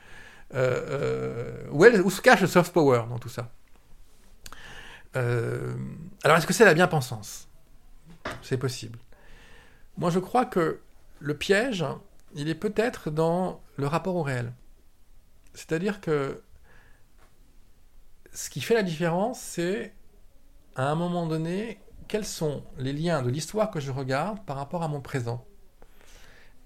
Euh, 0.54 1.66
euh, 1.66 1.68
où, 1.72 1.86
est, 1.86 2.00
où, 2.00 2.10
se 2.10 2.22
cache 2.22 2.42
le 2.42 2.48
soft 2.48 2.74
power 2.74 3.04
dans 3.10 3.20
tout 3.20 3.30
ça? 3.30 3.52
Euh, 5.16 5.76
Alors, 6.24 6.38
est-ce 6.38 6.48
que 6.48 6.54
c'est 6.54 6.66
la 6.66 6.74
bien-pensance? 6.74 7.48
C'est 8.42 8.58
possible. 8.58 9.00
Moi, 9.98 10.10
je 10.10 10.20
crois 10.20 10.46
que 10.46 10.80
le 11.20 11.38
piège, 11.38 11.86
il 12.36 12.50
est 12.50 12.56
peut-être 12.56 13.10
dans 13.10 13.62
le 13.78 13.88
rapport 13.88 14.16
au 14.16 14.24
réel. 14.24 14.54
C'est-à-dire 15.54 16.02
que 16.02 16.42
ce 18.34 18.50
qui 18.50 18.62
fait 18.62 18.76
la 18.76 18.84
différence, 18.84 19.40
c'est 19.40 19.94
à 20.76 20.90
un 20.90 20.96
moment 20.96 21.26
donné, 21.26 21.80
quels 22.08 22.26
sont 22.26 22.64
les 22.78 22.94
liens 22.94 23.22
de 23.22 23.30
l'histoire 23.30 23.72
que 23.72 23.80
je 23.80 23.92
regarde 23.92 24.44
par 24.46 24.58
rapport 24.58 24.84
à 24.84 24.88
mon 24.88 25.02
présent? 25.02 25.46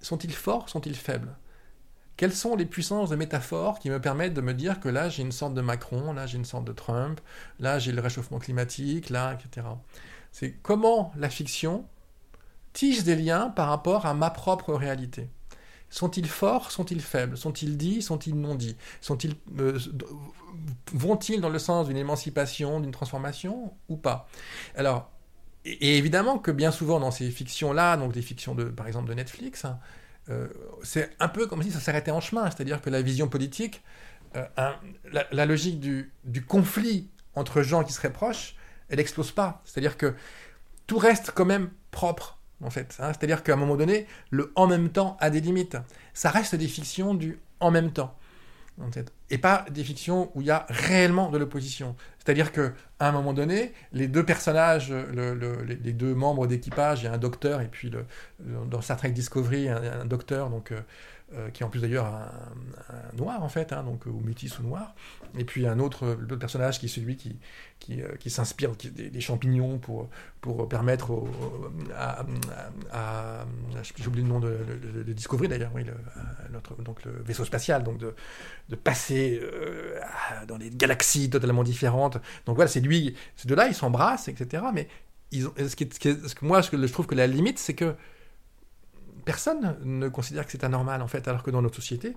Sont-ils 0.02 0.34
forts 0.34 0.70
Sont-ils 0.70 0.96
faibles? 0.96 1.36
Quelles 2.16 2.34
sont 2.34 2.56
les 2.56 2.66
puissances 2.66 3.10
de 3.10 3.16
métaphores 3.16 3.80
qui 3.80 3.90
me 3.90 4.00
permettent 4.00 4.36
de 4.36 4.42
me 4.42 4.54
dire 4.54 4.80
que 4.80 4.88
là 4.90 5.10
j'ai 5.10 5.24
une 5.24 5.32
sorte 5.32 5.56
de 5.56 5.62
Macron, 5.62 6.14
là 6.14 6.28
j'ai 6.28 6.38
une 6.38 6.46
sorte 6.46 6.66
de 6.66 6.74
Trump, 6.74 7.20
là 7.60 7.80
j'ai 7.80 7.92
le 7.92 8.02
réchauffement 8.02 8.38
climatique, 8.38 9.10
là, 9.10 9.34
etc. 9.34 9.68
C'est 10.32 10.52
comment 10.62 11.12
la 11.16 11.30
fiction 11.30 11.88
tisse 12.74 13.04
des 13.04 13.16
liens 13.16 13.50
par 13.50 13.70
rapport 13.70 14.06
à 14.06 14.14
ma 14.14 14.30
propre 14.30 14.74
réalité. 14.74 15.30
Sont-ils 15.94 16.28
forts 16.28 16.72
Sont-ils 16.72 17.02
faibles? 17.02 17.38
Sont-ils 17.38 17.78
dits 17.78 18.02
Sont-ils 18.02 18.34
non 18.34 18.56
dits? 18.56 18.76
Sont-ils 19.00 19.36
euh, 19.60 19.78
vont-ils 20.92 21.40
dans 21.40 21.50
le 21.50 21.60
sens 21.60 21.88
d'une 21.88 21.98
émancipation, 21.98 22.80
d'une 22.80 22.92
transformation 22.92 23.72
ou 23.90 23.96
pas? 23.96 24.28
Alors, 24.76 25.12
et, 25.66 26.00
évidemment 26.00 26.40
que 26.40 26.50
bien 26.50 26.72
souvent 26.72 27.00
dans 27.00 27.12
ces 27.12 27.30
fictions-là, 27.30 27.96
donc 27.98 28.12
des 28.12 28.24
fictions 28.24 28.56
de, 28.56 28.64
par 28.64 28.88
exemple 28.88 29.08
de 29.08 29.14
Netflix, 29.14 29.66
hein, 29.66 29.78
euh, 30.30 30.48
c'est 30.82 31.12
un 31.20 31.28
peu 31.28 31.46
comme 31.46 31.62
si 31.62 31.70
ça 31.70 31.80
s'arrêtait 31.80 32.10
en 32.10 32.22
chemin, 32.22 32.50
c'est-à-dire 32.50 32.82
que 32.82 32.90
la 32.90 33.04
vision 33.04 33.28
politique, 33.28 33.84
euh, 34.36 34.48
la, 35.32 35.46
logique 35.46 35.80
du, 35.80 36.12
du, 36.24 36.44
conflit 36.44 37.08
entre 37.36 37.62
gens 37.62 37.84
qui 37.84 37.94
seraient 37.94 38.12
proches, 38.12 38.56
elle 38.90 38.98
n'explose 38.98 39.32
pas. 39.32 39.62
C'est-à-dire 39.64 39.96
que 39.96 40.16
tout 40.88 40.98
reste 40.98 41.30
quand 41.36 41.46
même 41.46 41.70
propre 41.92 42.40
en 42.64 42.70
fait. 42.70 42.98
Hein. 43.00 43.12
C'est-à-dire 43.14 43.44
qu'à 43.44 43.54
un 43.54 43.58
moment 43.58 43.76
donné, 43.76 44.08
le 44.30 44.52
en 44.56 44.68
même 44.68 44.90
temps 44.90 45.18
a 45.20 45.30
des 45.30 45.42
limites. 45.42 45.78
Ça 46.14 46.30
reste 46.30 46.56
des 46.56 46.68
fictions 46.68 47.14
du 47.14 47.40
en 47.60 47.72
même 47.72 47.92
temps. 47.92 48.18
Et 49.30 49.38
pas 49.38 49.66
des 49.70 49.84
fictions 49.84 50.32
où 50.34 50.42
il 50.42 50.48
y 50.48 50.52
a 50.52 50.66
réellement 50.68 51.30
de 51.30 51.38
l'opposition. 51.38 51.96
C'est-à-dire 52.18 52.52
qu'à 52.52 52.72
un 53.00 53.12
moment 53.12 53.32
donné, 53.32 53.72
les 53.92 54.08
deux 54.08 54.26
personnages, 54.26 54.92
les 54.92 55.94
deux 55.94 56.16
membres 56.16 56.48
d'équipage, 56.48 57.02
il 57.02 57.06
y 57.06 57.08
a 57.08 57.14
un 57.14 57.20
docteur, 57.20 57.62
et 57.62 57.68
puis 57.68 57.92
dans 58.40 58.82
Star 58.82 58.98
Trek 58.98 59.12
Discovery, 59.12 59.70
un, 59.70 60.02
un 60.02 60.06
docteur, 60.06 60.50
donc 60.50 60.74
euh, 61.32 61.44
euh, 61.44 61.50
qui 61.50 61.64
est 61.64 61.66
en 61.66 61.70
plus 61.70 61.82
d'ailleurs 61.82 62.06
un, 62.06 63.16
noir 63.16 63.44
en 63.44 63.50
fait, 63.50 63.74
hein, 63.74 63.84
donc 63.84 64.06
ou 64.06 64.20
métis 64.24 64.60
ou 64.60 64.64
noir. 64.64 64.96
Et 65.38 65.46
puis 65.46 65.68
un 65.68 65.80
autre, 65.80 66.16
personnage 66.40 66.80
qui 66.80 66.86
est 66.86 66.90
celui 66.90 67.18
qui, 67.18 67.38
qui, 67.80 68.02
euh, 68.02 68.16
qui 68.20 68.30
s'inspire 68.30 68.72
des, 68.76 69.22
champignons 69.22 69.78
pour, 69.80 70.10
pour 70.42 70.68
permettre 70.70 71.12
à, 71.96 72.26
j'ai 73.96 74.08
oublié 74.08 74.24
le 74.24 74.30
nom 74.32 74.40
de, 74.40 74.58
de, 75.06 75.14
Discovery 75.14 75.48
d'ailleurs, 75.48 75.72
oui, 75.74 75.84
le, 75.84 75.94
notre, 76.52 76.76
donc 76.82 77.04
le 77.04 77.12
vaisseau 77.24 77.46
spatial, 77.46 77.84
donc 77.84 77.98
de, 77.98 78.14
de 78.70 78.76
passer 78.76 79.40
euh, 79.42 80.00
dans 80.48 80.58
des 80.58 80.70
galaxies 80.70 81.30
totalement 81.30 81.64
différentes. 81.64 82.18
Donc 82.46 82.56
voilà, 82.56 82.70
c'est 82.70 82.80
lui, 82.82 83.16
ces 83.36 83.48
deux-là, 83.48 83.68
ils 83.68 83.76
s'embrassent, 83.76 84.28
etc. 84.28 84.64
Mais 84.74 84.88
ce, 85.32 85.76
que 85.76 86.46
moi, 86.46 86.62
je 86.62 86.92
trouve 86.92 87.08
que 87.08 87.16
la 87.16 87.28
limite, 87.28 87.60
c'est 87.60 87.74
que 87.74 87.96
personne 89.26 89.78
ne 89.84 90.10
considère 90.10 90.46
que 90.46 90.52
c'est 90.52 90.64
anormal, 90.64 91.02
en 91.02 91.08
fait, 91.08 91.28
alors 91.28 91.44
que 91.44 91.52
dans 91.52 91.62
notre 91.62 91.76
société, 91.76 92.16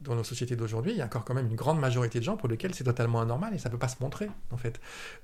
dans 0.00 0.14
nos 0.14 0.24
sociétés 0.24 0.56
d'aujourd'hui, 0.56 0.92
il 0.92 0.98
y 0.98 1.02
a 1.02 1.04
encore 1.04 1.24
quand 1.24 1.34
même 1.34 1.48
une 1.48 1.56
grande 1.56 1.80
majorité 1.80 2.18
de 2.18 2.24
gens 2.24 2.36
pour 2.36 2.48
lesquels 2.48 2.74
c'est 2.74 2.84
totalement 2.84 3.20
anormal 3.20 3.54
et 3.54 3.58
ça 3.58 3.68
ne 3.68 3.72
peut 3.72 3.78
pas 3.78 3.88
se 3.88 3.96
montrer, 4.00 4.28
en 4.52 4.56
fait. 4.56 4.80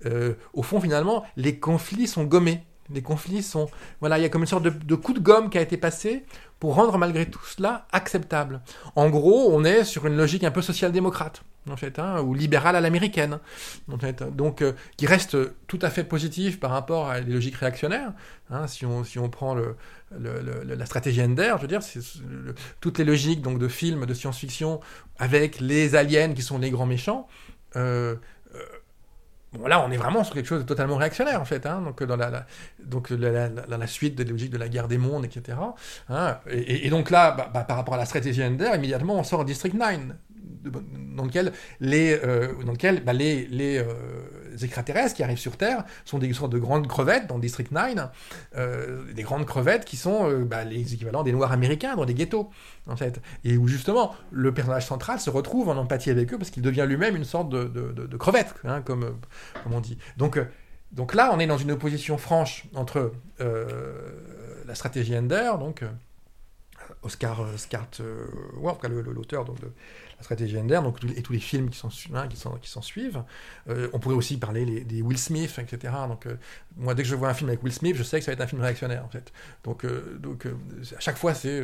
Euh, 0.06 0.34
au 0.52 0.62
fond, 0.62 0.80
finalement, 0.80 1.24
les 1.36 1.58
conflits 1.58 2.06
sont 2.06 2.24
gommés. 2.24 2.64
Les 2.90 3.02
conflits 3.02 3.42
sont... 3.42 3.68
Voilà, 4.00 4.18
il 4.18 4.22
y 4.22 4.24
a 4.24 4.28
comme 4.28 4.42
une 4.42 4.48
sorte 4.48 4.64
de, 4.64 4.70
de 4.70 4.94
coup 4.94 5.14
de 5.14 5.20
gomme 5.20 5.48
qui 5.48 5.58
a 5.58 5.62
été 5.62 5.76
passé 5.76 6.26
pour 6.58 6.74
rendre 6.74 6.98
malgré 6.98 7.30
tout 7.30 7.44
cela 7.44 7.86
acceptable. 7.92 8.60
En 8.94 9.08
gros, 9.08 9.50
on 9.52 9.64
est 9.64 9.84
sur 9.84 10.06
une 10.06 10.16
logique 10.16 10.44
un 10.44 10.50
peu 10.50 10.60
social-démocrate, 10.60 11.42
en 11.70 11.76
fait, 11.76 11.98
hein, 11.98 12.20
ou 12.20 12.34
libérale 12.34 12.76
à 12.76 12.80
l'américaine, 12.80 13.38
donc 13.88 14.62
euh, 14.62 14.72
qui 14.96 15.06
reste 15.06 15.36
tout 15.66 15.78
à 15.82 15.90
fait 15.90 16.04
positif 16.04 16.60
par 16.60 16.70
rapport 16.70 17.10
à 17.10 17.20
des 17.20 17.32
logiques 17.32 17.56
réactionnaires. 17.56 18.12
Hein, 18.50 18.66
si, 18.66 18.84
on, 18.84 19.04
si 19.04 19.18
on 19.18 19.30
prend 19.30 19.56
la 20.10 20.86
stratégie 20.86 21.22
Ender, 21.22 21.54
je 21.56 21.62
veux 21.62 21.68
dire, 21.68 21.82
c'est 21.82 22.00
toutes 22.80 22.98
les 22.98 23.04
logiques 23.04 23.42
donc 23.42 23.58
de 23.58 23.68
films 23.68 24.06
de 24.06 24.14
science-fiction 24.14 24.80
avec 25.18 25.60
les 25.60 25.94
aliens 25.94 26.32
qui 26.34 26.42
sont 26.42 26.58
les 26.58 26.70
grands 26.70 26.86
méchants. 26.86 27.28
Euh, 27.76 28.16
Bon, 29.54 29.68
là, 29.68 29.84
on 29.86 29.90
est 29.90 29.96
vraiment 29.96 30.24
sur 30.24 30.34
quelque 30.34 30.46
chose 30.46 30.62
de 30.62 30.66
totalement 30.66 30.96
réactionnaire, 30.96 31.40
en 31.40 31.44
fait, 31.44 31.64
hein, 31.66 31.80
donc 31.80 32.02
dans 32.02 32.16
la, 32.16 32.44
donc 32.82 33.10
la, 33.10 33.86
suite 33.86 34.16
de 34.16 34.24
la 34.24 34.30
logique 34.30 34.50
de 34.50 34.58
la 34.58 34.68
guerre 34.68 34.88
des 34.88 34.98
mondes, 34.98 35.24
etc. 35.24 35.58
Et, 36.50 36.86
et, 36.86 36.90
donc 36.90 37.10
là, 37.10 37.30
bah, 37.30 37.50
bah, 37.52 37.62
par 37.62 37.76
rapport 37.76 37.94
à 37.94 37.98
la 37.98 38.04
stratégie 38.04 38.42
Ender, 38.42 38.70
immédiatement, 38.74 39.14
on 39.14 39.22
sort 39.22 39.44
District 39.44 39.74
9, 39.74 40.00
dans 41.16 41.24
lequel 41.24 41.52
les, 41.80 42.18
euh, 42.24 42.52
dans 42.64 42.72
lequel, 42.72 43.04
bah, 43.04 43.12
les, 43.12 43.46
les 43.46 43.78
euh, 43.78 44.56
extraterrestres 44.62 45.14
qui 45.14 45.22
arrivent 45.22 45.38
sur 45.38 45.56
Terre 45.56 45.84
sont 46.04 46.18
des 46.18 46.32
sortes 46.32 46.52
de 46.52 46.58
grandes 46.58 46.86
crevettes 46.86 47.26
dans 47.26 47.38
District 47.38 47.70
9, 47.70 48.08
euh, 48.56 49.12
des 49.12 49.22
grandes 49.22 49.46
crevettes 49.46 49.84
qui 49.84 49.96
sont 49.96 50.30
bah, 50.40 50.64
les 50.64 50.94
équivalents 50.94 51.22
des 51.22 51.32
Noirs 51.32 51.52
américains 51.52 51.96
dans 51.96 52.04
des 52.04 52.14
ghettos, 52.14 52.50
en 52.86 52.96
fait. 52.96 53.20
Et 53.44 53.56
où 53.56 53.68
justement, 53.68 54.14
le 54.30 54.52
personnage 54.52 54.86
central 54.86 55.20
se 55.20 55.30
retrouve 55.30 55.68
en 55.68 55.76
empathie 55.76 56.10
avec 56.10 56.32
eux 56.32 56.38
parce 56.38 56.50
qu'il 56.50 56.62
devient 56.62 56.86
lui-même 56.88 57.16
une 57.16 57.24
sorte 57.24 57.48
de, 57.48 57.64
de 57.64 58.16
crevette, 58.16 58.54
hein, 58.64 58.82
comme, 58.82 59.16
comme 59.62 59.74
on 59.74 59.80
dit. 59.80 59.98
Donc, 60.16 60.38
donc 60.92 61.14
là, 61.14 61.30
on 61.32 61.40
est 61.40 61.46
dans 61.46 61.58
une 61.58 61.72
opposition 61.72 62.18
franche 62.18 62.66
entre 62.74 63.12
la 63.38 64.74
stratégie 64.74 65.16
Ender, 65.16 65.52
donc 65.58 65.82
Oscar 67.04 67.46
Scart, 67.56 67.90
ouais, 68.56 68.72
l'auteur 68.88 69.44
donc 69.44 69.60
de 69.60 69.70
la 70.16 70.22
stratégie 70.22 70.58
Ender, 70.58 70.80
donc, 70.82 70.98
et 71.16 71.22
tous 71.22 71.32
les 71.32 71.40
films 71.40 71.70
qui 71.70 71.78
s'en 71.78 71.88
hein, 72.14 72.28
qui 72.28 72.70
suivent. 72.82 73.22
Euh, 73.68 73.88
on 73.92 73.98
pourrait 73.98 74.14
aussi 74.14 74.36
parler 74.36 74.84
des 74.84 75.02
Will 75.02 75.18
Smith, 75.18 75.58
etc. 75.58 75.92
Donc, 76.08 76.26
euh, 76.26 76.36
moi, 76.76 76.94
dès 76.94 77.02
que 77.02 77.08
je 77.08 77.14
vois 77.14 77.28
un 77.28 77.34
film 77.34 77.50
avec 77.50 77.62
Will 77.62 77.72
Smith, 77.72 77.96
je 77.96 78.02
sais 78.02 78.18
que 78.18 78.24
ça 78.24 78.30
va 78.30 78.34
être 78.34 78.40
un 78.40 78.46
film 78.46 78.62
réactionnaire, 78.62 79.04
en 79.04 79.08
fait. 79.08 79.32
Donc, 79.64 79.84
euh, 79.84 80.18
donc 80.20 80.46
à 80.46 81.00
chaque 81.00 81.16
fois, 81.16 81.34
c'est 81.34 81.62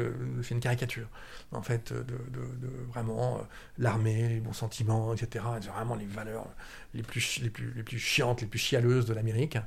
une 0.50 0.60
caricature, 0.60 1.06
en 1.52 1.62
fait, 1.62 1.92
de, 1.92 2.00
de, 2.02 2.68
vraiment 2.88 3.40
l'armée, 3.78 4.28
les 4.28 4.40
bons 4.40 4.52
sentiments, 4.52 5.14
etc. 5.14 5.44
C'est 5.60 5.70
vraiment 5.70 5.94
les 5.94 6.06
valeurs 6.06 6.46
les 6.92 7.02
plus, 7.02 7.40
les, 7.40 7.50
plus, 7.50 7.72
les 7.74 7.84
plus 7.84 7.98
chiantes, 7.98 8.40
les 8.40 8.48
plus 8.48 8.58
chialeuses 8.58 9.06
de 9.06 9.14
l'Amérique. 9.14 9.58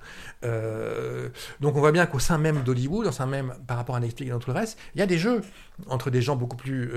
donc, 0.42 1.76
on 1.76 1.80
voit 1.80 1.92
bien 1.92 2.06
qu'au 2.06 2.20
sein 2.20 2.38
même 2.38 2.64
d'Hollywood, 2.64 3.10
par 3.68 3.78
rapport 3.78 3.96
à 3.96 4.00
Netflix 4.00 4.30
et 4.30 4.32
dans 4.32 4.40
tout 4.40 4.52
le 4.52 4.58
reste, 4.58 4.78
il 4.96 5.00
y 5.00 5.02
a 5.02 5.06
des 5.06 5.18
jeux 5.18 5.42
entre 5.88 6.10
des 6.10 6.22
gens 6.22 6.36
beaucoup 6.36 6.58
plus 6.58 6.92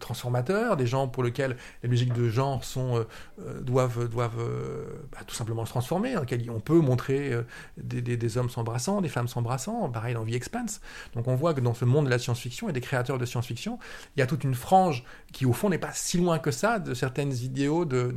transformateurs, 0.00 0.76
des 0.76 0.86
gens 0.86 1.08
pour 1.08 1.22
lesquels 1.22 1.56
les 1.82 1.88
musiques 1.88 2.12
de 2.12 2.28
genre 2.28 2.64
sont, 2.64 2.96
euh, 2.96 3.04
euh, 3.40 3.60
doivent, 3.60 4.08
doivent 4.08 4.40
euh, 4.40 4.84
bah, 5.12 5.18
tout 5.26 5.34
simplement 5.34 5.64
se 5.64 5.70
transformer, 5.70 6.14
dans 6.14 6.20
lesquels 6.20 6.50
on 6.50 6.60
peut 6.60 6.80
montrer 6.80 7.32
des, 7.76 8.38
hommes 8.38 8.50
s'embrassant, 8.50 9.00
des 9.00 9.08
femmes 9.08 9.28
s'embrassant, 9.28 9.88
pareil 9.90 10.14
dans 10.14 10.24
The 10.24 10.32
Expanse. 10.32 10.80
Donc 11.14 11.28
on 11.28 11.34
voit 11.34 11.54
que 11.54 11.60
dans 11.60 11.74
ce 11.74 11.84
monde 11.84 12.06
de 12.06 12.10
la 12.10 12.18
science-fiction 12.18 12.68
et 12.68 12.72
des 12.72 12.80
créateurs 12.80 13.18
de 13.18 13.24
science-fiction, 13.24 13.78
il 14.16 14.20
y 14.20 14.22
a 14.22 14.26
toute 14.26 14.44
une 14.44 14.54
frange 14.54 15.04
qui 15.32 15.46
au 15.46 15.52
fond 15.52 15.68
n'est 15.68 15.78
pas 15.78 15.92
si 15.92 16.18
loin 16.18 16.38
que 16.38 16.50
ça 16.50 16.78
de 16.78 16.94
certaines 16.94 17.32
idéaux 17.32 17.84
de, 17.84 18.12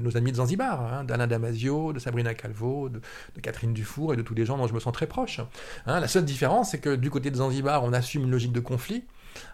nos 0.00 0.16
amis 0.16 0.32
de 0.32 0.36
Zanzibar, 0.36 0.82
hein, 0.82 1.04
d'Alain 1.04 1.26
Damasio, 1.26 1.92
de 1.92 1.98
Sabrina 1.98 2.34
Calvo, 2.34 2.88
de, 2.88 3.00
Catherine 3.40 3.72
Dufour 3.72 4.14
et 4.14 4.16
de 4.16 4.22
tous 4.22 4.34
les 4.34 4.44
gens 4.44 4.58
dont 4.58 4.66
je 4.66 4.74
me 4.74 4.80
sens 4.80 4.92
très 4.92 5.06
proche. 5.06 5.40
Hein. 5.86 6.00
la 6.00 6.08
seule 6.08 6.24
différence, 6.24 6.70
c'est 6.70 6.78
que 6.78 6.94
du 6.94 7.10
côté 7.10 7.30
de 7.30 7.36
Zanzibar, 7.36 7.84
on 7.84 7.92
assume 7.92 8.24
une 8.24 8.30
logique 8.30 8.52
de 8.52 8.60
conflit, 8.60 9.04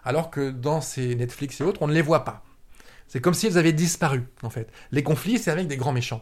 alors 0.03 0.29
que 0.29 0.51
dans 0.51 0.81
ces 0.81 1.15
Netflix 1.15 1.61
et 1.61 1.63
autres, 1.63 1.81
on 1.81 1.87
ne 1.87 1.93
les 1.93 2.01
voit 2.01 2.25
pas. 2.25 2.43
C'est 3.07 3.21
comme 3.21 3.33
si 3.33 3.47
elles 3.47 3.57
avaient 3.57 3.73
disparu, 3.73 4.25
en 4.43 4.49
fait. 4.49 4.71
Les 4.91 5.01
conflits, 5.01 5.39
c'est 5.39 5.51
avec 5.51 5.67
des 5.67 5.77
grands 5.77 5.93
méchants. 5.93 6.21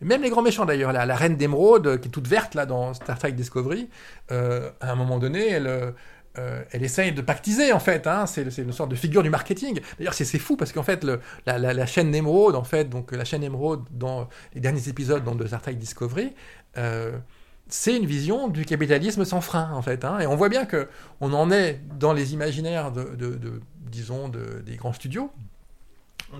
Même 0.00 0.22
les 0.22 0.30
grands 0.30 0.40
méchants, 0.40 0.64
d'ailleurs. 0.64 0.92
La, 0.92 1.04
la 1.04 1.14
reine 1.14 1.36
d'émeraude, 1.36 1.86
euh, 1.86 1.98
qui 1.98 2.08
est 2.08 2.10
toute 2.10 2.26
verte, 2.26 2.54
là, 2.54 2.64
dans 2.64 2.94
Star 2.94 3.18
Trek 3.18 3.32
Discovery, 3.32 3.90
euh, 4.30 4.70
à 4.80 4.92
un 4.92 4.94
moment 4.94 5.18
donné, 5.18 5.48
elle... 5.48 5.94
euh, 6.38 6.62
elle 6.70 6.84
essaye 6.84 7.12
de 7.12 7.22
pactiser 7.22 7.72
en 7.72 7.80
fait, 7.80 8.06
hein, 8.06 8.24
c'est 8.26 8.46
une 8.58 8.72
sorte 8.72 8.90
de 8.90 8.94
figure 8.94 9.22
du 9.22 9.30
marketing. 9.30 9.80
D'ailleurs, 9.98 10.14
c'est 10.14 10.38
fou 10.38 10.56
parce 10.56 10.72
qu'en 10.72 10.84
fait, 10.84 11.04
la, 11.44 11.86
chaîne 11.86 12.12
d'émeraude, 12.12 12.54
en 12.54 12.62
fait, 12.62 12.88
donc 12.88 13.10
la 13.12 13.24
chaîne 13.24 13.42
émeraude 13.42 13.82
dans 13.90 14.28
les 14.54 14.60
derniers 14.60 14.88
épisodes 14.88 15.24
donc, 15.24 15.38
de 15.38 15.46
Star 15.46 15.60
Trek 15.60 15.74
Discovery, 15.74 16.32
euh, 16.78 17.18
c'est 17.66 17.96
une 17.96 18.06
vision 18.06 18.48
du 18.48 18.64
capitalisme 18.64 19.24
sans 19.24 19.40
frein 19.40 19.72
en 19.72 19.82
fait. 19.82 20.04
hein. 20.04 20.20
et 20.20 20.26
on 20.26 20.36
voit 20.36 20.48
bien 20.48 20.66
que 20.66 20.88
on 21.20 21.32
en 21.32 21.50
est 21.50 21.80
dans 21.98 22.12
les 22.12 22.32
imaginaires 22.32 22.92
de, 22.92 23.60
disons, 23.90 24.28
de- 24.28 24.62
des 24.64 24.76
grands 24.76 24.92
studios 24.92 25.30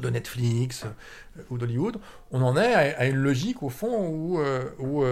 de 0.00 0.08
Netflix 0.08 0.84
euh, 0.84 1.42
ou 1.50 1.58
d'Hollywood, 1.58 1.98
on 2.30 2.42
en 2.42 2.56
est 2.56 2.74
à, 2.74 3.06
une 3.08 3.16
logique 3.16 3.60
au 3.64 3.70
fond 3.70 4.06
où, 4.06 5.04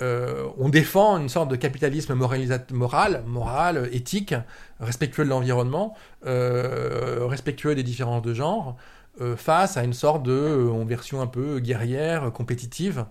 euh, 0.00 0.48
on 0.58 0.68
défend 0.68 1.18
une 1.18 1.28
sorte 1.28 1.50
de 1.50 1.56
capitalisme 1.56 2.14
moral, 2.14 3.24
moral, 3.26 3.88
éthique, 3.92 4.34
respectueux 4.80 5.24
de 5.24 5.30
l'environnement, 5.30 5.94
euh, 6.26 7.26
respectueux 7.26 7.74
des 7.74 7.82
différences 7.82 8.22
de 8.22 8.34
genre, 8.34 8.76
euh, 9.20 9.36
face 9.36 9.76
à 9.76 9.84
une 9.84 9.92
sorte 9.92 10.22
de 10.24 10.68
version 10.86 11.20
un 11.20 11.26
peu 11.26 11.60
guerrière, 11.60 12.32
compétitive, 12.32 13.06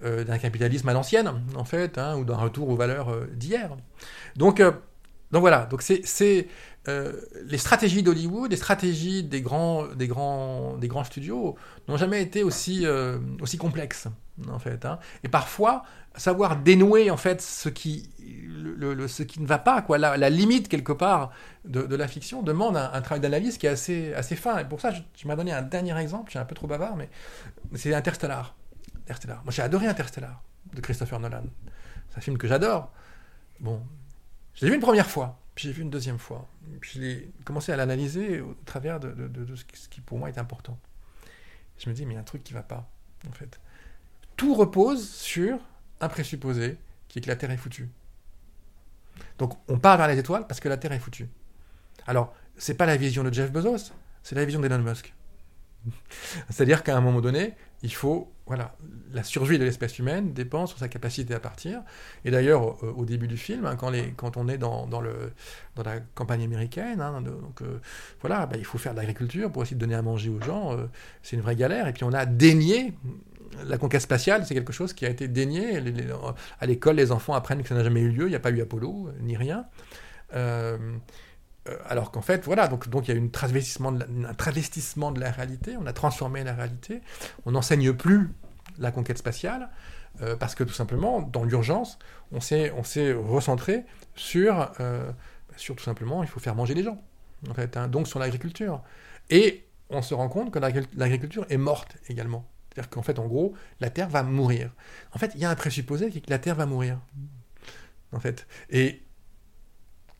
d'un 0.00 0.38
capitalisme 0.38 0.88
à 0.88 0.92
l'ancienne, 0.92 1.42
en 1.56 1.64
fait, 1.64 1.98
hein, 1.98 2.16
ou 2.16 2.24
d'un 2.24 2.36
retour 2.36 2.68
aux 2.68 2.76
valeurs 2.76 3.12
d'hier. 3.32 3.76
Donc, 4.36 4.62
donc 5.30 5.40
voilà, 5.40 5.66
donc 5.66 5.82
c'est 5.82 6.48
euh, 6.88 7.12
les 7.44 7.58
stratégies 7.58 8.02
d'Hollywood, 8.02 8.50
les 8.50 8.56
stratégies 8.56 9.22
des 9.22 9.42
grands, 9.42 9.86
des 9.88 10.08
grands, 10.08 10.76
des 10.78 10.88
grands 10.88 11.04
studios 11.04 11.56
n'ont 11.86 11.98
jamais 11.98 12.22
été 12.22 12.42
aussi, 12.42 12.86
euh, 12.86 13.18
aussi 13.42 13.58
complexes, 13.58 14.08
en 14.50 14.58
fait. 14.58 14.86
hein. 14.86 14.98
Et 15.22 15.28
parfois, 15.28 15.82
savoir 16.16 16.56
dénouer 16.56 17.10
en 17.10 17.18
fait 17.18 17.42
ce 17.42 17.68
qui, 17.68 18.08
le, 18.18 19.06
ce 19.06 19.22
qui 19.22 19.40
ne 19.40 19.46
va 19.46 19.58
pas, 19.58 19.82
quoi, 19.82 19.98
la, 19.98 20.30
limite 20.30 20.68
quelque 20.68 20.92
part 20.92 21.30
de, 21.66 21.94
la 21.94 22.08
fiction 22.08 22.42
demande 22.42 22.76
un, 22.78 23.00
travail 23.02 23.20
d'analyse 23.20 23.58
qui 23.58 23.66
est 23.66 23.70
assez, 23.70 24.14
assez 24.14 24.34
fin. 24.34 24.58
Et 24.58 24.64
pour 24.64 24.80
ça, 24.80 24.90
je, 24.90 25.00
tu 25.12 25.26
m'as 25.26 25.36
donné 25.36 25.52
un 25.52 25.62
dernier 25.62 25.98
exemple. 25.98 26.26
Je 26.28 26.32
suis 26.32 26.38
un 26.38 26.46
peu 26.46 26.54
trop 26.54 26.66
bavard, 26.66 26.96
mais 26.96 27.10
c'est 27.74 27.92
Interstellar. 27.92 28.56
Interstellar. 29.02 29.42
Moi, 29.44 29.52
j'ai 29.52 29.62
adoré 29.62 29.86
Interstellar 29.86 30.42
de 30.72 30.80
Christopher 30.80 31.20
Nolan. 31.20 31.44
C'est 32.08 32.18
un 32.18 32.20
film 32.22 32.38
que 32.38 32.48
j'adore. 32.48 32.92
Bon, 33.60 33.82
je 34.58 34.64
l'ai 34.64 34.70
vu 34.70 34.74
une 34.74 34.82
première 34.82 35.08
fois, 35.08 35.38
puis 35.54 35.68
j'ai 35.68 35.72
vu 35.72 35.82
une 35.82 35.90
deuxième 35.90 36.18
fois. 36.18 36.48
Puis 36.80 37.30
commencé 37.44 37.70
à 37.70 37.76
l'analyser 37.76 38.40
au 38.40 38.56
travers 38.64 38.98
de, 38.98 39.54
ce, 39.54 39.64
qui, 39.64 39.80
ce 39.80 40.00
pour 40.00 40.18
moi 40.18 40.28
est 40.28 40.38
important. 40.38 40.76
Je 41.78 41.88
me 41.88 41.94
dis, 41.94 42.04
mais 42.04 42.14
il 42.14 42.16
y 42.16 42.18
a 42.18 42.22
un 42.22 42.24
truc 42.24 42.42
qui 42.42 42.54
va 42.54 42.64
pas, 42.64 42.90
en 43.28 43.32
fait. 43.32 43.60
Tout 44.36 44.54
repose 44.54 45.08
sur 45.08 45.60
un 46.00 46.08
présupposé 46.08 46.76
qui 47.06 47.20
est 47.20 47.22
que 47.22 47.28
la 47.28 47.36
Terre 47.36 47.52
est 47.52 47.56
foutue. 47.56 47.88
Donc 49.38 49.56
on 49.68 49.78
part 49.78 49.96
vers 49.96 50.08
les 50.08 50.18
étoiles 50.18 50.44
parce 50.48 50.58
que 50.58 50.68
la 50.68 50.76
Terre 50.76 50.92
est 50.92 50.98
foutue. 50.98 51.28
Alors, 52.08 52.34
c'est 52.56 52.74
pas 52.74 52.86
la 52.86 52.96
vision 52.96 53.22
de 53.22 53.32
Jeff 53.32 53.52
Bezos, 53.52 53.92
c'est 54.24 54.34
la 54.34 54.44
vision 54.44 54.60
d'Elon 54.60 54.78
Musk. 54.78 55.14
C'est-à-dire 56.50 56.82
qu'à 56.82 56.96
un 56.96 57.00
moment 57.00 57.20
donné, 57.20 57.54
il 57.82 57.92
faut, 57.92 58.32
voilà, 58.46 58.74
la 59.12 59.22
survie 59.22 59.58
de 59.58 59.64
l'espèce 59.64 59.98
humaine 59.98 60.32
dépend 60.32 60.66
sur 60.66 60.78
sa 60.78 60.88
capacité 60.88 61.34
à 61.34 61.40
partir. 61.40 61.82
Et 62.24 62.30
d'ailleurs, 62.30 62.82
au, 62.82 63.04
début 63.04 63.28
du 63.28 63.36
film, 63.36 63.66
hein, 63.66 63.76
quand, 63.76 63.90
les, 63.90 64.12
quand 64.16 64.36
on 64.36 64.48
est 64.48 64.58
dans, 64.58 64.86
dans, 64.86 65.00
le, 65.00 65.32
dans 65.76 65.84
la 65.84 66.00
campagne 66.14 66.42
américaine, 66.42 67.00
hein, 67.00 67.20
donc 67.20 67.62
euh, 67.62 67.78
voilà, 68.20 68.46
bah, 68.46 68.56
il 68.58 68.64
faut 68.64 68.78
faire 68.78 68.92
de 68.92 68.98
l'agriculture 68.98 69.52
pour 69.52 69.62
essayer 69.62 69.76
de 69.76 69.80
donner 69.80 69.94
à 69.94 70.02
manger 70.02 70.30
aux 70.30 70.40
gens. 70.40 70.72
euh, 70.72 70.86
c'est 71.22 71.36
une 71.36 71.42
vraie 71.42 71.56
galère. 71.56 71.86
Et 71.86 71.92
puis 71.92 72.04
on 72.04 72.12
a 72.12 72.26
dénié 72.26 72.94
la 73.66 73.78
conquête 73.78 74.02
spatiale, 74.02 74.44
c'est 74.46 74.54
quelque 74.54 74.72
chose 74.72 74.92
qui 74.92 75.06
a 75.06 75.08
été 75.08 75.28
dénié. 75.28 75.80
À 76.60 76.66
l'école, 76.66 76.96
les 76.96 77.12
enfants 77.12 77.34
apprennent 77.34 77.62
que 77.62 77.68
ça 77.68 77.74
n'a 77.74 77.84
jamais 77.84 78.00
eu 78.00 78.10
lieu. 78.10 78.26
Il 78.26 78.30
n'y 78.30 78.36
a 78.36 78.40
pas 78.40 78.50
eu 78.50 78.60
Apollo, 78.60 79.08
euh, 79.08 79.12
ni 79.20 79.36
rien. 79.36 79.66
Euh, 81.68 81.76
alors 81.88 82.10
qu'en 82.10 82.22
fait, 82.22 82.44
voilà, 82.44 82.68
donc 82.68 82.88
donc 82.88 83.08
il 83.08 83.10
y 83.12 83.14
a 83.14 83.16
une 83.18 83.30
travestissement 83.30 83.92
un 83.92 84.34
travestissement 84.34 85.12
de 85.12 85.20
la 85.20 85.30
réalité. 85.30 85.76
On 85.76 85.86
a 85.86 85.92
transformé 85.92 86.44
la 86.44 86.54
réalité. 86.54 87.00
On 87.46 87.52
n'enseigne 87.52 87.92
plus 87.92 88.30
la 88.78 88.90
conquête 88.90 89.18
spatiale 89.18 89.68
euh, 90.22 90.36
parce 90.36 90.54
que 90.54 90.64
tout 90.64 90.74
simplement, 90.74 91.20
dans 91.20 91.44
l'urgence, 91.44 91.98
on 92.32 92.40
s'est 92.40 92.70
on 92.72 92.84
s'est 92.84 93.12
recentré 93.12 93.84
sur 94.14 94.72
euh, 94.80 95.10
sur 95.56 95.74
tout 95.76 95.84
simplement, 95.84 96.22
il 96.22 96.28
faut 96.28 96.40
faire 96.40 96.54
manger 96.54 96.74
les 96.74 96.84
gens. 96.84 97.02
En 97.48 97.54
fait, 97.54 97.76
hein, 97.76 97.88
donc 97.88 98.08
sur 98.08 98.18
l'agriculture. 98.18 98.82
Et 99.30 99.64
on 99.90 100.02
se 100.02 100.14
rend 100.14 100.28
compte 100.28 100.50
que 100.50 100.58
l'agri- 100.58 100.88
l'agriculture 100.96 101.46
est 101.50 101.56
morte 101.56 101.96
également. 102.08 102.48
C'est-à-dire 102.68 102.90
qu'en 102.90 103.02
fait, 103.02 103.18
en 103.18 103.26
gros, 103.26 103.54
la 103.80 103.90
Terre 103.90 104.08
va 104.08 104.22
mourir. 104.22 104.72
En 105.12 105.18
fait, 105.18 105.32
il 105.34 105.40
y 105.40 105.44
a 105.44 105.50
un 105.50 105.54
présupposé 105.54 106.10
qui 106.10 106.18
est 106.18 106.20
que 106.20 106.30
la 106.30 106.38
Terre 106.38 106.54
va 106.56 106.66
mourir. 106.66 106.98
En 108.12 108.20
fait. 108.20 108.46
Et 108.70 109.02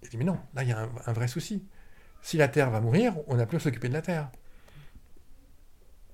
il 0.08 0.12
dit, 0.12 0.16
mais 0.16 0.24
non, 0.24 0.38
là, 0.54 0.62
il 0.62 0.68
y 0.70 0.72
a 0.72 0.88
un, 1.06 1.12
vrai 1.12 1.28
souci. 1.28 1.66
Si 2.22 2.36
la 2.38 2.48
Terre 2.48 2.70
va 2.70 2.80
mourir, 2.80 3.14
on 3.26 3.36
n'a 3.36 3.46
plus 3.46 3.58
à 3.58 3.60
s'occuper 3.60 3.88
de 3.88 3.92
la 3.92 4.02
Terre. 4.02 4.30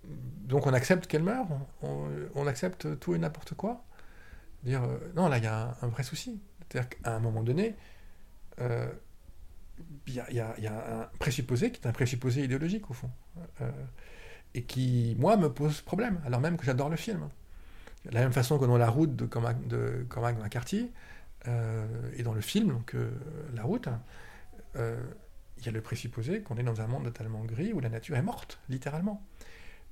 Donc 0.05 0.67
on 0.67 0.75
accepte 0.75 1.07
qu'elle 1.07 1.23
meure, 1.23 1.47
on, 1.83 2.47
accepte 2.47 2.99
tout 2.99 3.15
et 3.15 3.19
n'importe 3.19 3.55
quoi. 3.55 3.85
Dire, 4.65 4.83
euh, 4.83 4.99
non, 5.15 5.29
là, 5.29 5.39
il 5.39 5.45
y 5.45 5.47
a 5.47 5.77
un, 5.81 5.87
vrai 5.89 6.03
souci. 6.03 6.43
C'est-à-dire 6.61 6.89
qu'à 6.91 7.15
un 7.15 7.21
moment 7.21 7.43
donné, 7.43 7.77
euh, 8.61 8.91
il 10.07 10.15
y, 10.15 10.41
a, 10.41 11.01
un 11.01 11.09
présupposé 11.19 11.71
qui 11.71 11.81
est 11.81 11.87
un 11.87 11.93
présupposé 11.93 12.45
idéologique, 12.45 12.91
au 12.91 12.95
fond. 12.95 13.11
Euh, 13.61 13.71
et 14.55 14.65
qui, 14.65 15.17
moi, 15.19 15.37
me 15.37 15.53
pose 15.53 15.81
problème, 15.83 16.21
alors 16.27 16.41
même 16.41 16.57
que 16.57 16.65
j'adore 16.65 16.89
le 16.89 16.97
film. 16.97 17.29
De 18.05 18.11
la 18.11 18.21
même 18.21 18.33
façon 18.33 18.59
que 18.59 18.67
dans 18.67 18.77
La 18.77 18.91
route 18.91 19.17
de 19.17 19.25
Cormac, 19.25 19.67
de 19.67 20.05
Cormac 20.09 20.39
McCarthy, 20.39 20.91
et 21.47 22.23
dans 22.23 22.33
le 22.35 22.41
film, 22.41 22.69
donc 22.69 22.95
euh, 22.95 23.11
La 23.55 23.63
route, 23.63 23.89
euh, 24.77 25.01
il 25.59 25.67
y 25.67 25.69
a 25.69 25.73
le 25.73 25.81
présupposé 25.81 26.41
qu'on 26.43 26.57
est 26.57 26.63
dans 26.63 26.81
un 26.81 26.87
monde 26.87 27.05
totalement 27.05 27.45
gris 27.45 27.73
où 27.73 27.81
la 27.81 27.89
nature 27.89 28.17
est 28.17 28.23
morte, 28.23 28.59
littéralement. 28.69 29.23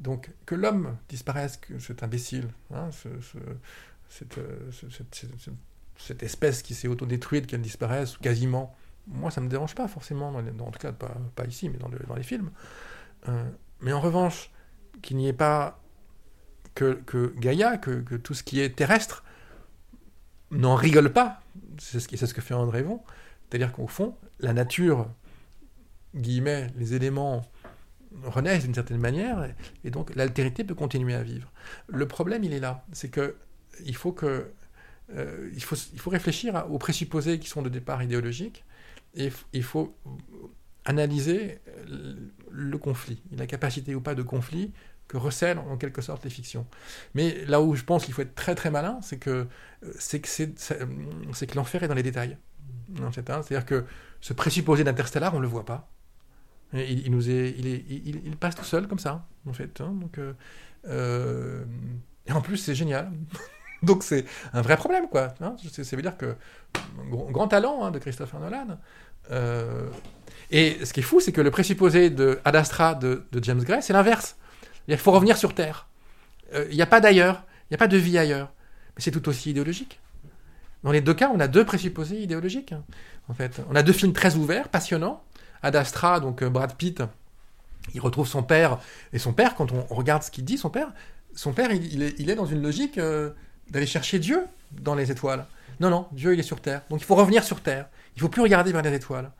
Donc 0.00 0.30
que 0.46 0.54
l'homme 0.54 0.96
disparaisse, 1.08 1.56
que 1.58 1.78
cet 1.78 2.02
imbécile, 2.02 2.48
hein, 2.74 2.90
ce- 2.90 3.20
ce- 3.20 3.38
cette, 4.08 4.38
euh, 4.38 4.70
ce- 4.72 4.90
cette- 4.90 5.14
cette- 5.14 5.40
cette- 5.40 5.54
cette 5.98 6.22
espèce 6.22 6.62
qui 6.62 6.74
s'est 6.74 6.88
autodétruite, 6.88 7.46
qu'elle 7.46 7.60
disparaisse 7.60 8.16
quasiment, 8.16 8.74
moi 9.06 9.30
ça 9.30 9.40
me 9.40 9.48
dérange 9.48 9.74
pas 9.74 9.88
forcément, 9.88 10.28
en 10.34 10.70
tout 10.70 10.78
cas 10.78 10.92
pas, 10.92 11.16
ici, 11.46 11.68
mais 11.68 11.78
dans, 11.78 11.88
le- 11.88 12.00
dans 12.08 12.16
les 12.16 12.22
films. 12.22 12.50
Euh, 13.28 13.48
mais 13.80 13.92
en 13.92 14.00
revanche, 14.00 14.50
qu'il 15.02 15.16
n'y 15.16 15.28
ait 15.28 15.32
pas 15.32 15.80
que, 16.74 17.34
Gaïa, 17.38 17.76
que 17.76 18.16
tout 18.16 18.34
ce 18.34 18.42
qui 18.42 18.60
est 18.60 18.74
terrestre, 18.74 19.22
n'en 20.52 20.74
rigole 20.74 21.12
pas. 21.12 21.42
C'est 21.78 22.00
ce, 22.00 22.34
que 22.34 22.40
fait 22.40 22.54
André 22.54 22.82
Von. 22.82 23.00
C'est-à-dire 23.48 23.72
qu'au 23.72 23.86
fond, 23.86 24.14
la 24.40 24.52
nature, 24.52 25.08
guillemets, 26.14 26.68
les 26.76 26.94
éléments 26.94 27.42
renaissent 28.24 28.64
d'une 28.64 28.74
certaine 28.74 28.98
manière, 29.00 29.48
et, 29.84 29.90
donc 29.90 30.14
l'altérité 30.14 30.64
peut 30.64 30.74
continuer 30.74 31.14
à 31.14 31.22
vivre. 31.22 31.50
Le 31.88 32.06
problème, 32.06 32.44
il 32.44 32.52
est 32.52 32.60
là. 32.60 32.84
C'est 32.92 33.08
que 33.08 33.36
il 33.84 33.96
faut 33.96 34.12
que 34.12 34.52
euh, 35.14 35.50
il, 35.54 35.62
faut, 35.62 36.10
réfléchir 36.10 36.66
aux 36.70 36.78
présupposés 36.78 37.38
qui 37.38 37.48
sont 37.48 37.62
de 37.62 37.68
départ 37.68 38.02
idéologiques, 38.02 38.64
et 39.14 39.30
il 39.52 39.62
faut 39.62 39.96
analyser 40.84 41.58
le 42.50 42.76
conflit, 42.78 43.22
la 43.36 43.46
capacité 43.46 43.94
ou 43.94 44.00
pas 44.00 44.14
de 44.14 44.22
conflit 44.22 44.72
que 45.12 45.18
recèlent 45.18 45.58
en 45.58 45.76
quelque 45.76 46.00
sorte 46.00 46.24
les 46.24 46.30
fictions. 46.30 46.66
Mais 47.14 47.44
là 47.44 47.60
où 47.60 47.74
je 47.74 47.84
pense 47.84 48.06
qu'il 48.06 48.14
faut 48.14 48.22
être 48.22 48.34
très 48.34 48.54
très 48.54 48.70
malin, 48.70 48.98
c'est 49.02 49.18
que 49.18 49.30
euh, 49.84 49.92
c'est 49.98 50.20
que, 50.20 50.28
euh, 50.42 50.86
c'est 51.34 51.46
que 51.46 51.54
l'enfer 51.56 51.82
est 51.82 51.88
dans 51.88 51.94
les 51.94 52.02
détails. 52.02 52.38
Hein. 52.98 53.10
C'est-à-dire 53.12 53.66
que 53.66 53.84
ce 54.22 54.32
présupposé 54.32 54.84
d'interstellar, 54.84 55.34
on 55.34 55.36
ne 55.36 55.42
le 55.42 55.48
voit 55.48 55.66
pas. 55.66 55.90
Il, 56.72 57.04
il 57.06 57.10
nous 57.10 57.28
est, 57.28 57.50
il, 57.50 58.36
passe 58.38 58.54
tout 58.54 58.64
seul 58.64 58.88
comme 58.88 58.98
ça, 58.98 59.26
en 59.46 59.52
fait. 59.52 59.82
hein. 59.82 59.94
Donc, 60.00 60.18
euh, 60.88 61.64
et 62.26 62.32
en 62.32 62.40
plus, 62.40 62.56
c'est 62.56 62.74
génial. 62.74 63.12
Donc 63.82 64.04
c'est 64.04 64.24
un 64.54 64.62
vrai 64.62 64.78
problème, 64.78 65.08
quoi. 65.10 65.34
hein. 65.42 65.56
Ça 65.70 65.94
veut 65.96 66.00
dire 66.02 66.16
que 66.16 66.36
grand, 67.10 67.48
talent 67.48 67.84
hein, 67.84 67.90
de 67.90 67.98
Christopher 67.98 68.40
Nolan. 68.40 68.78
Et 70.50 70.82
ce 70.86 70.92
qui 70.94 71.00
est 71.00 71.02
fou, 71.02 71.20
c'est 71.20 71.32
que 71.32 71.42
le 71.42 71.50
présupposé 71.50 72.08
de 72.08 72.38
Ad 72.46 72.56
Astra 72.56 72.94
de, 72.94 73.24
de 73.30 73.44
James 73.44 73.62
Gray, 73.62 73.82
c'est 73.82 73.92
l'inverse. 73.92 74.36
Il 74.88 74.96
faut 74.96 75.12
revenir 75.12 75.36
sur 75.36 75.54
Terre. 75.54 75.88
Euh, 76.54 76.66
Il 76.70 76.76
n'y 76.76 76.82
a 76.82 76.86
pas 76.86 77.00
d'ailleurs, 77.00 77.44
il 77.64 77.72
n'y 77.72 77.74
a 77.76 77.78
pas 77.78 77.88
de 77.88 77.96
vie 77.96 78.18
ailleurs. 78.18 78.52
Mais 78.96 79.02
c'est 79.02 79.10
tout 79.10 79.28
aussi 79.28 79.50
idéologique. 79.50 80.00
Dans 80.82 80.92
les 80.92 81.00
deux 81.00 81.14
cas, 81.14 81.30
on 81.32 81.40
a 81.40 81.48
deux 81.48 81.64
présupposés 81.64 82.20
idéologiques. 82.20 82.72
hein, 82.72 82.82
En 83.28 83.34
fait, 83.34 83.60
on 83.70 83.76
a 83.76 83.82
deux 83.82 83.92
films 83.92 84.12
très 84.12 84.34
ouverts, 84.36 84.68
passionnants. 84.68 85.22
Ad 85.62 85.76
Astra, 85.76 86.18
donc 86.20 86.42
euh, 86.42 86.50
Brad 86.50 86.74
Pitt, 86.74 87.02
il 87.94 88.00
retrouve 88.00 88.26
son 88.26 88.42
père. 88.42 88.78
Et 89.12 89.18
son 89.18 89.32
père, 89.32 89.54
quand 89.54 89.70
on 89.72 89.82
regarde 89.94 90.22
ce 90.22 90.30
qu'il 90.30 90.44
dit, 90.44 90.58
son 90.58 90.70
père, 90.70 90.88
son 91.34 91.52
père, 91.52 91.70
il, 91.72 92.02
est, 92.02 92.34
dans 92.34 92.46
une 92.46 92.62
logique 92.62 92.98
euh, 92.98 93.30
d'aller 93.70 93.86
chercher 93.86 94.18
Dieu 94.18 94.44
dans 94.72 94.94
les 94.94 95.10
étoiles. 95.10 95.46
Non, 95.80 95.88
non, 95.88 96.06
Dieu, 96.12 96.34
il 96.34 96.40
est 96.40 96.44
sur 96.44 96.60
Terre. 96.60 96.82
Donc 96.90 97.00
il 97.00 97.04
faut 97.04 97.14
revenir 97.14 97.44
sur 97.44 97.60
Terre. 97.60 97.88
Il 98.16 98.20
faut 98.22 98.28
plus 98.28 98.42
regarder 98.42 98.72
vers 98.72 98.82
les 98.82 98.92
étoiles. 98.92 99.30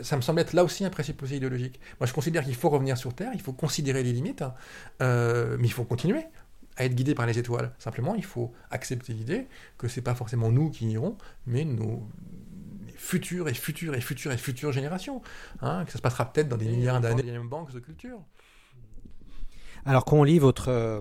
Ça 0.00 0.16
me 0.16 0.22
semble 0.22 0.40
être 0.40 0.54
là 0.54 0.64
aussi 0.64 0.84
un 0.84 0.90
présupposé 0.90 1.36
idéologique. 1.36 1.78
Moi, 2.00 2.06
je 2.06 2.12
considère 2.12 2.44
qu'il 2.44 2.54
faut 2.54 2.70
revenir 2.70 2.96
sur 2.96 3.14
Terre, 3.14 3.30
il 3.34 3.40
faut 3.40 3.52
considérer 3.52 4.02
les 4.02 4.12
limites, 4.12 4.42
hein, 4.42 4.54
euh, 5.02 5.56
mais 5.58 5.66
il 5.66 5.72
faut 5.72 5.84
continuer 5.84 6.24
à 6.76 6.86
être 6.86 6.94
guidé 6.94 7.14
par 7.14 7.26
les 7.26 7.38
étoiles. 7.38 7.72
Simplement, 7.78 8.14
il 8.14 8.24
faut 8.24 8.52
accepter 8.70 9.12
l'idée 9.12 9.46
que 9.76 9.88
c'est 9.88 10.00
pas 10.00 10.14
forcément 10.14 10.50
nous 10.50 10.70
qui 10.70 10.86
irons, 10.90 11.18
mais 11.46 11.64
nos 11.64 12.08
futures 12.96 13.48
et 13.48 13.54
futures 13.54 13.94
et 13.94 14.00
futures 14.00 14.32
et 14.32 14.38
futures 14.38 14.72
générations. 14.72 15.20
Hein, 15.60 15.84
que 15.84 15.92
ça 15.92 15.98
se 15.98 16.02
passera 16.02 16.32
peut-être 16.32 16.48
dans 16.48 16.56
des 16.56 16.68
milliards 16.68 17.00
d'années, 17.00 17.22
dans 17.22 17.42
les 17.42 17.48
banques 17.48 17.72
de 17.72 17.80
culture. 17.80 18.20
Alors 19.84 20.04
quand 20.04 20.16
on 20.16 20.24
lit 20.24 20.38
votre 20.38 20.68
euh, 20.68 21.00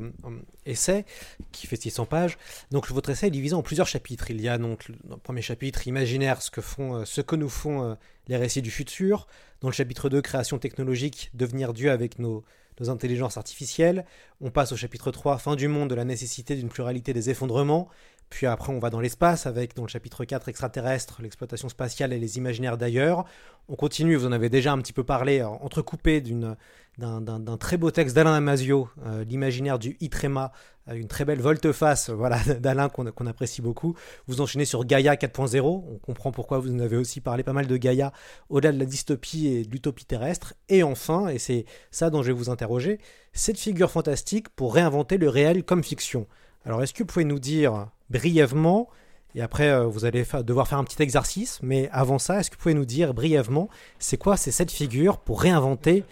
essai, 0.65 1.05
qui 1.51 1.67
fait 1.67 1.75
600 1.75 2.05
pages, 2.05 2.37
donc 2.71 2.89
votre 2.89 3.09
essai 3.09 3.27
est 3.27 3.31
divisé 3.31 3.53
en 3.53 3.61
plusieurs 3.61 3.87
chapitres. 3.87 4.31
Il 4.31 4.41
y 4.41 4.49
a 4.49 4.57
donc 4.57 4.91
dans 5.03 5.15
le 5.15 5.21
premier 5.21 5.41
chapitre 5.41 5.87
imaginaire, 5.87 6.41
ce 6.41 6.49
que, 6.49 6.61
font, 6.61 6.95
euh, 6.95 7.05
ce 7.05 7.21
que 7.21 7.35
nous 7.35 7.49
font 7.49 7.83
euh, 7.83 7.95
les 8.27 8.37
récits 8.37 8.61
du 8.61 8.71
futur. 8.71 9.27
Dans 9.61 9.67
le 9.67 9.73
chapitre 9.73 10.09
2, 10.09 10.21
création 10.21 10.57
technologique, 10.57 11.29
devenir 11.35 11.73
Dieu 11.73 11.91
avec 11.91 12.17
nos, 12.17 12.43
nos 12.79 12.89
intelligences 12.89 13.37
artificielles. 13.37 14.05
On 14.39 14.49
passe 14.49 14.71
au 14.71 14.75
chapitre 14.75 15.11
3, 15.11 15.37
fin 15.37 15.55
du 15.55 15.67
monde, 15.67 15.89
de 15.89 15.95
la 15.95 16.05
nécessité 16.05 16.55
d'une 16.55 16.69
pluralité 16.69 17.13
des 17.13 17.29
effondrements. 17.29 17.87
Puis 18.31 18.47
après, 18.47 18.71
on 18.73 18.79
va 18.79 18.89
dans 18.89 19.01
l'espace 19.01 19.45
avec, 19.45 19.75
dans 19.75 19.83
le 19.83 19.89
chapitre 19.89 20.23
4, 20.23 20.47
extraterrestre, 20.47 21.21
l'exploitation 21.21 21.67
spatiale 21.67 22.13
et 22.13 22.17
les 22.17 22.37
imaginaires 22.37 22.77
d'ailleurs. 22.77 23.25
On 23.67 23.75
continue, 23.75 24.15
vous 24.15 24.25
en 24.25 24.31
avez 24.31 24.49
déjà 24.49 24.71
un 24.71 24.77
petit 24.77 24.93
peu 24.93 25.03
parlé, 25.03 25.43
entrecoupé 25.43 26.21
d'une 26.21 26.55
d'un 26.97 27.57
très 27.57 27.77
beau 27.77 27.89
texte 27.89 28.15
d'Alain 28.15 28.33
Damasio, 28.33 28.89
euh, 29.05 29.23
l'imaginaire 29.23 29.79
du 29.79 29.97
Itrema, 30.01 30.51
euh, 30.87 30.93
une 30.93 31.07
très 31.07 31.25
belle 31.25 31.41
volte-face 31.41 32.09
voilà, 32.09 32.39
d'Alain 32.59 32.89
qu'on 32.89 33.27
apprécie 33.27 33.61
beaucoup. 33.61 33.95
Vous 34.27 34.39
enchaînez 34.39 34.65
sur 34.65 34.85
Gaïa 34.85 35.15
4.0, 35.15 35.61
on 35.65 35.97
comprend 35.97 36.31
pourquoi 36.31 36.59
vous 36.59 36.73
en 36.73 36.79
avez 36.79 36.97
aussi 36.97 37.19
parlé 37.19 37.43
pas 37.43 37.53
mal 37.53 37.67
de 37.67 37.77
Gaïa, 37.77 38.13
au-delà 38.49 38.71
de 38.71 38.79
la 38.79 38.85
dystopie 38.85 39.47
et 39.47 39.63
de 39.63 39.71
l'utopie 39.71 40.05
terrestre. 40.05 40.53
Et 40.69 40.83
enfin, 40.83 41.27
et 41.27 41.39
c'est 41.39 41.65
ça 41.91 42.09
dont 42.09 42.21
je 42.21 42.27
vais 42.27 42.37
vous 42.37 42.49
interroger, 42.49 42.99
cette 43.33 43.57
figure 43.57 43.91
fantastique 43.91 44.49
pour 44.49 44.75
réinventer 44.75 45.17
le 45.17 45.27
réel 45.27 45.63
comme 45.63 45.83
fiction. 45.83 46.27
Alors 46.65 46.83
est-ce 46.83 46.93
que 46.93 46.99
vous 46.99 47.07
pouvez 47.07 47.25
nous 47.25 47.39
dire 47.39 47.87
brièvement, 48.11 48.89
et 49.33 49.41
après 49.41 49.69
euh, 49.69 49.85
vous 49.85 50.05
allez 50.05 50.25
devoir 50.43 50.67
faire 50.67 50.77
un 50.77 50.83
petit 50.83 51.01
exercice, 51.01 51.59
mais 51.63 51.89
avant 51.91 52.19
ça, 52.19 52.39
est-ce 52.39 52.51
que 52.51 52.55
vous 52.55 52.61
pouvez 52.61 52.73
nous 52.73 52.85
dire 52.85 53.13
brièvement, 53.13 53.69
c'est 53.99 54.17
quoi 54.17 54.37
c'est 54.37 54.51
cette 54.51 54.71
figure 54.71 55.17
pour 55.17 55.41
réinventer 55.41 56.03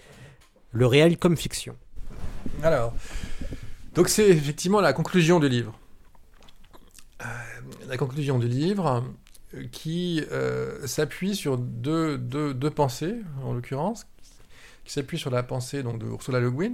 le 0.72 0.86
réel 0.86 1.18
comme 1.18 1.36
fiction? 1.36 1.76
Alors, 2.62 2.94
donc 3.94 4.08
c'est 4.08 4.28
effectivement 4.28 4.80
la 4.80 4.92
conclusion 4.92 5.38
du 5.38 5.48
livre. 5.48 5.78
Euh, 7.20 7.24
la 7.86 7.98
conclusion 7.98 8.38
du 8.38 8.48
livre 8.48 9.04
euh, 9.54 9.64
qui 9.70 10.24
s'appuie 10.86 11.36
sur 11.36 11.58
deux, 11.58 12.16
deux, 12.16 12.70
pensées, 12.70 13.16
en 13.44 13.52
l'occurrence, 13.52 14.06
qui 14.84 14.92
s'appuie 14.92 15.18
sur 15.18 15.30
la 15.30 15.42
pensée 15.42 15.82
donc, 15.82 15.98
de 15.98 16.06
Ursula 16.06 16.40
Le 16.40 16.50
Guin, 16.50 16.72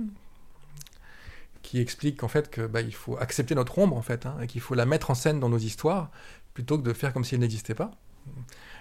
qui 1.67 1.81
explique 1.81 2.19
qu'en 2.21 2.29
fait 2.29 2.49
que, 2.49 2.67
bah, 2.67 2.81
il 2.81 2.95
faut 2.95 3.19
accepter 3.19 3.55
notre 3.57 3.77
ombre 3.79 3.97
en 3.97 4.03
fait, 4.03 4.25
hein, 4.25 4.37
et 4.41 4.47
qu'il 4.47 4.61
faut 4.61 4.75
la 4.75 4.87
mettre 4.87 5.11
en 5.11 5.14
scène 5.14 5.41
dans 5.41 5.49
nos 5.49 5.59
histoires, 5.59 6.11
plutôt 6.55 6.79
que 6.79 6.85
de 6.85 6.93
faire 6.93 7.12
comme 7.12 7.25
si 7.25 7.35
elle 7.35 7.41
n'existait 7.41 7.75
pas. 7.75 7.91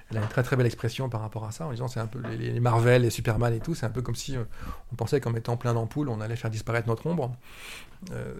Elle 0.09 0.17
a 0.17 0.21
une 0.21 0.27
très 0.27 0.43
très 0.43 0.55
belle 0.55 0.67
expression 0.67 1.09
par 1.09 1.21
rapport 1.21 1.45
à 1.45 1.51
ça, 1.51 1.65
en 1.65 1.71
disant 1.71 1.87
c'est 1.87 1.99
un 1.99 2.05
peu 2.05 2.19
les, 2.19 2.59
Marvel, 2.59 3.01
les 3.01 3.09
Superman 3.09 3.53
et 3.53 3.59
tout, 3.59 3.73
c'est 3.73 3.87
un 3.87 3.89
peu 3.89 4.03
comme 4.03 4.15
si 4.15 4.37
euh, 4.37 4.43
on 4.91 4.95
pensait 4.95 5.19
qu'en 5.19 5.31
mettant 5.31 5.57
plein 5.57 5.73
d'ampoules, 5.73 6.09
on 6.09 6.21
allait 6.21 6.35
faire 6.35 6.51
disparaître 6.51 6.87
notre 6.87 7.07
ombre. 7.07 7.35
Euh, 8.11 8.35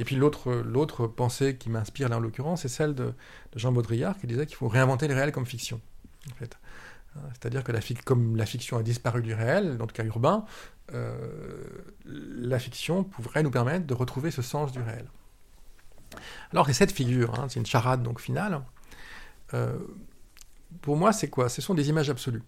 et 0.00 0.04
puis 0.04 0.16
l'autre 0.16 1.06
pensée 1.06 1.56
qui 1.56 1.70
m'inspire 1.70 2.08
là 2.08 2.16
en 2.16 2.20
l'occurrence, 2.20 2.62
c'est 2.62 2.68
celle 2.68 2.94
de, 2.96 3.14
Jean 3.54 3.70
Baudrillard 3.70 4.18
qui 4.18 4.26
disait 4.26 4.44
qu'il 4.44 4.56
faut 4.56 4.68
réinventer 4.68 5.06
le 5.06 5.14
réel 5.14 5.30
comme 5.30 5.46
fiction. 5.46 5.80
C'est-à-dire 7.32 7.64
que 7.64 7.72
la, 7.72 7.80
comme 8.04 8.36
la 8.36 8.44
fiction 8.44 8.76
a 8.76 8.82
disparu 8.82 9.22
du 9.22 9.32
réel, 9.32 9.78
dans 9.78 9.86
le 9.86 9.92
cas 9.92 10.04
urbain, 10.04 10.44
la 10.92 12.58
fiction 12.58 13.04
pourrait 13.04 13.42
nous 13.42 13.50
permettre 13.50 13.86
de 13.86 13.94
retrouver 13.94 14.30
ce 14.30 14.42
sens 14.42 14.72
du 14.72 14.80
réel. 14.80 15.06
Alors 16.52 16.66
que 16.66 16.72
cette 16.72 16.92
figure, 16.92 17.38
hein, 17.38 17.48
c'est 17.48 17.58
une 17.58 17.66
charade 17.66 18.02
donc 18.02 18.20
finale, 18.20 18.62
pour 20.82 20.96
moi, 20.96 21.12
c'est 21.12 21.28
quoi? 21.28 21.48
Ce 21.48 21.62
sont 21.62 21.74
des 21.74 21.88
images 21.88 22.10
absolues. 22.10 22.42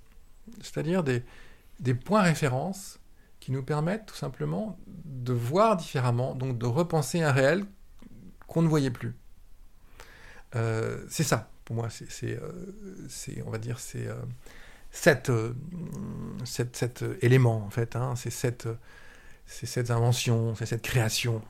C'est-à-dire 0.61 1.03
des, 1.03 1.23
des 1.81 1.95
points 1.95 2.23
références 2.23 2.99
qui 3.41 3.53
nous 3.53 3.63
permettent 3.63 4.07
tout 4.07 4.17
simplement 4.17 4.79
de 4.87 5.33
voir 5.33 5.77
différemment, 5.77 6.35
donc 6.35 6.59
de 6.59 6.67
repenser 6.67 7.23
un 7.23 7.33
réel 7.33 7.65
qu'on 8.47 8.63
ne 8.63 8.69
voyait 8.69 8.91
plus. 8.91 9.15
Euh, 10.57 11.05
c'est 11.09 11.25
ça, 11.25 11.51
pour 11.65 11.77
moi, 11.77 11.89
c'est, 11.91 12.39
euh, 12.41 13.43
on 13.47 13.51
va 13.51 13.59
dire, 13.59 13.79
c'est 13.79 14.09
euh, 15.29 15.53
cet, 16.45 17.05
élément, 17.23 17.65
en 17.65 17.71
fait, 17.71 17.97
hein, 17.97 18.15
c'est 18.17 18.31
cette, 18.31 18.69
cette 19.47 19.91
invention, 19.91 20.55
c'est 20.55 20.67
cette 20.67 20.83
création. 20.83 21.43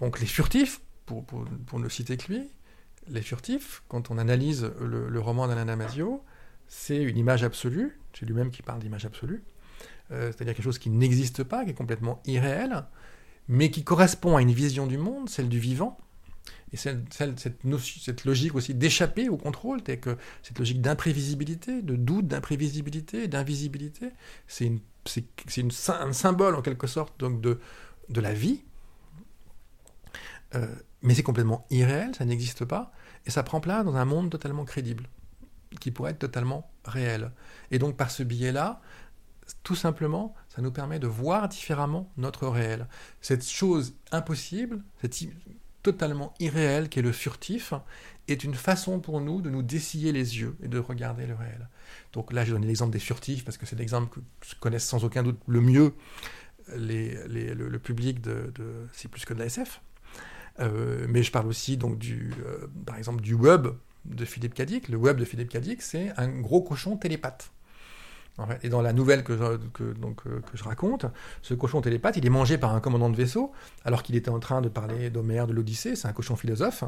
Donc 0.00 0.20
les 0.20 0.26
furtifs, 0.26 0.80
pour, 1.06 1.24
pour, 1.24 1.44
pour 1.66 1.78
ne 1.78 1.88
citer 1.88 2.16
que 2.16 2.32
lui, 2.32 2.48
les 3.10 3.22
furtifs, 3.22 3.82
quand 3.88 4.10
on 4.10 4.18
analyse 4.18 4.70
le, 4.80 5.20
roman 5.20 5.48
d'Alain 5.48 5.64
Damasio, 5.64 6.22
c'est 6.66 7.02
une 7.02 7.16
image 7.16 7.42
absolue, 7.42 7.98
c'est 8.12 8.26
lui-même 8.26 8.50
qui 8.50 8.62
parle 8.62 8.80
d'image 8.80 9.06
absolue, 9.06 9.42
euh, 10.10 10.32
c'est-à-dire 10.32 10.54
quelque 10.54 10.64
chose 10.64 10.78
qui 10.78 10.90
n'existe 10.90 11.44
pas, 11.44 11.64
qui 11.64 11.70
est 11.70 11.74
complètement 11.74 12.20
irréel, 12.26 12.84
mais 13.48 13.70
qui 13.70 13.84
correspond 13.84 14.36
à 14.36 14.42
une 14.42 14.52
vision 14.52 14.86
du 14.86 14.98
monde, 14.98 15.28
celle 15.28 15.48
du 15.48 15.58
vivant, 15.58 15.98
et 16.72 16.76
cette, 16.76 17.12
cette, 17.12 18.24
logique 18.24 18.54
aussi 18.54 18.74
d'échapper 18.74 19.28
au 19.28 19.36
contrôle, 19.36 19.82
que 19.82 20.16
cette 20.42 20.58
logique 20.58 20.80
d'imprévisibilité, 20.80 21.82
de 21.82 21.96
doute, 21.96 22.28
d'imprévisibilité, 22.28 23.28
d'invisibilité, 23.28 24.10
c'est 24.46 24.72
un 25.88 26.12
symbole 26.12 26.54
en 26.54 26.62
quelque 26.62 26.86
sorte 26.86 27.18
donc 27.18 27.40
de, 27.40 27.58
de 28.10 28.20
la 28.20 28.34
vie, 28.34 28.62
euh, 30.54 30.74
mais 31.02 31.14
c'est 31.14 31.22
complètement 31.22 31.66
irréel, 31.70 32.14
ça 32.14 32.24
n'existe 32.24 32.64
pas, 32.64 32.92
et 33.26 33.30
ça 33.30 33.42
prend 33.42 33.60
place 33.60 33.84
dans 33.84 33.96
un 33.96 34.04
monde 34.04 34.30
totalement 34.30 34.64
crédible, 34.64 35.08
qui 35.80 35.90
pourrait 35.90 36.12
être 36.12 36.18
totalement 36.18 36.70
réel. 36.84 37.32
Et 37.70 37.78
donc 37.78 37.96
par 37.96 38.10
ce 38.10 38.22
biais-là, 38.22 38.80
tout 39.62 39.74
simplement, 39.74 40.34
ça 40.48 40.60
nous 40.60 40.70
permet 40.70 40.98
de 40.98 41.06
voir 41.06 41.48
différemment 41.48 42.10
notre 42.16 42.48
réel. 42.48 42.86
Cette 43.20 43.46
chose 43.46 43.94
impossible, 44.12 44.82
cette 45.00 45.22
totalement 45.92 46.34
irréel 46.38 46.88
qui 46.88 46.98
est 46.98 47.02
le 47.02 47.12
furtif, 47.12 47.72
est 48.28 48.44
une 48.44 48.54
façon 48.54 49.00
pour 49.00 49.20
nous 49.20 49.40
de 49.40 49.48
nous 49.48 49.62
dessiller 49.62 50.12
les 50.12 50.38
yeux 50.38 50.56
et 50.62 50.68
de 50.68 50.78
regarder 50.78 51.26
le 51.26 51.34
réel. 51.34 51.68
Donc 52.12 52.32
là, 52.32 52.44
j'ai 52.44 52.52
donné 52.52 52.66
l'exemple 52.66 52.92
des 52.92 52.98
furtifs 52.98 53.44
parce 53.44 53.56
que 53.56 53.64
c'est 53.64 53.76
l'exemple 53.76 54.20
que 54.40 54.54
connaissent 54.60 54.86
sans 54.86 55.04
aucun 55.04 55.22
doute 55.22 55.40
le 55.46 55.60
mieux 55.60 55.94
le, 56.76 57.76
public 57.78 58.20
de, 58.20 58.52
de 58.54 58.86
C'est 58.92 59.08
plus 59.08 59.24
que 59.24 59.32
de 59.32 59.38
la 59.38 59.46
SF. 59.46 59.80
Euh, 60.60 61.06
mais 61.08 61.22
je 61.22 61.30
parle 61.30 61.46
aussi 61.46 61.76
donc 61.76 61.98
du, 61.98 62.32
euh, 62.44 62.66
par 62.84 62.96
exemple 62.96 63.22
du 63.22 63.34
web 63.34 63.68
de 64.04 64.24
Philippe 64.24 64.54
Cadic. 64.54 64.88
Le 64.88 64.96
web 64.96 65.16
de 65.16 65.24
Philippe 65.24 65.48
Cadic, 65.48 65.80
c'est 65.80 66.12
un 66.18 66.28
gros 66.28 66.60
cochon 66.60 66.96
télépathe. 66.96 67.50
Et 68.62 68.68
dans 68.68 68.82
la 68.82 68.92
nouvelle 68.92 69.24
que 69.24 69.36
je, 69.36 69.56
que, 69.72 69.92
donc, 69.92 70.20
euh, 70.26 70.40
que 70.40 70.56
je 70.56 70.64
raconte, 70.64 71.06
ce 71.42 71.54
cochon 71.54 71.80
télépathe, 71.80 72.16
il 72.16 72.26
est 72.26 72.30
mangé 72.30 72.58
par 72.58 72.74
un 72.74 72.80
commandant 72.80 73.10
de 73.10 73.16
vaisseau, 73.16 73.52
alors 73.84 74.02
qu'il 74.02 74.16
était 74.16 74.30
en 74.30 74.38
train 74.38 74.60
de 74.60 74.68
parler 74.68 75.10
d'Homère, 75.10 75.46
de 75.46 75.52
l'Odyssée, 75.52 75.96
c'est 75.96 76.08
un 76.08 76.12
cochon 76.12 76.36
philosophe. 76.36 76.84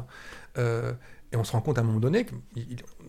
et 0.57 1.37
on 1.37 1.43
se 1.43 1.51
rend 1.51 1.61
compte 1.61 1.77
à 1.77 1.81
un 1.81 1.83
moment 1.83 1.99
donné 1.99 2.25
que 2.25 2.35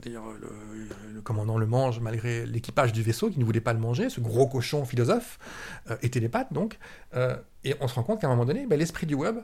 d'ailleurs, 0.01 0.25
le, 0.41 1.21
commandant 1.23 1.59
le 1.59 1.67
mange 1.67 2.01
malgré 2.01 2.47
l'équipage 2.47 2.93
du 2.93 3.03
vaisseau 3.03 3.31
qui 3.31 3.39
ne 3.39 3.45
voulait 3.45 3.61
pas 3.61 3.73
le 3.73 3.79
manger, 3.79 4.11
ce 4.11 4.21
gros 4.21 4.47
cochon 4.47 4.85
philosophe 4.85 5.39
et 6.03 6.11
télépathe 6.11 6.53
donc. 6.53 6.79
et 7.65 7.75
on 7.81 7.89
se 7.89 7.95
rend 7.95 8.03
compte 8.03 8.21
qu'à 8.21 8.27
un 8.27 8.31
moment 8.31 8.45
donné, 8.45 8.67
ben, 8.67 8.79
l'esprit 8.79 9.07
du 9.07 9.15
web 9.15 9.39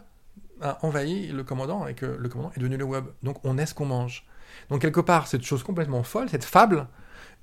a 0.61 0.85
envahi 0.85 1.29
le 1.29 1.45
commandant 1.45 1.87
et 1.87 1.95
que 1.95 2.07
le 2.07 2.29
commandant 2.29 2.53
est 2.57 2.61
devenu 2.61 2.77
le 2.77 2.85
web. 2.85 3.05
Donc 3.23 3.39
on 3.45 3.59
est 3.59 3.67
ce 3.67 3.75
qu'on 3.75 3.87
mange. 3.87 4.27
Donc 4.71 4.81
quelque 4.81 5.01
part, 5.01 5.27
cette 5.27 5.43
chose 5.43 5.63
complètement 5.63 6.03
folle, 6.03 6.29
cette 6.29 6.45
fable, 6.45 6.87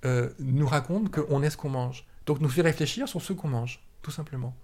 euh, 0.04 0.30
nous 0.40 0.68
raconte 0.68 1.12
qu'on 1.12 1.42
est 1.42 1.50
ce 1.50 1.58
qu'on 1.58 1.70
mange. 1.70 2.06
Donc 2.26 2.40
nous 2.40 2.50
fait 2.50 2.62
réfléchir 2.62 3.08
sur 3.08 3.22
ce 3.22 3.34
qu'on 3.34 3.48
mange, 3.48 3.82
tout 4.02 4.12
simplement. 4.12 4.56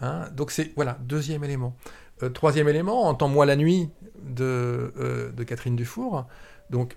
Hein 0.00 0.28
Donc 0.32 0.50
c'est, 0.50 0.72
voilà, 0.76 0.98
deuxième 1.02 1.44
élément. 1.44 1.76
Euh, 2.22 2.30
troisième 2.30 2.68
élément, 2.68 3.06
Entends-moi 3.08 3.46
la 3.46 3.56
nuit 3.56 3.90
de, 4.22 4.92
euh, 4.96 5.32
de 5.32 5.44
Catherine 5.44 5.76
Dufour. 5.76 6.26
Donc, 6.70 6.96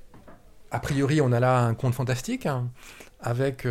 a 0.72 0.80
priori, 0.80 1.22
on 1.22 1.32
a 1.32 1.40
là 1.40 1.64
un 1.64 1.74
conte 1.74 1.94
fantastique 1.94 2.46
hein, 2.46 2.70
avec 3.22 3.66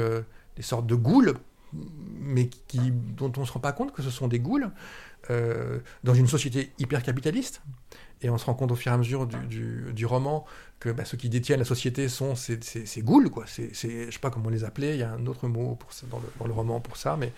des 0.56 0.62
sortes 0.62 0.86
de 0.86 0.94
goules, 0.94 1.34
mais 1.72 2.48
qui, 2.48 2.90
dont 2.90 3.32
on 3.36 3.40
ne 3.40 3.46
se 3.46 3.52
rend 3.52 3.60
pas 3.60 3.72
compte 3.72 3.92
que 3.92 4.02
ce 4.02 4.10
sont 4.10 4.28
des 4.28 4.40
goules. 4.40 4.70
Dans 6.04 6.14
une 6.14 6.26
société 6.26 6.72
hyper 6.78 7.02
capitaliste. 7.02 7.60
Et 8.22 8.30
on 8.30 8.38
se 8.38 8.46
rend 8.46 8.54
compte 8.54 8.72
au 8.72 8.74
fur 8.74 8.90
et 8.90 8.94
à 8.94 8.98
mesure 8.98 9.26
du, 9.26 10.06
roman 10.06 10.44
que 10.80 10.90
bah, 10.90 11.04
ceux 11.04 11.16
qui 11.16 11.28
détiennent 11.28 11.58
la 11.58 11.64
société 11.64 12.08
sont 12.08 12.36
ces, 12.36 12.58
ces, 12.62 13.02
ghouls, 13.02 13.30
quoi. 13.30 13.44
C'est, 13.46 13.74
je 13.74 14.10
sais 14.10 14.18
pas 14.20 14.30
comment 14.30 14.50
les 14.50 14.64
appeler, 14.64 14.94
il 14.94 15.00
y 15.00 15.02
a 15.02 15.10
un 15.10 15.26
autre 15.26 15.48
mot 15.48 15.74
pour 15.74 15.90
dans, 16.10 16.46
le, 16.46 16.52
roman 16.52 16.80
pour 16.80 16.96
ça, 16.96 17.16
mais 17.18 17.32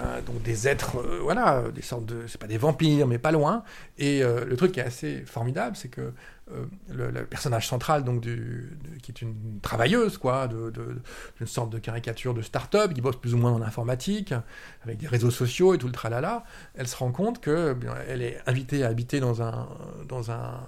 euh, 0.00 0.20
donc 0.22 0.42
des 0.42 0.66
êtres, 0.66 0.96
euh, 0.98 1.20
voilà, 1.22 1.64
des 1.74 1.82
sortes 1.82 2.06
de, 2.06 2.26
c'est 2.26 2.40
pas 2.40 2.46
des 2.46 2.58
vampires, 2.58 3.06
mais 3.06 3.18
pas 3.18 3.32
loin. 3.32 3.64
Et 3.98 4.22
le 4.22 4.56
truc 4.56 4.72
qui 4.72 4.80
est 4.80 4.84
assez 4.84 5.22
formidable, 5.26 5.76
c'est 5.76 5.88
que 5.88 6.12
euh, 6.52 6.64
le, 6.88 7.24
personnage 7.26 7.68
central, 7.68 8.02
donc 8.02 8.20
du, 8.20 8.76
qui 9.02 9.12
est 9.12 9.22
une 9.22 9.60
travailleuse, 9.62 10.18
quoi, 10.18 10.48
d'une 10.48 11.46
sorte 11.46 11.70
de 11.70 11.78
caricature 11.78 12.34
de 12.34 12.42
start-up, 12.42 12.92
qui 12.92 13.00
bosse 13.00 13.16
plus 13.16 13.34
ou 13.34 13.38
moins 13.38 13.52
dans 13.52 13.58
l'informatique, 13.58 14.34
avec 14.82 14.98
des 14.98 15.06
réseaux 15.06 15.30
sociaux 15.30 15.74
et 15.74 15.78
tout 15.78 15.86
le 15.86 15.92
tralala, 15.92 16.44
elle 16.74 16.88
se 16.88 16.96
rend 16.96 17.12
compte 17.12 17.40
que 17.40 17.74
bien, 17.74 17.94
elle 18.08 18.22
est 18.22 18.40
invitée 18.46 18.82
à 18.84 18.88
habiter 18.88 19.20
dans 19.20 19.42
un, 19.42 19.68
dans 20.08 20.30
un, 20.32 20.60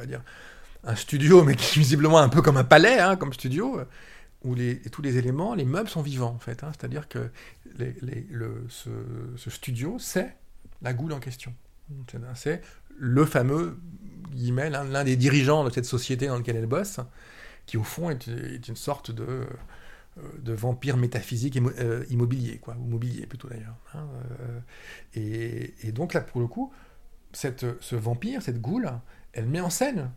va 0.00 0.06
dire, 0.06 0.22
un 0.84 0.96
studio, 0.96 1.44
mais 1.44 1.54
qui 1.56 1.64
est 1.64 1.82
visiblement 1.82 2.18
un 2.18 2.28
peu 2.28 2.42
comme 2.42 2.56
un 2.56 2.64
palais, 2.64 2.98
hein, 3.00 3.16
comme 3.16 3.32
studio, 3.32 3.80
euh, 3.80 3.84
où 4.42 4.54
les, 4.54 4.80
tous 4.90 5.02
les 5.02 5.18
éléments, 5.18 5.54
les 5.54 5.64
meubles 5.66 5.88
sont 5.90 6.02
vivants, 6.02 6.34
en 6.34 6.38
fait. 6.38 6.64
hein. 6.64 6.72
C'est-à-dire 6.78 7.08
que 7.08 7.30
le, 7.78 8.66
ce, 8.68 9.50
studio, 9.50 9.96
c'est 9.98 10.36
la 10.82 10.92
goule 10.92 11.12
en 11.12 11.20
question. 11.20 11.54
C'est- 12.34 12.62
le 12.98 13.24
fameux, 13.24 13.78
guillemets, 14.32 14.70
l'un 14.70 15.04
des 15.04 15.16
dirigeants 15.16 15.64
de 15.64 15.70
cette 15.70 15.86
société 15.86 16.26
dans 16.26 16.36
laquelle 16.36 16.56
elle 16.56 16.66
bosse, 16.66 17.00
qui 17.66 17.76
au 17.76 17.82
fond 17.82 18.10
est, 18.10 18.26
une 18.68 18.76
sorte 18.76 19.10
de, 19.10 19.24
euh, 19.24 19.46
de 20.42 20.52
vampire 20.52 20.96
métaphysique 20.96 21.56
euh, 21.78 22.04
immobilier, 22.10 22.58
quoi, 22.58 22.76
ou 22.78 22.84
mobilier 22.84 23.26
plutôt 23.26 23.48
d'ailleurs. 23.48 23.76
hein, 23.94 24.06
et, 25.14 25.74
et 25.82 25.92
donc 25.92 26.14
là, 26.14 26.20
pour 26.20 26.40
le 26.40 26.46
coup, 26.46 26.72
cette, 27.32 27.66
ce 27.80 27.96
vampire, 27.96 28.42
cette 28.42 28.60
goule, 28.60 28.90
elle 29.32 29.46
met 29.46 29.60
en 29.60 29.70
scène 29.70 30.10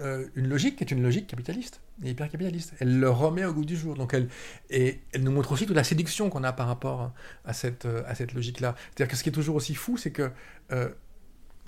euh, 0.00 0.26
une 0.36 0.48
logique 0.48 0.76
qui 0.76 0.84
est 0.84 0.90
une 0.90 1.02
logique 1.02 1.26
capitaliste 1.26 1.80
et 2.04 2.10
hyper-capitaliste. 2.10 2.74
Elle 2.78 3.00
le 3.00 3.10
remet 3.10 3.44
au 3.44 3.52
goût 3.52 3.64
du 3.64 3.76
jour. 3.76 3.94
Donc 3.94 4.14
elle, 4.14 4.28
et 4.70 5.00
elle 5.12 5.24
nous 5.24 5.32
montre 5.32 5.50
aussi 5.52 5.66
toute 5.66 5.76
la 5.76 5.84
séduction 5.84 6.30
qu'on 6.30 6.44
a 6.44 6.52
par 6.52 6.68
rapport 6.68 7.12
à 7.44 7.52
cette, 7.52 7.86
euh, 7.86 8.02
à 8.06 8.14
cette 8.14 8.32
logique-là. 8.32 8.76
C'est-à-dire 8.90 9.10
que 9.10 9.16
ce 9.16 9.22
qui 9.22 9.30
est 9.30 9.32
toujours 9.32 9.56
aussi 9.56 9.74
fou, 9.74 9.96
c'est 9.96 10.12
que 10.12 10.30
euh, 10.70 10.88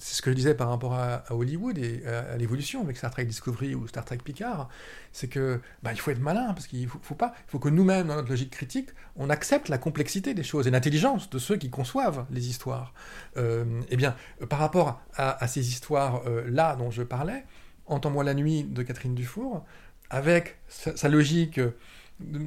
c'est 0.00 0.16
ce 0.16 0.22
que 0.22 0.30
je 0.30 0.36
disais 0.36 0.54
par 0.54 0.68
rapport 0.68 0.94
à, 0.94 1.24
Hollywood 1.30 1.78
et 1.78 2.04
à, 2.06 2.36
l'évolution 2.36 2.82
avec 2.82 2.96
Star 2.96 3.10
Trek 3.10 3.26
Discovery 3.26 3.74
ou 3.74 3.86
Star 3.86 4.04
Trek 4.04 4.18
Picard, 4.24 4.68
c'est 5.12 5.28
que 5.28 5.60
bah, 5.82 5.92
il 5.92 6.00
faut 6.00 6.10
être 6.10 6.20
malin 6.20 6.52
parce 6.54 6.66
qu'il 6.66 6.88
faut, 6.88 7.14
pas, 7.14 7.34
il 7.46 7.50
faut 7.50 7.58
que 7.58 7.68
nous-mêmes 7.68 8.08
dans 8.08 8.16
notre 8.16 8.30
logique 8.30 8.50
critique, 8.50 8.88
on 9.16 9.30
accepte 9.30 9.68
la 9.68 9.78
complexité 9.78 10.34
des 10.34 10.42
choses 10.42 10.66
et 10.66 10.70
l'intelligence 10.70 11.30
de 11.30 11.38
ceux 11.38 11.56
qui 11.56 11.70
conçoivent 11.70 12.26
les 12.30 12.48
histoires. 12.48 12.94
Euh, 13.36 13.64
eh 13.90 13.96
bien, 13.96 14.16
par 14.48 14.58
rapport 14.58 15.00
à, 15.14 15.46
ces 15.46 15.68
histoires 15.68 16.22
euh, 16.26 16.44
là 16.48 16.74
dont 16.76 16.90
je 16.90 17.02
parlais, 17.02 17.44
Entends-moi 17.90 18.22
la 18.22 18.34
nuit 18.34 18.62
de 18.62 18.84
Catherine 18.84 19.16
Dufour, 19.16 19.64
avec 20.10 20.58
sa, 20.68 21.08
logique, 21.08 21.60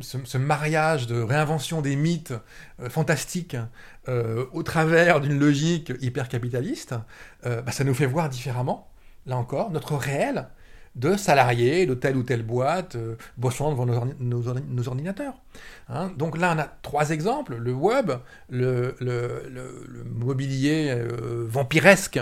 ce, 0.02 0.38
mariage 0.38 1.08
de 1.08 1.22
réinvention 1.22 1.82
des 1.82 1.96
mythes 1.96 2.34
euh, 2.80 2.90
fantastiques 2.90 3.58
euh, 4.08 4.46
au 4.52 4.64
travers 4.64 5.22
d'une 5.22 5.40
logique 5.40 5.92
hyper-capitaliste, 6.02 6.96
euh, 7.46 7.62
bah, 7.62 7.72
ça 7.72 7.84
nous 7.84 7.94
fait 7.94 8.06
voir 8.06 8.30
différemment, 8.30 8.90
là 9.26 9.38
encore, 9.38 9.72
notre 9.72 9.96
réel 9.96 10.48
de 10.96 11.16
salariés 11.16 11.86
de 11.86 11.96
telle 11.96 12.16
ou 12.18 12.24
telle 12.24 12.44
boîte 12.44 12.96
euh, 12.96 13.16
bossant 13.38 13.72
devant 13.72 13.86
nos, 13.86 13.96
ordi- 13.96 14.16
nos 14.20 14.42
ordi- 14.44 14.64
nos 14.70 14.88
ordinateurs. 14.88 15.34
Hein, 15.90 16.12
donc 16.18 16.38
là, 16.38 16.54
on 16.56 16.60
a 16.60 16.66
trois 16.82 17.10
exemples 17.10 17.56
le 17.56 17.74
web, 17.74 18.12
le, 18.50 18.96
mobilier 20.06 20.90
euh, 20.96 21.46
vampiresque 21.48 22.20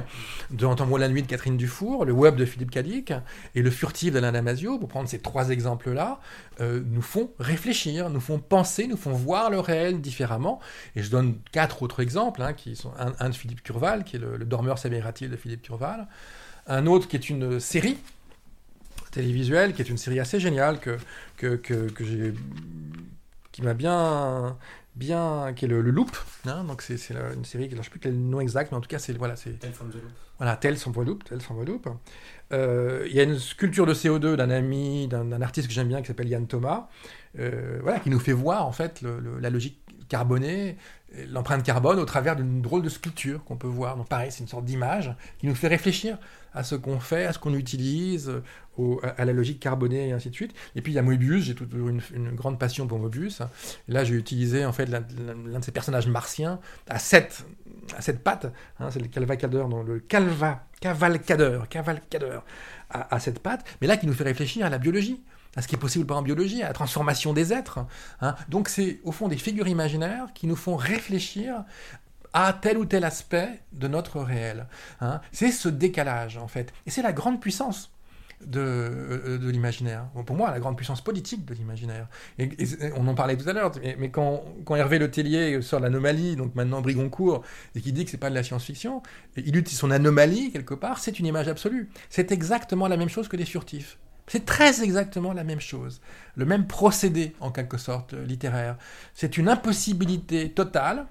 de 0.52 0.66
Entends-moi 0.66 1.00
la 1.00 1.10
nuit 1.10 1.22
de 1.22 1.28
Catherine 1.28 1.58
Dufour, 1.58 2.06
le 2.06 2.14
web 2.14 2.36
de 2.36 2.46
Philippe 2.46 2.72
Cadic 2.72 3.14
et 3.56 3.62
le 3.62 3.70
furtif 3.70 4.14
d'Alain 4.14 4.32
Damasio, 4.32 4.80
pour 4.80 4.88
prendre 4.88 5.10
ces 5.10 5.20
trois 5.20 5.50
exemples-là, 5.50 6.20
euh, 6.62 6.82
nous 6.86 7.02
font 7.02 7.32
réfléchir, 7.40 8.10
nous 8.10 8.22
font 8.22 8.40
penser, 8.40 8.88
nous 8.88 8.98
font 8.98 9.12
voir 9.12 9.50
le 9.50 9.60
réel 9.60 10.02
différemment. 10.02 10.60
Et 10.96 11.04
je 11.04 11.12
donne 11.12 11.36
quatre 11.52 11.84
autres 11.84 12.00
exemples, 12.02 12.42
hein, 12.42 12.54
qui 12.54 12.76
sont 12.76 12.92
un, 12.98 13.30
de 13.30 13.36
Philippe 13.36 13.64
Curval, 13.64 14.04
qui 14.04 14.16
est 14.16 14.20
le, 14.20 14.38
dormeur 14.46 14.78
s'éveillera-t-il 14.78 15.30
de 15.30 15.36
Philippe 15.36 15.62
Curval, 15.62 16.08
un 16.68 16.86
autre 16.86 17.08
qui 17.08 17.16
est 17.16 17.30
une 17.30 17.60
série 17.60 17.98
télévisuelle, 19.12 19.74
qui 19.74 19.82
est 19.82 19.90
une 19.90 19.98
série 19.98 20.20
assez 20.20 20.40
géniale 20.40 20.80
que, 20.80 20.98
que, 21.38 21.56
que, 21.56 21.90
que 21.92 22.04
j'ai 22.04 22.34
qui 23.52 23.62
m'a 23.64 23.74
bien 23.74 24.58
bien 24.96 25.54
qui 25.56 25.66
est 25.66 25.68
le, 25.70 25.82
le 25.82 25.92
Loop 25.92 26.12
hein, 26.46 26.64
donc 26.66 26.82
c'est 26.82 26.96
une 27.36 27.46
série 27.46 27.70
je 27.72 27.76
ne 27.78 27.82
sais 27.82 27.90
plus 27.90 28.00
quel 28.00 28.14
nom 28.18 28.40
exact 28.42 28.72
mais 28.72 28.78
en 28.78 28.82
tout 28.82 28.90
cas 28.90 29.00
c'est 29.00 29.14
voilà 29.18 29.36
c'est 29.38 29.58
voilà 30.38 30.56
Tales 30.58 30.76
from 30.78 30.94
the 30.94 30.98
Loop 31.06 31.24
Loop. 31.66 31.88
Euh, 32.52 33.06
il 33.10 33.16
y 33.16 33.20
a 33.20 33.24
une 33.24 33.40
sculpture 33.40 33.86
de 33.86 33.94
CO2 33.94 34.36
d'un 34.36 34.50
ami 34.50 35.08
d'un 35.08 35.42
artiste 35.42 35.68
que 35.68 35.74
j'aime 35.74 35.88
bien 35.88 36.02
qui 36.02 36.08
s'appelle 36.08 36.28
Yann 36.28 36.46
Thomas 36.48 36.88
euh, 37.40 37.80
voilà 37.82 38.00
qui 38.00 38.10
nous 38.10 38.20
fait 38.20 38.34
voir 38.34 38.66
en 38.68 38.74
fait 38.74 39.02
le- 39.02 39.20
le- 39.20 39.40
la 39.40 39.50
logique 39.50 39.80
carbonée 40.10 40.78
l'empreinte 41.30 41.64
carbone 41.64 42.00
au 42.00 42.06
travers 42.06 42.36
d'une 42.36 42.62
drôle 42.62 42.82
de 42.84 42.90
sculpture 42.90 43.44
qu'on 43.44 43.58
peut 43.58 43.68
voir. 43.68 43.98
Donc 43.98 44.08
pareil 44.08 44.32
c'est 44.32 44.40
une 44.42 44.48
sorte 44.48 44.64
d'image 44.66 45.14
qui 45.40 45.46
nous 45.48 45.56
fait 45.56 45.68
réfléchir 45.68 46.18
à 46.54 46.64
ce 46.64 46.76
qu'on 46.76 47.00
fait, 47.00 47.26
à 47.26 47.34
ce 47.34 47.40
qu'on 47.40 47.54
utilise, 47.54 48.32
à- 49.18 49.26
la 49.26 49.34
logique 49.34 49.60
carbonée 49.60 50.10
et 50.10 50.12
ainsi 50.12 50.30
de 50.30 50.36
suite. 50.36 50.54
Et 50.76 50.82
puis 50.82 50.92
il 50.92 50.96
y 50.96 51.00
a 51.00 51.02
Moebius, 51.02 51.46
j'ai 51.46 51.56
toujours 51.56 51.90
une, 51.90 52.02
grande 52.36 52.60
passion 52.60 52.88
pour 52.88 53.00
Moebius. 53.00 53.42
Là, 53.88 54.04
j'ai 54.04 54.16
utilisé 54.16 54.66
en 54.66 54.72
fait 54.74 54.86
l'un 54.86 55.04
l'un 55.46 55.60
de 55.60 55.64
ces 55.66 55.72
personnages 55.72 56.08
martiens 56.08 56.60
à 56.90 57.00
sept, 57.00 57.46
à 57.98 58.02
sept 58.02 58.24
pattes. 58.24 58.48
hein, 58.80 58.90
c'est 58.92 59.00
le 59.00 59.08
calvacadeur, 59.08 59.68
dans 59.70 59.84
le 59.84 60.00
calva, 60.00 60.66
cavalcadeur, 60.80 61.68
cavalcadeur 61.70 62.44
à, 62.90 63.16
à 63.16 63.20
sept 63.20 63.40
pattes. 63.40 63.66
Mais 63.82 63.88
là, 63.88 63.98
qui 63.98 64.08
nous 64.08 64.14
fait 64.14 64.24
réfléchir 64.24 64.66
à 64.66 64.70
la 64.70 64.78
biologie 64.78 65.22
à 65.58 65.62
ce 65.62 65.68
qui 65.68 65.76
est 65.76 65.80
possible 65.80 66.06
par 66.06 66.16
en 66.18 66.22
biologie, 66.22 66.64
à 66.64 66.68
la 66.68 66.74
transformation 66.74 67.34
des 67.34 67.52
êtres. 67.52 67.86
hein. 68.22 68.36
Donc 68.48 68.70
c'est 68.70 69.02
au 69.04 69.12
fond 69.12 69.28
des 69.28 69.36
figures 69.38 69.68
imaginaires 69.68 70.28
qui 70.34 70.48
nous 70.48 70.56
font 70.56 70.78
réfléchir 70.78 71.66
à 72.34 72.54
tel 72.54 72.78
ou 72.78 72.86
tel 72.86 73.04
aspect 73.04 73.62
de 73.74 73.90
notre 73.90 74.22
réel. 74.22 74.68
hein. 75.02 75.20
C'est 75.34 75.52
ce 75.52 75.68
décalage, 75.68 76.38
en 76.38 76.48
fait. 76.48 76.72
Et 76.86 76.90
c'est 76.90 77.02
la 77.02 77.12
grande 77.12 77.42
puissance 77.42 77.92
de, 78.46 78.60
euh, 78.60 79.38
de 79.38 79.50
l'imaginaire. 79.50 80.06
Pour 80.26 80.36
moi, 80.36 80.52
la 80.52 80.60
grande 80.60 80.76
puissance 80.76 81.02
politique 81.02 81.46
de 81.46 81.54
l'imaginaire. 81.54 82.08
Et, 82.40 82.50
on 82.96 83.08
en 83.08 83.16
parlait 83.16 83.38
tout 83.38 83.48
à 83.48 83.54
l'heure, 83.54 83.72
mais, 83.98 84.10
quand, 84.10 84.44
quand 84.66 84.76
Hervé 84.76 85.00
Letellier 85.00 85.62
sort 85.62 85.80
l'anomalie, 85.80 86.36
donc 86.36 86.56
maintenant 86.56 86.82
Brigoncourt, 86.82 87.44
et 87.76 87.82
qui 87.82 87.92
dit 87.94 88.06
que 88.06 88.12
c'est 88.12 88.18
pas 88.18 88.30
de 88.30 88.36
la 88.36 88.44
science-fiction, 88.44 89.02
il 89.38 89.56
utilise 89.56 89.80
son 89.80 89.92
anomalie, 89.92 90.52
quelque 90.52 90.74
part, 90.74 91.00
c'est 91.00 91.20
une 91.20 91.26
image 91.26 91.48
absolue. 91.48 91.90
C'est 92.10 92.32
exactement 92.32 92.88
la 92.88 92.98
même 92.98 93.10
chose 93.10 93.28
que 93.28 93.38
les 93.38 93.46
furtifs. 93.46 93.98
C'est 94.28 94.46
très 94.46 94.84
exactement 94.84 95.34
la 95.34 95.44
même 95.44 95.60
chose. 95.60 96.02
Le 96.36 96.46
même 96.46 96.68
procédé, 96.68 97.36
en 97.40 97.52
quelque 97.52 97.78
sorte, 97.78 98.14
littéraire. 98.14 98.78
C'est 99.14 99.38
une 99.38 99.50
impossibilité 99.50 100.52
totale 100.52 101.08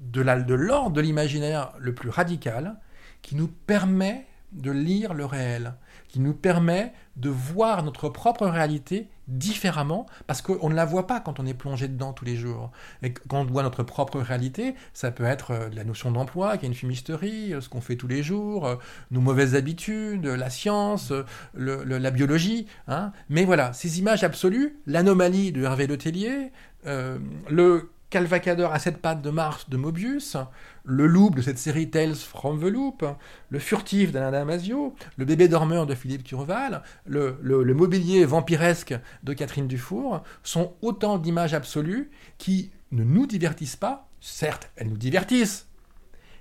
de 0.00 0.20
l'ordre 0.54 0.90
de 0.90 1.00
l'imaginaire 1.00 1.72
le 1.78 1.94
plus 1.94 2.10
radical 2.10 2.76
qui 3.22 3.36
nous 3.36 3.48
permet 3.48 4.26
de 4.52 4.70
lire 4.70 5.14
le 5.14 5.24
réel, 5.24 5.74
qui 6.14 6.20
nous 6.20 6.32
permet 6.32 6.92
de 7.16 7.28
voir 7.28 7.82
notre 7.82 8.08
propre 8.08 8.46
réalité 8.46 9.08
différemment, 9.26 10.06
parce 10.28 10.42
qu'on 10.42 10.68
ne 10.68 10.74
la 10.76 10.84
voit 10.84 11.08
pas 11.08 11.18
quand 11.18 11.40
on 11.40 11.46
est 11.46 11.54
plongé 11.54 11.88
dedans 11.88 12.12
tous 12.12 12.24
les 12.24 12.36
jours. 12.36 12.70
Et 13.02 13.12
quand 13.12 13.40
on 13.40 13.44
voit 13.46 13.64
notre 13.64 13.82
propre 13.82 14.20
réalité, 14.20 14.76
ça 14.92 15.10
peut 15.10 15.24
être 15.24 15.50
euh, 15.50 15.68
la 15.72 15.82
notion 15.82 16.12
d'emploi, 16.12 16.56
qui 16.56 16.66
est 16.66 16.68
une 16.68 16.74
fumisterie, 16.76 17.52
euh, 17.52 17.60
ce 17.60 17.68
qu'on 17.68 17.80
fait 17.80 17.96
tous 17.96 18.06
les 18.06 18.22
jours, 18.22 18.64
euh, 18.64 18.76
nos 19.10 19.20
mauvaises 19.20 19.56
habitudes, 19.56 20.24
la 20.24 20.50
science, 20.50 21.12
la 21.54 22.10
biologie. 22.12 22.68
hein. 22.86 23.10
Mais 23.28 23.44
voilà, 23.44 23.72
ces 23.72 23.98
images 23.98 24.22
absolues, 24.22 24.78
l'anomalie 24.86 25.50
de 25.50 25.64
Hervé 25.64 25.88
Letellier, 25.88 26.52
euh, 26.86 27.18
le 27.50 27.90
calvacadeur 28.10 28.72
à 28.72 28.78
sept 28.78 28.98
pattes 28.98 29.22
de 29.22 29.30
Mars 29.30 29.68
de 29.68 29.76
Mobius, 29.76 30.36
le 30.84 31.06
loop 31.06 31.34
de 31.34 31.42
cette 31.42 31.58
série 31.58 31.90
Tales 31.90 32.14
from 32.14 32.60
the 32.60 32.64
Loop, 32.64 33.04
le 33.48 33.58
furtif 33.58 34.12
d'Alain 34.12 34.30
Damasio, 34.30 34.94
le 35.16 35.24
bébé 35.24 35.48
dormeur 35.48 35.86
de 35.86 35.94
Philippe 35.94 36.24
Turval, 36.24 36.82
le, 37.06 37.36
mobilier 37.74 38.24
vampiresque 38.24 38.94
de 39.22 39.32
Catherine 39.32 39.66
Dufour, 39.66 40.22
sont 40.42 40.74
autant 40.82 41.18
d'images 41.18 41.54
absolues 41.54 42.10
qui 42.38 42.70
ne 42.92 43.04
nous 43.04 43.26
divertissent 43.26 43.76
pas. 43.76 44.08
Certes, 44.20 44.70
elles 44.76 44.88
nous 44.88 44.96
divertissent, 44.96 45.66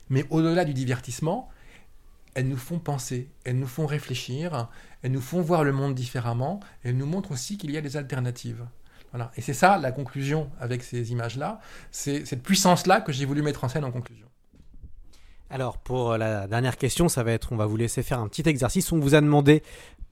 mais 0.10 0.26
au-delà 0.30 0.66
du 0.66 0.74
divertissement, 0.74 1.50
elles 2.36 2.48
nous 2.48 2.58
font 2.58 2.80
penser, 2.80 3.30
elles 3.44 3.60
nous 3.60 3.68
font 3.68 3.86
réfléchir, 3.86 4.70
elles 5.02 5.12
nous 5.12 5.22
font 5.22 5.42
voir 5.42 5.64
le 5.64 5.72
monde 5.72 5.96
différemment, 5.96 6.60
elles 6.84 6.98
nous 6.98 7.06
montrent 7.06 7.32
aussi 7.32 7.58
qu'il 7.58 7.72
y 7.72 7.78
a 7.78 7.82
des 7.82 7.98
alternatives. 7.98 8.66
Voilà. 9.14 9.32
Et 9.38 9.42
c'est 9.42 9.54
ça 9.54 9.78
la 9.78 9.92
conclusion 9.92 10.50
avec 10.60 10.84
ces 10.84 11.12
images-là, 11.12 11.60
c'est 11.92 12.26
cette 12.26 12.42
puissance-là 12.42 13.00
que 13.00 13.12
j'ai 13.12 13.26
voulu 13.26 13.44
mettre 13.44 13.64
en 13.64 13.70
scène 13.70 13.86
en 13.86 13.92
conclusion. 13.92 14.28
Alors 15.54 15.78
pour 15.78 16.18
la 16.18 16.48
dernière 16.48 16.78
question, 16.78 17.10
ça 17.10 17.22
va 17.22 17.32
être, 17.32 17.52
on 17.52 17.58
va 17.58 17.68
vous 17.68 17.78
laisser 17.78 18.02
faire 18.02 18.20
un 18.20 18.28
petit 18.28 18.42
exercice. 18.50 18.92
On 18.92 18.98
vous 18.98 19.14
a 19.14 19.22
demandé 19.22 19.62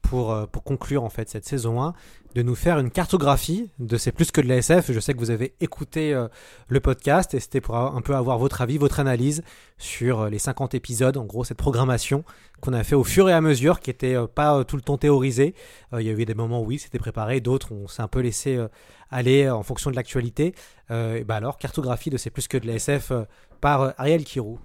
pour, 0.03 0.31
euh, 0.31 0.45
pour 0.45 0.63
conclure 0.63 1.03
en 1.03 1.09
fait 1.09 1.29
cette 1.29 1.47
saison 1.47 1.81
1 1.81 1.95
de 2.35 2.43
nous 2.43 2.53
faire 2.53 2.77
une 2.77 2.91
cartographie 2.91 3.71
de 3.79 3.97
C'est 3.97 4.11
plus 4.11 4.29
que 4.29 4.39
de 4.39 4.47
la 4.47 4.57
SF. 4.57 4.91
Je 4.91 4.99
sais 4.99 5.13
que 5.15 5.17
vous 5.17 5.31
avez 5.31 5.55
écouté 5.59 6.13
euh, 6.13 6.27
le 6.67 6.79
podcast 6.79 7.33
et 7.33 7.39
c'était 7.39 7.59
pour 7.59 7.75
un 7.75 8.01
peu 8.01 8.15
avoir 8.15 8.37
votre 8.37 8.61
avis, 8.61 8.77
votre 8.77 8.99
analyse 8.99 9.41
sur 9.79 10.21
euh, 10.21 10.29
les 10.29 10.37
50 10.37 10.75
épisodes, 10.75 11.17
en 11.17 11.25
gros 11.25 11.43
cette 11.43 11.57
programmation 11.57 12.23
qu'on 12.61 12.73
a 12.73 12.83
fait 12.83 12.95
au 12.95 13.03
fur 13.03 13.27
et 13.27 13.33
à 13.33 13.41
mesure, 13.41 13.79
qui 13.79 13.89
était 13.89 14.13
euh, 14.13 14.27
pas 14.27 14.59
euh, 14.59 14.63
tout 14.63 14.75
le 14.75 14.83
temps 14.83 14.99
théorisée. 14.99 15.55
Euh, 15.91 16.03
il 16.03 16.07
y 16.07 16.11
a 16.11 16.13
eu 16.13 16.23
des 16.23 16.35
moments 16.35 16.61
où 16.61 16.67
oui, 16.67 16.77
c'était 16.77 16.99
préparé, 16.99 17.41
d'autres 17.41 17.71
on 17.71 17.87
s'est 17.87 18.03
un 18.03 18.07
peu 18.07 18.19
laissé 18.19 18.57
euh, 18.57 18.67
aller 19.11 19.43
euh, 19.43 19.55
en 19.55 19.63
fonction 19.63 19.91
de 19.91 19.95
l'actualité. 19.95 20.55
Euh, 20.89 21.17
et 21.17 21.23
bah 21.23 21.35
alors, 21.35 21.57
cartographie 21.57 22.09
de 22.09 22.17
C'est 22.17 22.29
plus 22.29 22.47
que 22.47 22.57
de 22.57 22.65
la 22.65 22.73
SF 22.73 23.11
euh, 23.11 23.23
par 23.59 23.81
euh, 23.81 23.91
Ariel 23.97 24.23
Kirou. 24.23 24.59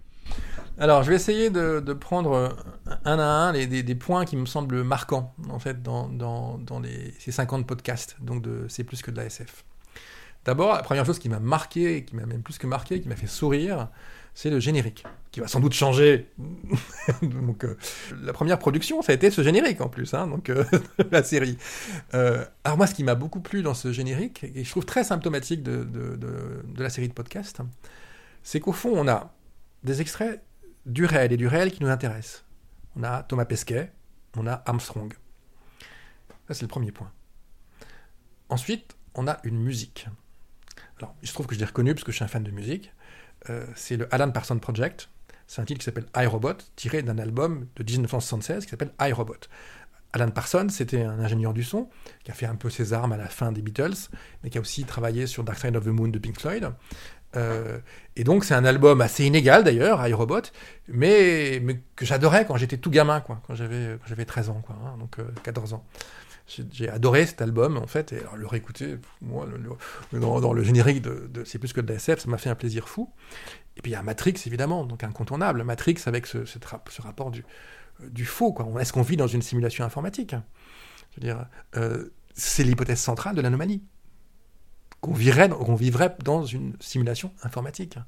Alors, 0.79 1.03
je 1.03 1.11
vais 1.11 1.17
essayer 1.17 1.49
de, 1.51 1.93
prendre 1.95 2.33
euh, 2.33 2.49
un 3.05 3.19
à 3.19 3.25
un 3.25 3.53
les, 3.53 3.67
des, 3.67 3.95
points 3.95 4.25
qui 4.25 4.37
me 4.37 4.47
semblent 4.47 4.83
marquants, 4.83 5.35
en 5.49 5.59
fait, 5.59 5.83
dans, 5.83 6.11
ces 7.19 7.33
50 7.33 7.67
podcasts. 7.67 8.17
Donc, 8.21 8.45
C'est 8.69 8.85
plus 8.85 9.03
que 9.03 9.11
de 9.11 9.17
la 9.17 9.27
SF. 9.27 9.65
D'abord, 10.45 10.75
la 10.75 10.83
première 10.83 11.05
chose 11.05 11.19
qui 11.19 11.29
m'a 11.29 11.41
marqué, 11.41 12.05
qui 12.05 12.15
m'a 12.15 12.25
même 12.25 12.43
plus 12.43 12.59
que 12.59 12.69
marqué, 12.69 13.01
qui 13.01 13.09
m'a 13.09 13.17
fait 13.17 13.27
sourire, 13.27 13.89
c'est 14.33 14.51
le 14.51 14.61
générique, 14.61 15.03
qui 15.33 15.41
va 15.41 15.49
sans 15.49 15.59
doute 15.59 15.73
changer. 15.73 16.29
donc, 17.23 17.65
euh, 17.65 17.77
la 18.23 18.33
première 18.33 18.59
production, 18.59 19.03
ça 19.03 19.11
a 19.11 19.15
été 19.17 19.31
ce 19.33 19.43
générique 19.43 19.81
en 19.81 19.89
plus, 19.89 20.15
hein, 20.15 20.29
donc 20.29 20.51
euh, 20.51 20.63
la 21.11 21.25
série. 21.25 21.59
Euh, 22.15 22.45
alors 22.63 22.77
moi, 22.77 22.87
ce 22.87 22.95
qui 22.95 23.03
m'a 23.03 23.17
beaucoup 23.17 23.41
plu 23.41 23.63
dans 23.63 23.75
ce 23.75 23.93
générique, 23.93 24.45
et 24.55 24.63
je 24.63 24.71
trouve 24.71 24.85
très 24.85 25.03
symptomatique 25.03 25.65
de 25.65 25.89
la 26.77 26.91
série 26.91 27.09
de 27.09 27.15
podcasts, 27.15 27.61
c'est 28.45 28.61
qu'au 28.61 28.73
fond, 28.73 28.93
on 28.95 29.09
a 29.09 29.33
des 29.83 30.01
extraits 30.01 30.43
du 30.85 31.05
réel 31.05 31.33
et 31.33 31.37
du 31.37 31.47
réel 31.47 31.73
qui 31.73 31.83
nous 31.83 31.91
intéressent. 31.91 32.45
On 32.97 33.03
a 33.03 33.23
Thomas 33.23 33.45
Pesquet, 33.45 33.93
on 34.37 34.47
a 34.47 34.63
Armstrong. 34.67 35.13
Ça, 36.49 36.55
c'est 36.55 36.63
le 36.63 36.69
premier 36.69 36.93
point. 36.93 37.11
Ensuite, 38.49 38.97
on 39.15 39.27
a 39.27 39.39
une 39.45 39.59
musique. 39.59 40.07
Alors, 40.99 41.15
il 41.23 41.29
se 41.29 41.35
trouve 41.35 41.47
que 41.47 41.55
je 41.55 41.61
l'ai 41.61 41.67
reconnu 41.67 41.95
parce 41.95 42.05
que 42.05 42.13
je 42.13 42.17
suis 42.17 42.25
un 42.25 42.29
fan 42.29 42.45
de 42.45 42.51
musique. 42.51 42.93
Euh, 43.51 43.67
c'est 43.75 43.97
le 43.97 44.13
Alan 44.15 44.31
Parsons 44.31 44.59
Project. 44.59 45.11
C'est 45.47 45.61
un 45.61 45.65
titre 45.65 45.81
qui 45.81 45.85
s'appelle 45.85 46.07
iRobot, 46.17 46.57
tiré 46.75 47.03
d'un 47.03 47.19
album 47.19 47.69
de 47.77 47.85
1976 47.85 48.65
qui 48.65 48.71
s'appelle 48.71 48.93
iRobot. 49.01 49.49
Alan 50.13 50.31
Parsons, 50.31 50.69
c'était 50.71 51.03
un 51.03 51.21
ingénieur 51.21 51.53
du 51.53 51.63
son 51.63 51.89
qui 52.25 52.31
a 52.31 52.35
fait 52.35 52.47
un 52.47 52.55
peu 52.55 52.71
ses 52.71 52.93
armes 52.93 53.13
à 53.13 53.17
la 53.17 53.29
fin 53.29 53.53
des 53.53 53.61
Beatles, 53.61 54.09
mais 54.43 54.51
qui 54.51 54.59
a 54.59 54.61
aussi 54.61 54.85
travaillé 54.85 55.27
sur 55.27 55.45
Dark 55.45 55.59
Side 55.59 55.77
of 55.77 55.85
the 55.85 55.89
Moon 55.89 56.09
de 56.09 56.19
Pink 56.19 56.41
Floyd. 56.41 56.73
Euh, 57.37 57.79
et 58.17 58.25
donc 58.25 58.45
c'est 58.45 58.55
un 58.55 58.65
album 58.65 59.01
assez 59.01 59.25
inégal 59.25 59.63
d'ailleurs, 59.65 60.07
iRobot, 60.07 60.43
mais, 60.89 61.61
mais 61.63 61.81
que 61.95 62.07
j'adorais 62.07 62.47
quand 62.47 62.57
j'étais 62.57 62.79
tout 62.79 62.91
gamin, 62.91 63.21
quand 63.21 63.39
j'avais 63.51 63.99
quand 63.99 64.07
j'avais 64.07 64.25
13 64.25 64.51
ans, 64.51 64.63
hein, 64.71 64.97
donc 64.99 65.19
euh, 65.19 65.25
14 65.43 65.75
ans. 65.75 65.85
J'ai 66.71 66.89
adoré 66.89 67.27
cet 67.27 67.43
album 67.43 67.77
en 67.77 67.89
fait, 67.89 68.13
et 68.13 68.21
alors, 68.21 68.37
le 68.37 68.47
réécouter, 68.47 68.99
moi, 69.21 69.49
dans, 70.13 70.53
le 70.53 70.63
générique 70.63 71.03
de, 71.03 71.43
C'est 71.45 71.59
plus 71.59 71.73
que 71.73 71.81
de 71.81 71.93
la 71.93 71.99
ça 71.99 72.15
m'a 72.29 72.39
fait 72.39 72.51
un 72.51 72.55
plaisir 72.55 72.89
fou. 72.89 73.11
Et 73.77 73.83
puis 73.83 73.91
il 73.91 73.95
y 73.95 73.97
a 73.97 74.03
Matrix 74.05 74.35
évidemment, 74.47 74.85
donc 74.85 75.03
incontournable. 75.03 75.65
Matrix 75.65 75.97
avec 76.07 76.29
ce, 76.29 76.39
rapport 77.01 77.33
du, 77.33 78.25
faux. 78.25 78.57
Est-ce 78.79 78.93
qu'on 78.93 79.03
vit 79.03 79.17
dans 79.17 79.27
une 79.27 79.43
simulation 79.43 79.85
informatique? 79.85 80.37
Euh, 81.77 82.11
c'est 82.35 82.63
l'hypothèse 82.63 83.01
centrale 83.01 83.35
de 83.35 83.41
l'anomalie 83.41 83.83
qu'on 85.01 85.13
vivrait, 85.13 85.49
dans 86.25 86.45
une 86.45 86.75
simulation 86.81 87.33
informatique. 87.43 87.99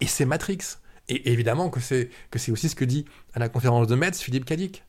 Et 0.00 0.06
c'est 0.06 0.24
Matrix. 0.24 0.58
Et 1.08 1.32
évidemment 1.32 1.70
que 1.70 1.80
c'est 1.80 2.10
aussi 2.50 2.68
ce 2.68 2.76
que 2.76 2.84
dit 2.84 3.04
à 3.34 3.38
la 3.38 3.48
conférence 3.48 3.86
de 3.86 3.94
Metz 3.94 4.20
Philippe 4.20 4.44
Cadic 4.44 4.84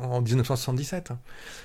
en 0.00 0.20
1977. 0.20 1.12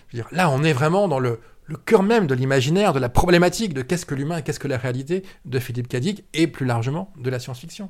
Je 0.08 0.18
veux 0.18 0.24
dire, 0.24 0.28
là, 0.32 0.50
on 0.50 0.64
est 0.64 0.74
vraiment 0.74 1.08
dans 1.08 1.20
le, 1.20 1.39
cœur 1.86 2.04
même 2.04 2.28
de 2.28 2.36
l'imaginaire, 2.36 2.94
de 2.94 3.00
la 3.00 3.10
problématique 3.10 3.74
de 3.74 3.82
qu'est-ce 3.82 4.06
que 4.06 4.14
l'humain 4.14 4.41
qu'est-ce 4.41 4.60
que 4.60 4.68
la 4.68 4.78
réalité 4.78 5.24
de 5.46 5.60
Philippe 5.60 5.88
Cadic 5.88 6.24
et 6.34 6.48
plus 6.48 6.66
largement 6.66 7.12
de 7.18 7.30
la 7.30 7.39
science-fiction. 7.39 7.89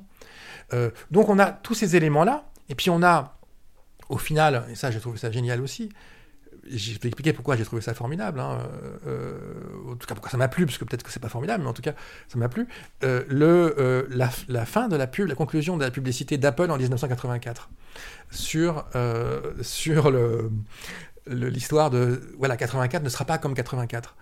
Euh, 0.73 0.91
donc 1.11 1.27
on 1.27 1.39
a 1.39 1.51
tous 1.51 1.73
ces 1.73 1.95
éléments-là, 1.95 2.49
et 2.69 2.75
puis 2.75 2.89
on 2.89 3.03
a, 3.03 3.37
au 4.09 4.17
final, 4.17 4.65
et 4.69 4.75
ça 4.75 4.91
j'ai 4.91 4.99
trouvé 4.99 5.17
ça 5.17 5.31
génial 5.31 5.61
aussi, 5.61 5.89
je 6.69 6.91
vais 6.91 7.07
expliquer 7.07 7.33
pourquoi 7.33 7.55
j'ai 7.55 7.65
trouvé 7.65 7.81
ça 7.81 7.93
formidable, 7.93 8.39
hein, 8.39 8.59
euh, 9.07 9.37
en 9.91 9.95
tout 9.95 10.07
cas 10.07 10.15
pourquoi 10.15 10.31
ça 10.31 10.37
m'a 10.37 10.47
plu, 10.47 10.65
parce 10.65 10.77
que 10.77 10.85
peut-être 10.85 11.03
que 11.03 11.11
c'est 11.11 11.19
pas 11.19 11.29
formidable, 11.29 11.63
mais 11.63 11.69
en 11.69 11.73
tout 11.73 11.81
cas 11.81 11.93
ça 12.27 12.37
m'a 12.37 12.49
plu, 12.49 12.67
euh, 13.03 13.23
euh, 13.31 14.07
la, 14.09 14.65
fin 14.65 14.87
de 14.87 14.95
la 14.95 15.07
pub, 15.07 15.27
la 15.27 15.35
conclusion 15.35 15.77
de 15.77 15.83
la 15.83 15.91
publicité 15.91 16.37
d'Apple 16.37 16.71
en 16.71 16.77
1984 16.77 17.69
sur, 18.31 18.85
sur 19.61 20.11
l'histoire 21.27 21.89
de 21.89 22.21
voilà 22.37 22.57
84 22.57 23.03
ne 23.03 23.09
sera 23.09 23.25
pas 23.25 23.37
comme 23.37 23.53
84 23.53 24.15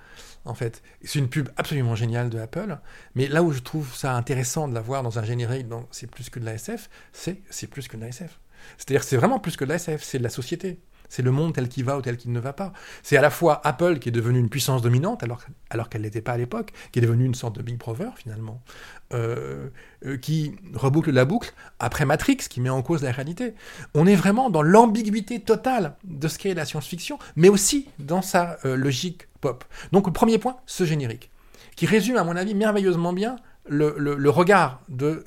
en 0.44 0.56
fait. 0.56 0.82
C'est 1.04 1.20
une 1.20 1.30
pub 1.30 1.50
absolument 1.56 1.96
géniale 1.96 2.30
de 2.30 2.40
Apple 2.40 2.78
mais 3.16 3.28
là 3.28 3.44
où 3.44 3.52
je 3.52 3.60
trouve 3.60 3.96
ça 3.96 4.16
intéressant 4.16 4.68
de 4.68 4.74
la 4.74 4.82
voir 4.82 5.04
dans 5.04 5.20
un 5.20 5.24
générique 5.24 5.68
donc 5.68 5.88
c'est 5.92 6.10
plus 6.10 6.30
que 6.30 6.40
de 6.40 6.46
la 6.46 6.56
SF 6.56 6.90
c'est 7.14 7.42
c'est 7.50 7.68
plus 7.68 7.88
que 7.88 7.96
de 7.96 8.02
la 8.02 8.08
SF 8.10 8.40
c'est-à-dire 8.78 9.04
c'est 9.04 9.18
vraiment 9.18 9.40
plus 9.40 9.56
que 9.56 9.64
de 9.64 9.70
la 9.70 9.76
SF 9.76 10.04
c'est 10.04 10.18
de 10.18 10.24
la 10.24 10.30
société 10.30 10.80
c'est 11.12 11.22
le 11.22 11.32
monde 11.32 11.54
tel 11.54 11.68
qu'il 11.68 11.84
va 11.84 11.98
ou 11.98 12.02
tel 12.02 12.16
qu'il 12.16 12.32
ne 12.32 12.40
va 12.40 12.54
pas. 12.54 12.72
C'est 13.04 13.18
à 13.18 13.22
la 13.22 13.30
fois 13.30 13.60
Apple 13.66 14.00
qui 14.00 14.08
est 14.08 14.14
devenu 14.14 14.40
une 14.40 14.50
puissance 14.50 14.82
dominante 14.82 15.24
alors, 15.24 15.90
qu'elle 15.90 16.04
n'était 16.04 16.22
pas 16.22 16.32
à 16.32 16.38
l'époque, 16.38 16.72
qui 16.94 17.00
est 17.00 17.02
devenue 17.02 17.26
une 17.26 17.36
sorte 17.36 17.58
de 17.58 17.62
Big 17.62 17.78
Brother 17.78 18.18
finalement, 18.18 18.62
euh, 19.14 19.68
euh, 20.06 20.16
qui 20.16 20.56
reboucle 20.74 21.12
la 21.12 21.26
boucle 21.26 21.54
après 21.80 22.06
Matrix 22.06 22.38
qui 22.38 22.62
met 22.62 22.70
en 22.70 22.82
cause 22.82 23.04
la 23.04 23.12
réalité. 23.12 23.56
On 23.94 24.08
est 24.08 24.16
vraiment 24.16 24.50
dans 24.50 24.62
l'ambiguïté 24.62 25.42
totale 25.42 25.96
de 26.06 26.30
ce 26.30 26.40
qu'est 26.40 26.54
la 26.54 26.64
science-fiction, 26.64 27.20
mais 27.36 27.50
aussi 27.50 27.90
dans 28.00 28.22
sa 28.22 28.58
euh, 28.64 28.78
logique 28.78 29.28
pop. 29.42 29.66
Donc 29.92 30.08
le 30.08 30.14
premier 30.14 30.38
point, 30.38 30.56
ce 30.66 30.86
générique, 30.86 31.30
qui 31.76 31.88
résume 31.88 32.16
à 32.16 32.24
mon 32.24 32.38
avis 32.38 32.56
merveilleusement 32.56 33.12
bien 33.12 33.36
le, 33.68 34.30
regard 34.30 34.80
de, 34.88 35.26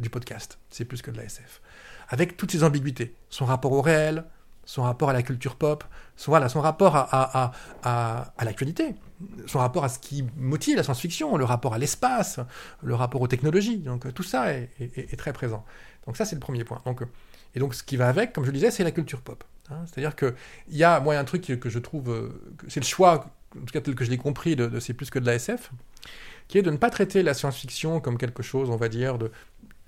du 0.00 0.08
podcast. 0.08 0.58
C'est 0.70 0.84
plus 0.84 1.02
que 1.02 1.10
de 1.10 1.16
la 1.16 1.24
SF. 1.24 1.60
Avec 2.08 2.36
toutes 2.36 2.52
ces 2.52 2.62
ambiguïtés, 2.62 3.12
son 3.28 3.44
rapport 3.44 3.72
au 3.72 3.82
réel, 3.82 4.24
son 4.66 4.82
rapport 4.82 5.08
à 5.08 5.12
la 5.14 5.22
culture 5.22 5.56
pop, 5.56 5.84
son, 6.16 6.32
rapport 6.32 6.96
à, 6.96 7.52
l'actualité, 8.42 8.96
son 9.46 9.60
rapport 9.60 9.84
à 9.84 9.88
ce 9.88 9.98
qui 9.98 10.24
motive 10.36 10.76
la 10.76 10.82
science-fiction, 10.82 11.36
le 11.36 11.44
rapport 11.44 11.72
à 11.72 11.78
l'espace, 11.78 12.40
le 12.82 12.94
rapport 12.94 13.22
aux 13.22 13.28
technologies. 13.28 13.78
Donc 13.78 14.12
tout 14.12 14.24
ça 14.24 14.52
est, 14.52 15.16
très 15.16 15.32
présent. 15.32 15.64
Donc 16.06 16.16
ça, 16.16 16.24
c'est 16.24 16.36
le 16.36 16.40
premier 16.40 16.64
point. 16.64 16.82
Donc, 16.84 17.02
et 17.54 17.60
donc 17.60 17.74
ce 17.74 17.82
qui 17.82 17.96
va 17.96 18.08
avec, 18.08 18.32
comme 18.32 18.44
je 18.44 18.50
le 18.50 18.54
disais, 18.54 18.70
c'est 18.70 18.84
la 18.84 18.90
culture 18.90 19.22
pop. 19.22 19.44
Hein, 19.70 19.84
C'est-à-dire 19.86 20.16
qu'il 20.16 20.34
y 20.70 20.84
a, 20.84 21.00
moi, 21.00 21.16
un 21.16 21.24
truc 21.24 21.42
que 21.58 21.70
je 21.70 21.78
trouve, 21.78 22.32
c'est 22.68 22.80
le 22.80 22.86
choix, 22.86 23.30
en 23.56 23.60
tout 23.60 23.72
cas 23.72 23.80
tel 23.80 23.94
que 23.94 24.04
je 24.04 24.10
l'ai 24.10 24.18
compris, 24.18 24.56
de, 24.56 24.66
de 24.66 24.80
c'est 24.80 24.94
plus 24.94 25.10
que 25.10 25.20
de 25.20 25.26
la 25.26 25.34
SF, 25.34 25.70
qui 26.48 26.58
est 26.58 26.62
de 26.62 26.70
ne 26.70 26.76
pas 26.76 26.90
traiter 26.90 27.22
la 27.22 27.34
science-fiction 27.34 28.00
comme 28.00 28.18
quelque 28.18 28.42
chose, 28.42 28.68
on 28.68 28.76
va 28.76 28.88
dire, 28.88 29.16
de 29.18 29.30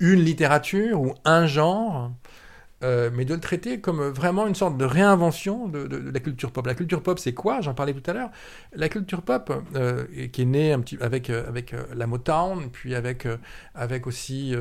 une 0.00 0.20
littérature 0.20 1.00
ou 1.00 1.14
un 1.24 1.46
genre, 1.46 2.12
euh, 2.84 3.10
mais 3.12 3.24
de 3.24 3.34
le 3.34 3.40
traiter 3.40 3.80
comme 3.80 4.00
vraiment 4.08 4.46
une 4.46 4.54
sorte 4.54 4.76
de 4.76 4.84
réinvention 4.84 5.66
de, 5.66 6.10
la 6.12 6.20
culture 6.20 6.52
pop. 6.52 6.64
La 6.66 6.74
culture 6.74 7.02
pop, 7.02 7.18
c'est 7.18 7.34
quoi? 7.34 7.60
J'en 7.60 7.74
parlais 7.74 7.92
tout 7.92 8.08
à 8.08 8.14
l'heure. 8.14 8.30
La 8.72 8.88
culture 8.88 9.22
pop, 9.22 9.52
euh, 9.74 10.04
qui 10.32 10.42
est 10.42 10.44
née 10.44 10.72
un 10.72 10.80
petit, 10.80 10.96
avec, 11.00 11.28
euh, 11.30 11.46
avec 11.48 11.74
la 11.94 12.06
Motown, 12.06 12.70
puis 12.70 12.94
avec, 12.94 13.26
avec 13.74 14.06
aussi 14.06 14.54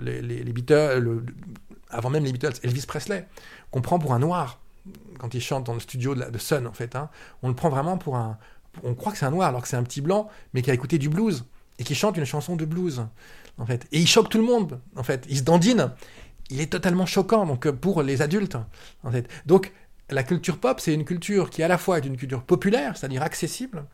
les, 0.00 0.22
les, 0.22 0.44
les, 0.44 0.52
Beatles, 0.52 0.98
le, 1.00 1.24
avant 1.90 2.10
même 2.10 2.24
les 2.24 2.32
Beatles, 2.32 2.54
Elvis 2.62 2.86
Presley, 2.86 3.26
qu'on 3.70 3.82
prend 3.82 3.98
pour 3.98 4.14
un 4.14 4.18
noir 4.18 4.60
quand 5.18 5.34
il 5.34 5.40
chante 5.42 5.64
dans 5.64 5.74
le 5.74 5.80
studio 5.80 6.14
de 6.14 6.38
Sun, 6.38 6.66
en 6.66 6.72
fait. 6.72 6.96
Hein. 6.96 7.10
On 7.42 7.48
le 7.48 7.54
prend 7.54 7.68
vraiment 7.68 7.98
pour 7.98 8.16
un. 8.16 8.38
On 8.82 8.94
croit 8.94 9.12
que 9.12 9.18
c'est 9.18 9.26
un 9.26 9.30
noir, 9.30 9.48
alors 9.48 9.62
que 9.62 9.68
c'est 9.68 9.76
un 9.76 9.82
petit 9.82 10.00
blanc, 10.00 10.28
mais 10.54 10.62
qui 10.62 10.70
a 10.70 10.74
écouté 10.74 10.98
du 10.98 11.08
blues 11.08 11.44
et 11.78 11.84
qui 11.84 11.94
chante 11.94 12.16
une 12.16 12.24
chanson 12.24 12.56
de 12.56 12.64
blues, 12.64 13.06
en 13.58 13.66
fait. 13.66 13.86
Et 13.92 13.98
il 13.98 14.06
choque 14.06 14.28
tout 14.28 14.38
le 14.38 14.44
monde, 14.44 14.80
en 14.96 15.02
fait. 15.02 15.26
Il 15.28 15.36
se 15.38 15.42
dandine 15.42 15.90
il 16.50 16.60
est 16.60 16.72
totalement 16.72 17.06
choquant 17.06 17.46
donc 17.46 17.70
pour 17.70 18.02
les 18.02 18.22
adultes 18.22 18.56
en 19.02 19.10
fait. 19.10 19.28
Donc 19.46 19.72
la 20.10 20.22
culture 20.22 20.58
pop, 20.58 20.80
c'est 20.80 20.94
une 20.94 21.04
culture 21.04 21.50
qui 21.50 21.62
à 21.62 21.68
la 21.68 21.78
fois 21.78 21.98
est 21.98 22.06
une 22.06 22.16
culture 22.16 22.42
populaire, 22.42 22.96
c'est-à-dire 22.96 23.22
accessible, 23.22 23.84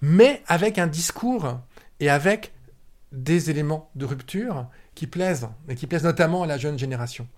mais 0.00 0.42
avec 0.46 0.78
un 0.78 0.86
discours 0.86 1.60
et 2.00 2.08
avec 2.08 2.52
des 3.12 3.50
éléments 3.50 3.90
de 3.94 4.06
rupture 4.06 4.66
qui 4.94 5.06
plaisent, 5.06 5.48
et 5.68 5.74
qui 5.74 5.86
plaisent 5.86 6.04
notamment 6.04 6.42
à 6.42 6.46
la 6.46 6.56
jeune 6.56 6.78
génération. 6.78 7.28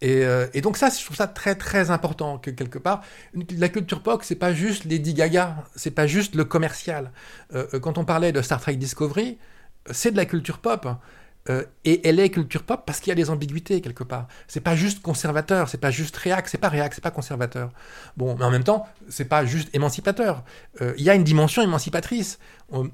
Et, 0.00 0.24
euh, 0.24 0.46
donc 0.62 0.76
ça, 0.76 0.90
je 0.90 1.02
trouve 1.04 1.16
ça 1.16 1.26
très 1.26 1.54
très 1.54 1.90
important 1.90 2.38
que 2.38 2.50
quelque 2.50 2.78
part, 2.78 3.02
la 3.56 3.68
culture 3.68 4.02
pop, 4.02 4.22
c'est 4.22 4.36
pas 4.36 4.52
juste 4.52 4.84
Lady 4.84 5.14
Gaga, 5.14 5.64
c'est 5.74 5.90
pas 5.90 6.06
juste 6.06 6.34
le 6.34 6.44
commercial. 6.44 7.12
Euh, 7.54 7.80
quand 7.80 7.98
on 7.98 8.04
parlait 8.04 8.32
de 8.32 8.42
Star 8.42 8.60
Trek 8.60 8.76
Discovery, 8.76 9.38
c'est 9.90 10.10
de 10.10 10.16
la 10.16 10.26
culture 10.26 10.58
pop. 10.58 10.86
Euh, 11.48 11.64
et 11.84 12.06
elle 12.08 12.18
est 12.18 12.30
culture 12.30 12.62
pop 12.62 12.82
parce 12.84 13.00
qu'il 13.00 13.10
y 13.10 13.12
a 13.12 13.14
des 13.14 13.30
ambiguïtés 13.30 13.80
quelque 13.80 14.04
part. 14.04 14.26
C'est 14.48 14.60
pas 14.60 14.76
juste 14.76 15.00
conservateur, 15.02 15.68
c'est 15.68 15.78
pas 15.78 15.90
juste 15.90 16.16
réac, 16.16 16.48
c'est 16.48 16.58
pas 16.58 16.68
réac, 16.68 16.94
c'est 16.94 17.02
pas 17.02 17.10
conservateur. 17.10 17.70
Bon, 18.16 18.36
mais 18.38 18.44
en 18.44 18.50
même 18.50 18.64
temps, 18.64 18.86
c'est 19.08 19.26
pas 19.26 19.44
juste 19.44 19.68
émancipateur. 19.74 20.44
Euh, 20.80 20.94
il 20.98 21.04
y 21.04 21.10
a 21.10 21.14
une 21.14 21.24
dimension 21.24 21.62
émancipatrice. 21.62 22.38
On, 22.70 22.88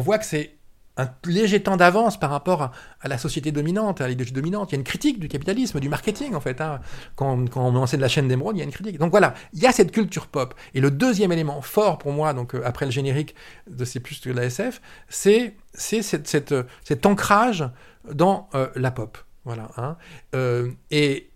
voit 0.00 0.18
que 0.18 0.24
c'est 0.24 0.54
un 0.96 1.08
léger 1.26 1.62
temps 1.62 1.76
d'avance 1.76 2.18
par 2.18 2.30
rapport 2.30 2.72
à, 3.00 3.08
la 3.08 3.18
société 3.18 3.52
dominante, 3.52 4.00
à 4.00 4.08
l'idéologie 4.08 4.32
dominante. 4.32 4.70
Il 4.70 4.74
y 4.74 4.76
a 4.76 4.78
une 4.78 4.84
critique 4.84 5.20
du 5.20 5.28
capitalisme, 5.28 5.78
du 5.78 5.88
marketing, 5.88 6.34
en 6.34 6.40
fait. 6.40 6.60
Hein. 6.60 6.80
Quand, 7.14 7.48
quand, 7.50 7.66
on 7.66 7.76
enseigne 7.76 8.00
la 8.00 8.08
chaîne 8.08 8.26
d'émeraude, 8.26 8.56
il 8.56 8.60
y 8.60 8.62
a 8.62 8.64
une 8.64 8.72
critique. 8.72 8.98
Donc 8.98 9.10
voilà, 9.10 9.34
il 9.52 9.60
y 9.60 9.66
a 9.66 9.72
cette 9.72 9.92
culture 9.92 10.26
pop. 10.26 10.54
Et 10.74 10.80
le 10.80 10.90
deuxième 10.90 11.30
élément 11.30 11.60
fort 11.60 11.98
pour 11.98 12.12
moi, 12.12 12.32
donc 12.32 12.54
euh, 12.54 12.62
après 12.64 12.86
le 12.86 12.90
générique 12.90 13.34
de 13.68 13.84
C'est 13.84 14.00
plus 14.00 14.18
que 14.18 14.30
la 14.30 14.44
SF, 14.44 14.80
c'est 15.08 15.54
cet 15.76 17.06
ancrage 17.06 17.64
dans 18.12 18.48
euh, 18.54 18.68
la 18.74 18.90
pop. 18.90 19.18
Voilà. 19.44 19.70
Hein. 19.76 19.96
Euh, 20.34 20.70
et 20.90 21.30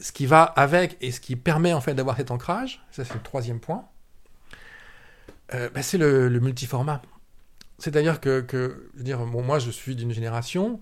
ce 0.00 0.12
qui 0.12 0.26
va 0.26 0.42
avec 0.42 0.96
et 1.00 1.12
ce 1.12 1.20
qui 1.20 1.36
permet 1.36 1.72
en 1.72 1.80
fait 1.80 1.94
d'avoir 1.94 2.16
cet 2.16 2.30
ancrage, 2.30 2.84
ça 2.90 3.04
c'est 3.04 3.14
le 3.14 3.22
troisième 3.22 3.60
point, 3.60 3.86
euh, 5.54 5.70
bah, 5.74 5.82
c'est 5.82 5.98
le, 5.98 6.28
multiformat. 6.40 7.02
C'est-à-dire 7.78 8.20
que, 8.20 8.46
je 8.52 8.98
veux 8.98 9.04
dire, 9.04 9.24
moi 9.26 9.58
je 9.58 9.70
suis 9.70 9.96
d'une 9.96 10.12
génération 10.12 10.80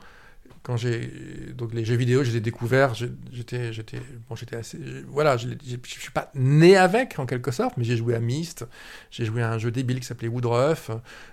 quand 0.62 0.76
j'ai 0.76 1.08
donc 1.56 1.74
les 1.74 1.84
jeux 1.84 1.96
vidéo, 1.96 2.22
je 2.24 2.30
les 2.30 2.36
ai 2.36 2.40
découverts. 2.40 2.94
je- 2.94 3.06
J'étais, 3.32 3.72
j'étais, 3.72 4.00
bon, 4.28 4.36
j'étais 4.36 4.56
assez, 4.56 4.78
je- 4.84 5.04
voilà, 5.08 5.36
je, 5.36 5.48
j'ai- 5.64 5.80
je 5.84 6.00
suis 6.00 6.10
pas 6.12 6.30
né 6.34 6.76
avec 6.76 7.18
en 7.18 7.26
quelque 7.26 7.50
sorte, 7.50 7.76
mais 7.76 7.84
j'ai 7.84 7.96
joué 7.96 8.14
à 8.14 8.20
Myst, 8.20 8.66
j'ai 9.10 9.24
joué 9.24 9.42
à 9.42 9.50
un 9.50 9.58
jeu 9.58 9.70
débile 9.70 9.98
qui 10.00 10.06
s'appelait 10.06 10.28
Woodruff. 10.28 10.90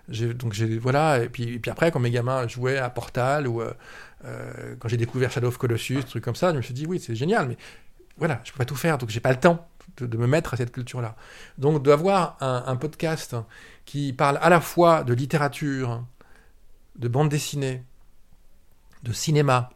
Donc 0.09 0.53
j'ai, 0.53 0.77
voilà, 0.79 1.23
et 1.23 1.29
puis, 1.29 1.43
et 1.53 1.59
puis 1.59 1.69
après 1.71 1.91
quand 1.91 1.99
mes 1.99 2.11
gamins 2.11 2.47
jouaient 2.47 2.77
à 2.79 2.89
Portal 2.89 3.47
ou 3.47 3.61
euh, 3.61 3.71
euh, 4.25 4.75
quand 4.79 4.87
j'ai 4.89 4.97
découvert 4.97 5.31
Shadow 5.31 5.47
of 5.49 5.57
Colossus, 5.57 6.03
trucs 6.05 6.23
comme 6.23 6.35
ça, 6.35 6.51
je 6.51 6.57
me 6.57 6.61
suis 6.61 6.73
dit 6.73 6.85
oui, 6.87 6.99
c'est 6.99 7.15
génial, 7.15 7.47
mais 7.47 7.57
voilà, 8.17 8.41
je 8.43 8.51
peux 8.51 8.57
pas 8.57 8.65
tout 8.65 8.75
faire, 8.75 8.97
donc 8.97 9.09
j'ai 9.09 9.19
pas 9.21 9.31
le 9.31 9.39
temps 9.39 9.67
de, 9.97 10.05
de 10.07 10.17
me 10.17 10.27
mettre 10.27 10.53
à 10.55 10.57
cette 10.57 10.71
culture-là. 10.71 11.15
Donc 11.57 11.83
d'avoir 11.83 12.35
un, 12.41 12.63
un 12.67 12.75
podcast 12.75 13.35
qui 13.85 14.11
parle 14.13 14.39
à 14.41 14.49
la 14.49 14.59
fois 14.59 15.03
de 15.03 15.13
littérature, 15.13 16.03
de 16.97 17.07
bande 17.07 17.29
dessinée, 17.29 17.83
de 19.03 19.13
cinéma, 19.13 19.69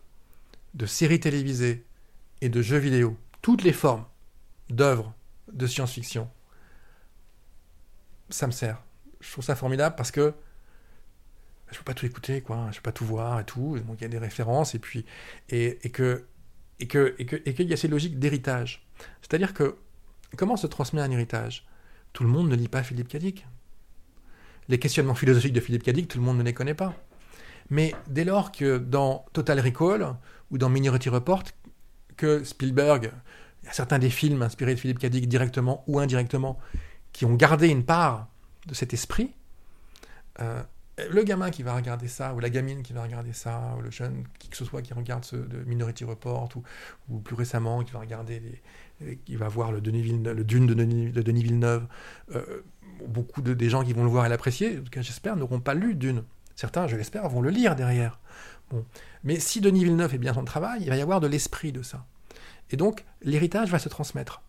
de 0.74 0.86
séries 0.86 1.20
télévisées 1.20 1.86
et 2.42 2.50
de 2.50 2.62
jeux 2.62 2.78
vidéo, 2.78 3.18
toutes 3.42 3.64
les 3.64 3.74
formes 3.74 4.06
d'œuvres 4.70 5.14
de 5.52 5.68
science-fiction, 5.68 6.30
ça 8.30 8.48
me 8.48 8.52
sert. 8.52 8.82
Je 9.22 9.32
trouve 9.32 9.44
ça 9.44 9.56
formidable 9.56 9.96
parce 9.96 10.12
que 10.12 10.34
je 11.72 11.78
peux 11.78 11.84
pas 11.84 11.94
tout 11.94 12.06
écouter, 12.06 12.42
quoi. 12.42 12.70
Je 12.72 12.78
peux 12.78 12.84
pas 12.84 12.92
tout 12.92 13.06
voir 13.06 13.40
et 13.40 13.46
tout. 13.46 13.80
Donc 13.80 13.98
il 14.00 14.04
y 14.04 14.06
a 14.06 14.10
des 14.10 14.18
références 14.18 14.76
et 14.76 14.80
puis 14.80 15.06
et, 15.50 15.80
et 15.86 15.90
que 15.90 16.26
et 16.80 16.88
que 16.88 17.16
et 17.18 17.26
que 17.26 17.36
et 17.46 17.54
qu'il 17.54 17.68
y 17.68 17.74
a 17.74 17.78
ces 17.78 17.88
logiques 17.88 18.20
d'héritage. 18.20 18.86
C'est-à-dire 19.22 19.54
que 19.54 19.78
comment 20.38 20.58
se 20.58 20.68
transmet 20.68 21.02
un 21.02 21.12
héritage? 21.12 21.66
Tout 22.12 22.24
le 22.24 22.30
monde 22.30 22.50
ne 22.50 22.56
lit 22.56 22.68
pas 22.68 22.84
Philippe 22.84 23.08
Cadic. 23.08 23.46
Les 24.68 24.80
questionnements 24.80 25.16
philosophiques 25.16 25.54
de 25.54 25.60
Philippe 25.60 25.84
Cadic, 25.84 26.08
tout 26.08 26.20
le 26.20 26.24
monde 26.24 26.38
ne 26.38 26.44
les 26.44 26.54
connaît 26.54 26.76
pas. 26.76 26.96
Mais 27.74 27.96
dès 28.08 28.24
lors 28.24 28.52
que 28.52 28.78
dans 28.78 29.26
Total 29.34 29.60
Recall 29.60 30.16
ou 30.52 30.60
dans 30.60 30.70
Minority 30.70 31.10
Report, 31.10 31.42
que 32.18 32.44
Spielberg, 32.44 33.12
il 33.64 33.70
certains 33.72 33.98
des 33.98 34.12
films 34.12 34.44
inspirés 34.44 34.76
de 34.76 34.80
Philippe 34.80 35.00
Cadic 35.00 35.28
directement 35.28 35.84
ou 35.88 35.98
indirectement, 35.98 36.60
qui 37.14 37.26
ont 37.26 37.34
gardé 37.34 37.70
une 37.70 37.84
part 37.84 38.28
de 38.68 38.76
cet 38.76 38.94
esprit, 38.94 39.32
euh, 40.40 40.62
le 41.10 41.24
gamin 41.24 41.50
qui 41.50 41.64
va 41.64 41.74
regarder 41.74 42.08
ça, 42.08 42.36
ou 42.36 42.40
la 42.40 42.52
gamine 42.52 42.84
qui 42.84 42.94
va 42.94 43.02
regarder 43.02 43.34
ça, 43.34 43.74
ou 43.80 43.82
le 43.82 43.90
jeune, 43.90 44.26
qui 44.38 44.50
que 44.50 44.58
ce 44.58 44.66
soit 44.66 44.84
qui 44.84 44.94
regarde 44.94 45.26
ce 45.26 45.36
de 45.36 45.64
Minority 45.64 46.04
Report, 46.04 46.52
ou, 47.10 47.18
plus 47.22 47.36
récemment 47.36 47.84
qui 47.84 47.92
va 47.92 48.02
regarder, 48.02 48.62
qui 49.26 49.36
va 49.36 49.48
voir 49.48 49.72
le, 49.72 49.82
Dune 49.82 50.22
de 50.68 50.76
Denis, 50.76 51.10
de 51.10 51.22
Denis 51.24 51.42
Villeneuve, 51.42 51.88
euh, 52.36 52.62
beaucoup 53.08 53.42
de, 53.42 53.56
des 53.56 53.72
gens 53.72 53.84
qui 53.84 53.94
vont 53.94 54.04
le 54.04 54.12
voir 54.12 54.28
et 54.28 54.30
l'apprécier, 54.30 54.78
en 54.78 54.84
tout 54.84 54.92
cas 54.92 55.02
j'espère, 55.02 55.36
n'auront 55.36 55.60
pas 55.60 55.74
lu 55.74 55.96
Dune. 55.96 56.24
Certains, 56.56 56.88
je 56.88 56.96
l'espère, 56.96 57.28
vont 57.30 57.42
le 57.42 57.50
lire 57.50 57.76
derrière. 57.76 58.20
Bon. 58.70 58.86
Mais 59.24 59.40
si 59.40 59.62
Denis 59.62 59.84
Villeneuve 59.84 60.12
fait 60.12 60.18
bien 60.18 60.34
son 60.34 60.46
travail, 60.46 60.82
il 60.82 60.90
va 60.90 60.96
y 60.96 61.02
avoir 61.02 61.20
de 61.20 61.28
l'esprit 61.28 61.72
de 61.72 61.82
ça. 61.82 62.06
Et 62.72 62.78
donc, 62.78 63.06
l'héritage 63.22 63.70
va 63.70 63.80
se 63.80 63.90
transmettre. 63.90 64.42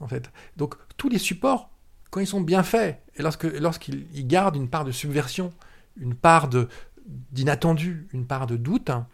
En 0.00 0.08
fait. 0.08 0.30
Donc, 0.56 0.74
tous 0.96 1.08
les 1.08 1.18
supports, 1.18 1.70
quand 2.10 2.20
ils 2.20 2.26
sont 2.26 2.40
bien 2.40 2.62
faits, 2.62 3.02
et 3.16 3.22
lorsqu'ils 3.22 4.06
ils 4.12 4.26
gardent 4.26 4.56
une 4.56 4.68
part 4.68 4.84
de 4.84 4.92
subversion, 4.92 5.52
une 5.96 6.14
part 6.14 6.48
d'inattendu, 7.30 8.08
une 8.12 8.26
part 8.26 8.46
de 8.46 8.56
doute, 8.56 8.90
hein, 8.90 9.06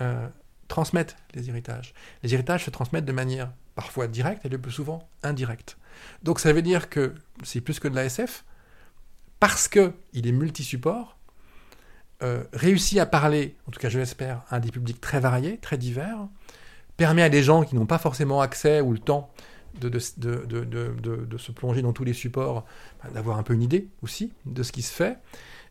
euh, 0.00 0.28
transmettent 0.68 1.16
les 1.34 1.48
héritages. 1.48 1.94
Les 2.22 2.32
héritages 2.32 2.64
se 2.64 2.70
transmettent 2.70 3.04
de 3.04 3.12
manière 3.12 3.52
parfois 3.74 4.06
directe 4.06 4.44
et 4.44 4.48
le 4.48 4.58
plus 4.58 4.72
souvent 4.72 5.08
indirecte. 5.22 5.76
Donc, 6.22 6.40
ça 6.40 6.52
veut 6.52 6.62
dire 6.62 6.88
que 6.88 7.14
c'est 7.42 7.60
plus 7.60 7.80
que 7.80 7.88
de 7.88 7.94
la 7.94 8.04
SF, 8.04 8.44
parce 9.40 9.68
qu'il 9.68 9.92
est 10.12 10.32
multi-support, 10.32 11.16
euh, 12.22 12.44
réussit 12.52 12.98
à 12.98 13.06
parler, 13.06 13.56
en 13.66 13.70
tout 13.70 13.80
cas 13.80 13.88
je 13.88 13.98
l'espère, 13.98 14.42
à 14.50 14.60
des 14.60 14.70
publics 14.70 15.00
très 15.00 15.20
variés, 15.20 15.58
très 15.58 15.78
divers, 15.78 16.28
permet 16.96 17.22
à 17.22 17.28
des 17.28 17.42
gens 17.42 17.64
qui 17.64 17.74
n'ont 17.74 17.86
pas 17.86 17.98
forcément 17.98 18.40
accès 18.40 18.80
ou 18.80 18.92
le 18.92 18.98
temps 18.98 19.30
de, 19.80 19.98
se 19.98 21.52
plonger 21.52 21.82
dans 21.82 21.92
tous 21.92 22.04
les 22.04 22.12
supports, 22.12 22.64
d'avoir 23.14 23.38
un 23.38 23.42
peu 23.42 23.54
une 23.54 23.62
idée 23.62 23.88
aussi 24.02 24.32
de 24.46 24.62
ce 24.62 24.72
qui 24.72 24.82
se 24.82 24.92
fait. 24.92 25.18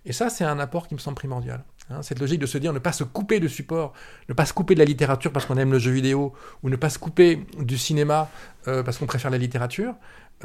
Et 0.06 0.14
ça, 0.14 0.30
c'est 0.30 0.44
un 0.44 0.60
apport 0.60 0.88
qui 0.88 0.96
me 0.96 1.00
semble 1.00 1.16
primordial. 1.16 1.64
Hein, 1.90 2.02
cette 2.02 2.20
logique 2.20 2.40
de 2.40 2.46
se 2.46 2.58
dire 2.58 2.72
ne 2.72 2.80
pas 2.80 2.94
se 2.94 3.04
couper 3.04 3.40
de 3.40 3.48
support, 3.48 3.94
ne 4.30 4.34
pas 4.34 4.46
se 4.46 4.54
couper 4.54 4.76
de 4.76 4.80
la 4.80 4.86
littérature 4.86 5.32
parce 5.32 5.46
qu'on 5.46 5.58
aime 5.58 5.72
le 5.72 5.80
jeu 5.80 5.92
vidéo, 5.92 6.34
ou 6.64 6.70
ne 6.70 6.76
pas 6.76 6.90
se 6.90 7.00
couper 7.00 7.46
du 7.60 7.78
cinéma 7.78 8.30
euh, 8.68 8.84
parce 8.84 8.98
qu'on 8.98 9.08
préfère 9.08 9.32
la 9.32 9.38
littérature, 9.38 9.96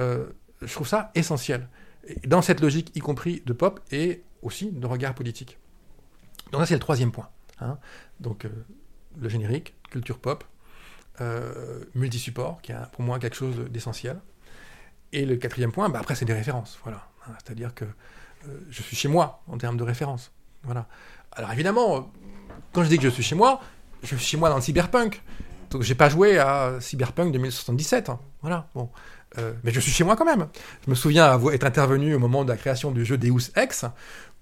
euh, 0.00 0.26
je 0.62 0.72
trouve 0.72 0.88
ça 0.88 1.10
essentiel. 1.14 1.68
Dans 2.26 2.42
cette 2.42 2.60
logique, 2.60 2.90
y 2.94 3.00
compris 3.00 3.42
de 3.46 3.52
pop 3.52 3.80
et 3.92 4.22
aussi 4.42 4.70
de 4.70 4.86
regard 4.86 5.14
politique. 5.14 5.58
Donc 6.52 6.60
ça, 6.60 6.66
c'est 6.66 6.74
le 6.74 6.80
troisième 6.80 7.12
point. 7.12 7.28
Hein. 7.60 7.78
Donc, 8.20 8.44
euh, 8.44 8.48
le 9.20 9.28
générique, 9.28 9.74
culture 9.90 10.18
pop, 10.18 10.44
euh, 11.20 11.84
multi-support, 11.94 12.60
qui 12.62 12.72
est 12.72 12.76
pour 12.92 13.02
moi 13.02 13.18
quelque 13.18 13.36
chose 13.36 13.56
d'essentiel. 13.70 14.20
Et 15.12 15.24
le 15.24 15.36
quatrième 15.36 15.72
point, 15.72 15.88
bah, 15.88 16.00
après, 16.00 16.14
c'est 16.14 16.24
des 16.24 16.34
références. 16.34 16.78
Voilà. 16.82 17.08
Hein, 17.26 17.32
C'est-à-dire 17.44 17.74
que 17.74 17.84
euh, 17.84 18.60
je 18.70 18.82
suis 18.82 18.96
chez 18.96 19.08
moi 19.08 19.42
en 19.48 19.58
termes 19.58 19.76
de 19.76 19.84
références. 19.84 20.32
Voilà. 20.64 20.86
Alors 21.32 21.52
évidemment, 21.52 22.12
quand 22.72 22.84
je 22.84 22.88
dis 22.88 22.96
que 22.96 23.02
je 23.02 23.08
suis 23.08 23.22
chez 23.22 23.34
moi, 23.34 23.60
je 24.02 24.16
suis 24.16 24.26
chez 24.26 24.36
moi 24.36 24.48
dans 24.48 24.56
le 24.56 24.62
cyberpunk. 24.62 25.22
Donc 25.70 25.82
j'ai 25.82 25.94
pas 25.94 26.08
joué 26.08 26.38
à 26.38 26.80
Cyberpunk 26.80 27.32
2077. 27.32 28.08
Hein. 28.08 28.20
Voilà. 28.42 28.68
Bon. 28.74 28.90
Mais 29.64 29.72
je 29.72 29.80
suis 29.80 29.90
chez 29.90 30.04
moi 30.04 30.14
quand 30.14 30.24
même. 30.24 30.46
Je 30.84 30.90
me 30.90 30.94
souviens 30.94 31.40
être 31.50 31.64
intervenu 31.64 32.14
au 32.14 32.20
moment 32.20 32.44
de 32.44 32.48
la 32.48 32.56
création 32.56 32.92
du 32.92 33.04
jeu 33.04 33.18
Deus 33.18 33.50
Ex, 33.56 33.84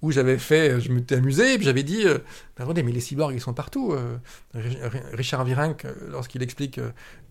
où 0.03 0.11
j'avais 0.11 0.37
fait, 0.37 0.81
je 0.81 0.91
m'étais 0.91 1.15
amusé, 1.15 1.53
et 1.53 1.55
puis 1.55 1.63
j'avais 1.63 1.81
dit, 1.81 2.05
euh, 2.05 2.19
attendez, 2.57 2.83
mais 2.83 2.91
les 2.91 2.99
cyborgs, 2.99 3.33
ils 3.33 3.39
sont 3.39 3.53
partout. 3.53 3.93
Euh, 3.93 4.17
Richard 5.13 5.45
Virenque, 5.45 5.87
lorsqu'il 6.09 6.43
explique 6.43 6.79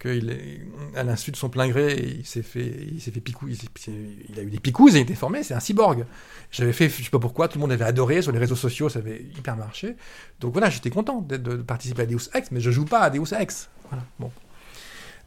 qu'il 0.00 0.66
à 0.96 1.04
l'insu 1.04 1.30
de 1.32 1.36
son 1.36 1.50
plein 1.50 1.68
gré, 1.68 2.16
il 2.18 2.24
s'est 2.24 2.42
fait, 2.42 2.88
il 2.90 2.98
s'est 3.02 3.10
fait 3.10 3.20
picou, 3.20 3.46
il, 3.46 4.38
a 4.38 4.42
eu 4.42 4.50
des 4.50 4.58
picouses 4.58 4.96
et 4.96 5.00
il 5.00 5.02
était 5.02 5.14
formé, 5.14 5.42
c'est 5.42 5.52
un 5.52 5.60
cyborg. 5.60 6.06
J'avais 6.50 6.72
fait, 6.72 6.88
je 6.88 7.04
sais 7.04 7.10
pas 7.10 7.18
pourquoi, 7.18 7.46
tout 7.46 7.58
le 7.58 7.60
monde 7.60 7.72
avait 7.72 7.84
adoré, 7.84 8.22
sur 8.22 8.32
les 8.32 8.38
réseaux 8.38 8.56
sociaux, 8.56 8.88
ça 8.88 9.00
avait 9.00 9.20
hyper 9.36 9.54
marché. 9.54 9.94
Donc 10.40 10.52
voilà, 10.54 10.70
j'étais 10.70 10.90
content 10.90 11.20
de, 11.20 11.36
participer 11.56 12.02
à 12.02 12.06
Deus 12.06 12.30
Ex, 12.32 12.50
mais 12.52 12.60
je 12.60 12.70
joue 12.70 12.86
pas 12.86 13.00
à 13.00 13.10
Deus 13.10 13.34
Ex. 13.38 13.68
Voilà, 13.90 14.04
bon. 14.18 14.32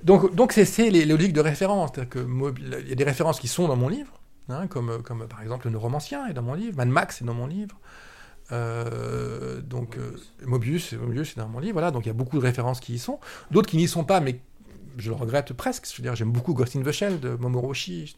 Donc, 0.01 0.33
donc 0.33 0.51
c'est, 0.51 0.89
les 0.89 1.05
logiques 1.05 1.33
de 1.33 1.41
référence. 1.41 1.91
Il 1.95 2.89
y 2.89 2.91
a 2.91 2.95
des 2.95 3.03
références 3.03 3.39
qui 3.39 3.47
sont 3.47 3.67
dans 3.67 3.75
mon 3.75 3.87
livre, 3.87 4.19
hein, 4.49 4.67
comme, 4.67 5.01
comme 5.03 5.27
par 5.27 5.41
exemple 5.41 5.67
le 5.67 5.71
neuromancien 5.71 6.27
est 6.27 6.33
dans 6.33 6.41
mon 6.41 6.53
livre, 6.53 6.77
Mad 6.77 6.89
Max 6.89 7.21
est 7.21 7.25
dans 7.25 7.33
mon 7.33 7.47
livre. 7.47 7.75
Euh, 8.51 9.61
donc 9.61 9.97
euh, 9.97 10.15
Mobius, 10.45 10.93
Mobius 10.93 11.31
est 11.31 11.39
dans 11.39 11.47
mon 11.47 11.59
livre, 11.59 11.73
voilà. 11.73 11.91
Donc 11.91 12.05
il 12.05 12.07
y 12.07 12.11
a 12.11 12.13
beaucoup 12.13 12.37
de 12.37 12.43
références 12.43 12.79
qui 12.79 12.93
y 12.93 12.99
sont, 12.99 13.19
d'autres 13.51 13.69
qui 13.69 13.77
n'y 13.77 13.87
sont 13.87 14.03
pas, 14.03 14.19
mais 14.19 14.39
je 14.97 15.09
le 15.09 15.15
regrette 15.15 15.53
presque. 15.53 15.87
Je 15.89 15.97
veux 15.97 16.03
dire, 16.03 16.15
j'aime 16.15 16.31
beaucoup 16.31 16.53
Ghost 16.53 16.75
in 16.75 16.81
the 16.81 16.91
Shell 16.91 17.19
de 17.19 17.29
Momoro 17.29 17.69
Oshii. 17.69 18.15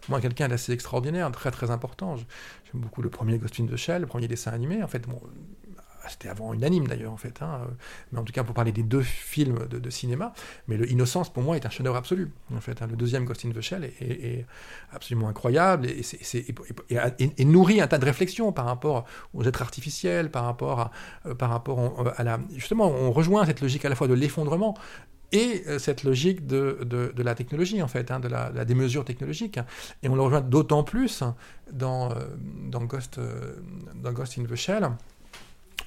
Pour 0.00 0.10
moi, 0.10 0.20
quelqu'un 0.20 0.48
d'assez 0.48 0.72
extraordinaire, 0.72 1.30
très 1.32 1.50
très 1.50 1.70
important. 1.70 2.16
J'aime 2.16 2.80
beaucoup 2.80 3.02
le 3.02 3.10
premier 3.10 3.38
Ghost 3.38 3.60
in 3.60 3.66
the 3.66 3.76
Shell, 3.76 4.02
le 4.02 4.06
premier 4.06 4.28
dessin 4.28 4.52
animé. 4.52 4.82
En 4.82 4.88
fait, 4.88 5.06
bon, 5.06 5.20
c'était 6.08 6.28
avant 6.28 6.52
unanime 6.54 6.86
d'ailleurs 6.86 7.12
en 7.12 7.16
fait, 7.16 7.40
hein. 7.42 7.60
mais 8.12 8.18
en 8.18 8.24
tout 8.24 8.32
cas 8.32 8.44
pour 8.44 8.54
parler 8.54 8.72
des 8.72 8.82
deux 8.82 9.02
films 9.02 9.66
de, 9.68 9.90
cinéma, 9.90 10.32
mais 10.66 10.76
le 10.76 10.90
Innocence 10.90 11.32
pour 11.32 11.42
moi 11.42 11.56
est 11.56 11.66
un 11.66 11.70
chef-d'œuvre 11.70 11.96
absolu 11.96 12.30
en 12.54 12.60
fait. 12.60 12.82
Hein. 12.82 12.86
Le 12.90 12.96
deuxième 12.96 13.24
Ghost 13.24 13.44
in 13.44 13.50
the 13.50 13.60
Shell 13.60 13.84
est, 13.84 14.46
absolument 14.92 15.28
incroyable 15.28 15.86
et, 15.86 16.02
et, 16.34 17.32
et, 17.38 17.44
nourrit 17.44 17.80
un 17.80 17.86
tas 17.86 17.98
de 17.98 18.04
réflexions 18.04 18.52
par 18.52 18.64
rapport 18.64 19.04
aux 19.34 19.44
êtres 19.44 19.62
artificiels, 19.62 20.30
par 20.30 20.44
rapport 20.44 20.80
à, 20.80 20.90
euh, 21.26 21.34
par 21.34 21.50
rapport 21.50 22.12
à 22.16 22.22
la 22.22 22.38
justement 22.54 22.88
on 22.88 23.10
rejoint 23.12 23.44
cette 23.46 23.60
logique 23.60 23.84
à 23.84 23.88
la 23.88 23.94
fois 23.94 24.08
de 24.08 24.14
l'effondrement 24.14 24.74
et 25.30 25.62
cette 25.78 26.04
logique 26.04 26.46
de, 26.46 26.78
de, 26.84 27.22
la 27.22 27.34
technologie, 27.34 27.82
en 27.82 27.88
fait, 27.88 28.10
hein, 28.10 28.18
de, 28.18 28.28
la, 28.28 28.50
de, 28.50 28.56
la, 28.56 28.64
démesure 28.64 29.04
technologique. 29.04 29.60
Et 30.02 30.08
on 30.08 30.14
le 30.14 30.22
rejoint 30.22 30.40
d'autant 30.40 30.84
plus 30.84 31.22
dans, 31.70 32.14
dans, 32.70 32.84
Ghost, 32.84 33.20
dans 33.94 34.12
Ghost 34.12 34.38
in 34.38 34.44
the 34.44 34.54
Shell. 34.54 34.88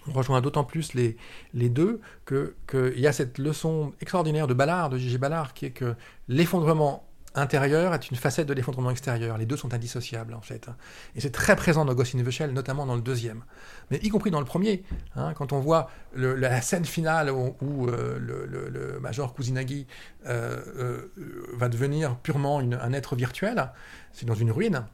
On 0.08 0.14
rejoint 0.14 0.42
d'autant 0.42 0.64
plus 0.64 0.94
les, 0.94 1.18
les 1.54 1.70
deux 1.70 2.02
qu'il 2.26 3.00
y 3.00 3.08
a 3.08 3.14
cette 3.14 3.38
leçon 3.38 3.94
extraordinaire 4.02 4.48
de 4.48 4.54
Ballard, 4.54 4.90
de 4.90 4.98
Gigi 4.98 5.18
Ballard, 5.18 5.54
qui 5.54 5.66
est 5.66 5.72
que 5.72 5.96
l'effondrement 6.28 7.06
intérieur 7.36 7.94
est 7.94 8.10
une 8.10 8.18
facette 8.18 8.48
de 8.48 8.54
l'effondrement 8.54 8.92
extérieur. 8.92 9.38
Les 9.38 9.46
deux 9.46 9.56
sont 9.56 9.74
indissociables, 9.74 10.34
en 10.34 10.42
fait. 10.42 10.68
Et 11.16 11.22
c'est 11.22 11.32
très 11.32 11.56
présent 11.56 11.86
dans 11.86 11.94
Ghost 11.94 12.16
in 12.16 12.48
notamment 12.48 12.86
dans 12.86 12.96
le 12.96 13.02
deuxième. 13.02 13.44
Mais 13.90 14.00
y 14.04 14.10
compris 14.10 14.32
dans 14.32 14.40
le 14.40 14.46
premier, 14.46 14.84
hein, 15.16 15.34
quand 15.34 15.54
on 15.54 15.60
voit 15.60 15.90
la 16.16 16.62
scène 16.62 16.86
finale 16.86 17.32
où, 17.32 17.88
euh, 17.88 18.20
le, 18.20 19.00
Major 19.00 19.34
Kuzinagi 19.34 19.88
euh, 20.28 20.62
euh, 20.78 21.14
va 21.54 21.70
devenir 21.70 22.18
purement 22.18 22.60
un 22.60 22.94
être 22.94 23.16
virtuel, 23.16 23.72
c'est 24.12 24.26
dans 24.26 24.36
une 24.36 24.52
ruine. 24.52 24.86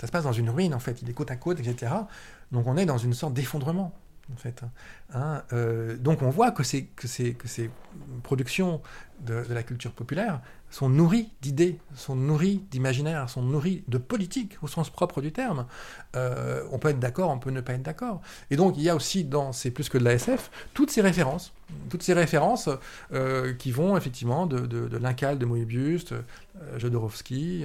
Ça 0.00 0.06
se 0.06 0.12
passe 0.12 0.24
dans 0.24 0.32
une 0.32 0.50
ruine, 0.50 0.74
en 0.74 0.78
fait. 0.78 1.02
Il 1.02 1.10
est 1.10 1.12
côte 1.12 1.30
à 1.30 1.36
côte, 1.36 1.60
etc. 1.60 1.92
Donc 2.52 2.66
on 2.66 2.76
est 2.76 2.86
dans 2.86 2.98
une 2.98 3.14
sorte 3.14 3.34
d'effondrement 3.34 3.94
fait. 4.36 4.62
Hein, 5.12 5.42
euh, 5.52 5.96
donc 5.96 6.22
on 6.22 6.30
voit 6.30 6.50
que 6.50 6.62
ces, 6.62 6.88
productions 8.22 8.80
de, 9.20 9.44
de 9.44 9.54
la 9.54 9.62
culture 9.62 9.92
populaire 9.92 10.40
sont 10.70 10.88
nourris 10.88 11.30
d'idées, 11.42 11.78
sont 11.94 12.14
nourris 12.14 12.62
d'imaginaire, 12.70 13.28
sont 13.28 13.42
nourris 13.42 13.82
de 13.88 13.98
politique 13.98 14.56
au 14.62 14.68
sens 14.68 14.88
propre 14.88 15.20
du 15.20 15.32
terme. 15.32 15.66
Euh, 16.16 16.62
on 16.70 16.78
peut 16.78 16.88
être 16.88 17.00
d'accord, 17.00 17.30
on 17.30 17.38
peut 17.38 17.50
ne 17.50 17.60
pas 17.60 17.74
être 17.74 17.82
d'accord. 17.82 18.22
Et 18.50 18.56
donc 18.56 18.74
il 18.76 18.82
y 18.82 18.88
a 18.88 18.94
aussi 18.94 19.24
dans 19.24 19.52
C'est 19.52 19.70
plus 19.70 19.88
que 19.88 19.98
de 19.98 20.04
la 20.04 20.12
SF 20.14 20.50
toutes 20.72 20.90
ces 20.90 21.00
références, 21.00 21.52
toutes 21.88 22.02
ces 22.02 22.12
références 22.12 22.68
euh, 23.12 23.52
qui 23.54 23.72
vont 23.72 23.96
effectivement 23.96 24.46
de, 24.46 24.60
de, 24.60 24.86
de 24.88 24.96
Lincal, 24.96 25.38
de 25.38 25.44
Moebius, 25.44 26.12
euh, 26.12 26.22
Jodorowsky, 26.78 27.64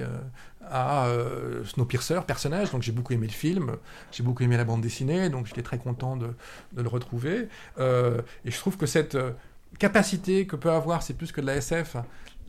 à 0.70 1.06
euh, 1.06 1.64
Snowpiercer, 1.64 2.20
personnage. 2.26 2.70
Donc 2.70 2.82
j'ai 2.82 2.92
beaucoup 2.92 3.12
aimé 3.12 3.26
le 3.26 3.32
film, 3.32 3.76
j'ai 4.12 4.22
beaucoup 4.22 4.42
aimé 4.42 4.56
la 4.56 4.64
bande 4.64 4.80
dessinée, 4.80 5.28
donc 5.28 5.46
j'étais 5.46 5.62
très 5.62 5.78
content 5.78 6.16
de, 6.16 6.34
le 6.76 6.88
retrouver. 6.88 7.48
Euh, 7.78 8.20
et 8.44 8.50
je 8.50 8.58
trouve 8.58 8.76
que 8.76 8.86
cette 8.86 9.14
euh, 9.14 9.32
capacité 9.78 10.46
que 10.46 10.56
peut 10.56 10.70
avoir 10.70 11.02
C'est 11.02 11.14
plus 11.14 11.32
que 11.32 11.40
de 11.40 11.46
la 11.46 11.56
SF 11.56 11.96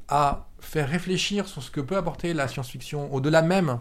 à 0.08 0.48
faire 0.60 0.90
réfléchir 0.90 1.48
sur 1.48 1.62
ce 1.62 1.70
que 1.70 1.82
peut 1.82 1.98
apporter 1.98 2.34
la 2.34 2.48
science-fiction 2.48 3.14
au-delà 3.14 3.42
même 3.42 3.80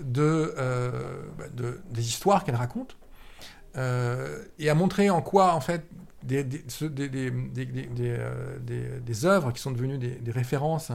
de, 0.00 0.54
euh, 0.56 1.22
de- 1.52 1.80
des 1.90 2.08
histoires 2.08 2.44
qu'elle 2.44 2.56
raconte 2.56 2.96
et 4.58 4.70
à 4.70 4.74
montrer 4.74 5.08
en 5.08 5.22
quoi 5.22 5.54
en 5.54 5.60
fait 5.60 5.86
des, 6.24 6.42
des, 6.42 6.64
œuvres 9.24 9.52
qui 9.52 9.62
sont 9.62 9.70
devenues 9.70 9.98
des 9.98 10.32
références 10.32 10.90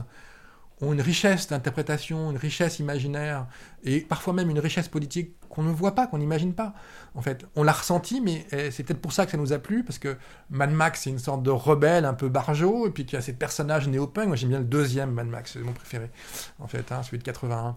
une 0.92 1.00
richesse 1.00 1.48
d'interprétation, 1.48 2.30
une 2.30 2.36
richesse 2.36 2.78
imaginaire 2.78 3.46
et 3.84 4.00
parfois 4.00 4.32
même 4.32 4.50
une 4.50 4.58
richesse 4.58 4.88
politique 4.88 5.34
qu'on 5.48 5.62
ne 5.62 5.72
voit 5.72 5.94
pas, 5.94 6.06
qu'on 6.06 6.18
n'imagine 6.18 6.52
pas. 6.52 6.74
En 7.14 7.22
fait, 7.22 7.46
on 7.54 7.62
l'a 7.62 7.72
ressenti, 7.72 8.20
mais 8.20 8.46
euh, 8.52 8.70
c'est 8.72 8.82
peut-être 8.82 9.00
pour 9.00 9.12
ça 9.12 9.24
que 9.24 9.30
ça 9.30 9.36
nous 9.36 9.52
a 9.52 9.58
plu, 9.58 9.84
parce 9.84 9.98
que 9.98 10.16
Mad 10.50 10.70
Max, 10.72 11.02
c'est 11.02 11.10
une 11.10 11.18
sorte 11.20 11.42
de 11.44 11.50
rebelle 11.50 12.04
un 12.04 12.14
peu 12.14 12.28
barjot, 12.28 12.88
et 12.88 12.90
puis 12.90 13.06
tu 13.06 13.14
as 13.16 13.20
ces 13.20 13.34
personnages 13.34 13.86
néo-punk. 13.86 14.26
Moi, 14.26 14.36
j'aime 14.36 14.48
bien 14.50 14.58
le 14.58 14.64
deuxième 14.64 15.12
Mad 15.12 15.28
Max, 15.28 15.52
c'est 15.52 15.60
mon 15.60 15.72
préféré, 15.72 16.10
en 16.58 16.66
fait, 16.66 16.90
hein, 16.90 17.02
celui 17.04 17.18
de 17.18 17.22
81. 17.22 17.76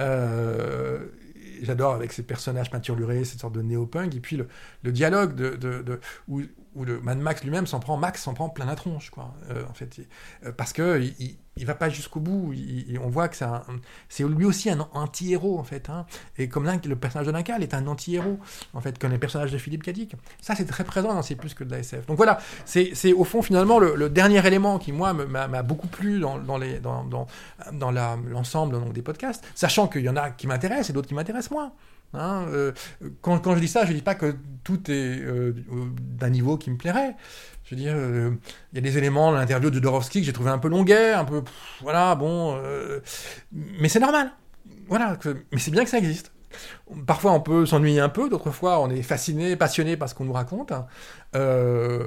Euh, 0.00 1.06
J'adore 1.62 1.94
avec 1.94 2.12
ces 2.12 2.22
personnages 2.22 2.70
peinturlurés, 2.70 3.24
cette 3.24 3.40
sorte 3.40 3.54
de 3.54 3.62
néo-punk, 3.62 4.14
et 4.16 4.20
puis 4.20 4.36
le, 4.82 4.92
dialogue 4.92 5.34
de- 5.34 6.00
où, 6.28 6.40
où 6.74 6.84
le 6.84 7.00
Mad 7.00 7.18
Max 7.18 7.42
lui-même 7.44 7.66
s'en 7.66 7.80
prend, 7.80 7.96
Max 7.96 8.22
s'en 8.22 8.34
prend 8.34 8.48
plein 8.48 8.64
la 8.64 8.76
tronche, 8.76 9.10
quoi, 9.10 9.34
euh, 9.50 9.64
en 9.68 9.74
fait, 9.74 10.00
Euh, 10.44 10.52
parce 10.56 10.72
que 10.72 11.00
il, 11.00 11.36
il, 11.56 11.66
va 11.66 11.74
pas 11.74 11.88
jusqu'au 11.90 12.20
bout. 12.20 12.54
on 13.02 13.08
voit 13.08 13.28
que 13.28 13.36
c'est 14.08 14.24
lui 14.24 14.44
aussi 14.44 14.70
un 14.70 14.80
anti-héros, 14.92 15.58
en 15.58 15.64
fait, 15.64 15.90
hein. 15.90 16.06
et 16.38 16.48
comme 16.48 16.64
le 16.64 16.96
personnage 16.96 17.26
de 17.26 17.32
Lincal 17.32 17.62
est 17.62 17.74
un 17.74 17.86
anti-héros, 17.86 18.38
en 18.72 18.80
fait, 18.80 18.98
comme 18.98 19.12
les 19.12 19.18
personnages 19.18 19.52
de 19.52 19.58
Philippe 19.58 19.82
Cadic. 19.82 20.16
Ça, 20.40 20.54
c'est 20.54 20.64
très 20.64 20.84
présent 20.84 21.14
dans 21.14 21.22
C'est 21.22 21.36
plus 21.36 21.54
que 21.54 21.64
de 21.64 21.70
la 21.70 21.78
SF. 21.80 22.06
Donc 22.06 22.16
voilà, 22.16 22.38
c'est 22.64 23.12
au 23.12 23.24
fond 23.24 23.42
finalement 23.42 23.78
le, 23.78 23.94
le 23.94 24.08
dernier 24.08 24.44
élément 24.46 24.78
qui 24.78 24.92
moi 24.92 25.12
m'a 25.12 25.62
beaucoup 25.62 25.88
plu 25.88 26.20
dans, 26.20 26.38
dans 26.38 26.58
les 26.58 26.78
dans 26.78 27.04
dans, 27.04 27.26
dans 27.72 27.90
l'ensemble 27.90 28.92
des 28.92 29.02
podcasts, 29.02 29.44
sachant 29.54 29.88
qu'il 29.88 30.02
y 30.02 30.08
en 30.08 30.16
a 30.16 30.30
qui 30.30 30.46
m'intéressent 30.46 30.90
et 30.90 30.92
d'autres 30.92 31.08
qui 31.08 31.14
m'intéressent 31.14 31.50
moins. 31.50 31.72
Hein, 32.14 32.46
euh, 32.50 32.72
quand, 33.20 33.54
je 33.54 33.60
dis 33.60 33.68
ça, 33.68 33.86
je 33.86 33.92
dis 33.92 34.02
pas 34.02 34.14
que 34.14 34.34
tout 34.64 34.90
est 34.90 35.20
euh, 35.20 35.54
d'un 36.18 36.30
niveau 36.30 36.56
qui 36.56 36.70
me 36.70 36.76
plairait. 36.76 37.16
Je 37.64 37.74
veux 37.74 37.80
dire, 37.80 37.94
euh, 37.96 38.32
il 38.72 38.76
y 38.76 38.78
a 38.78 38.82
des 38.82 38.98
éléments 38.98 39.32
dans 39.32 39.38
l'interview 39.38 39.70
de 39.70 39.78
Dorowski 39.78 40.20
que 40.20 40.26
j'ai 40.26 40.32
trouvé 40.32 40.50
un 40.50 40.58
peu 40.58 40.68
longuet, 40.68 41.12
un 41.12 41.24
peu, 41.24 41.42
voilà, 41.80 42.14
bon, 42.14 42.60
mais 43.52 43.88
c'est 43.88 44.00
normal. 44.00 44.32
Voilà, 44.88 45.16
mais 45.52 45.58
c'est 45.58 45.70
bien 45.70 45.84
que 45.84 45.90
ça 45.90 45.98
existe. 45.98 46.32
Parfois, 47.06 47.32
on 47.32 47.40
peut 47.40 47.66
s'ennuyer 47.66 48.00
un 48.00 48.08
peu, 48.08 48.28
d'autres 48.28 48.50
fois, 48.50 48.80
on 48.80 48.90
est 48.90 49.02
fasciné, 49.02 49.56
passionné 49.56 49.96
par 49.96 50.08
ce 50.08 50.14
qu'on 50.14 50.24
nous 50.24 50.32
raconte. 50.32 50.72
Euh, 51.34 52.06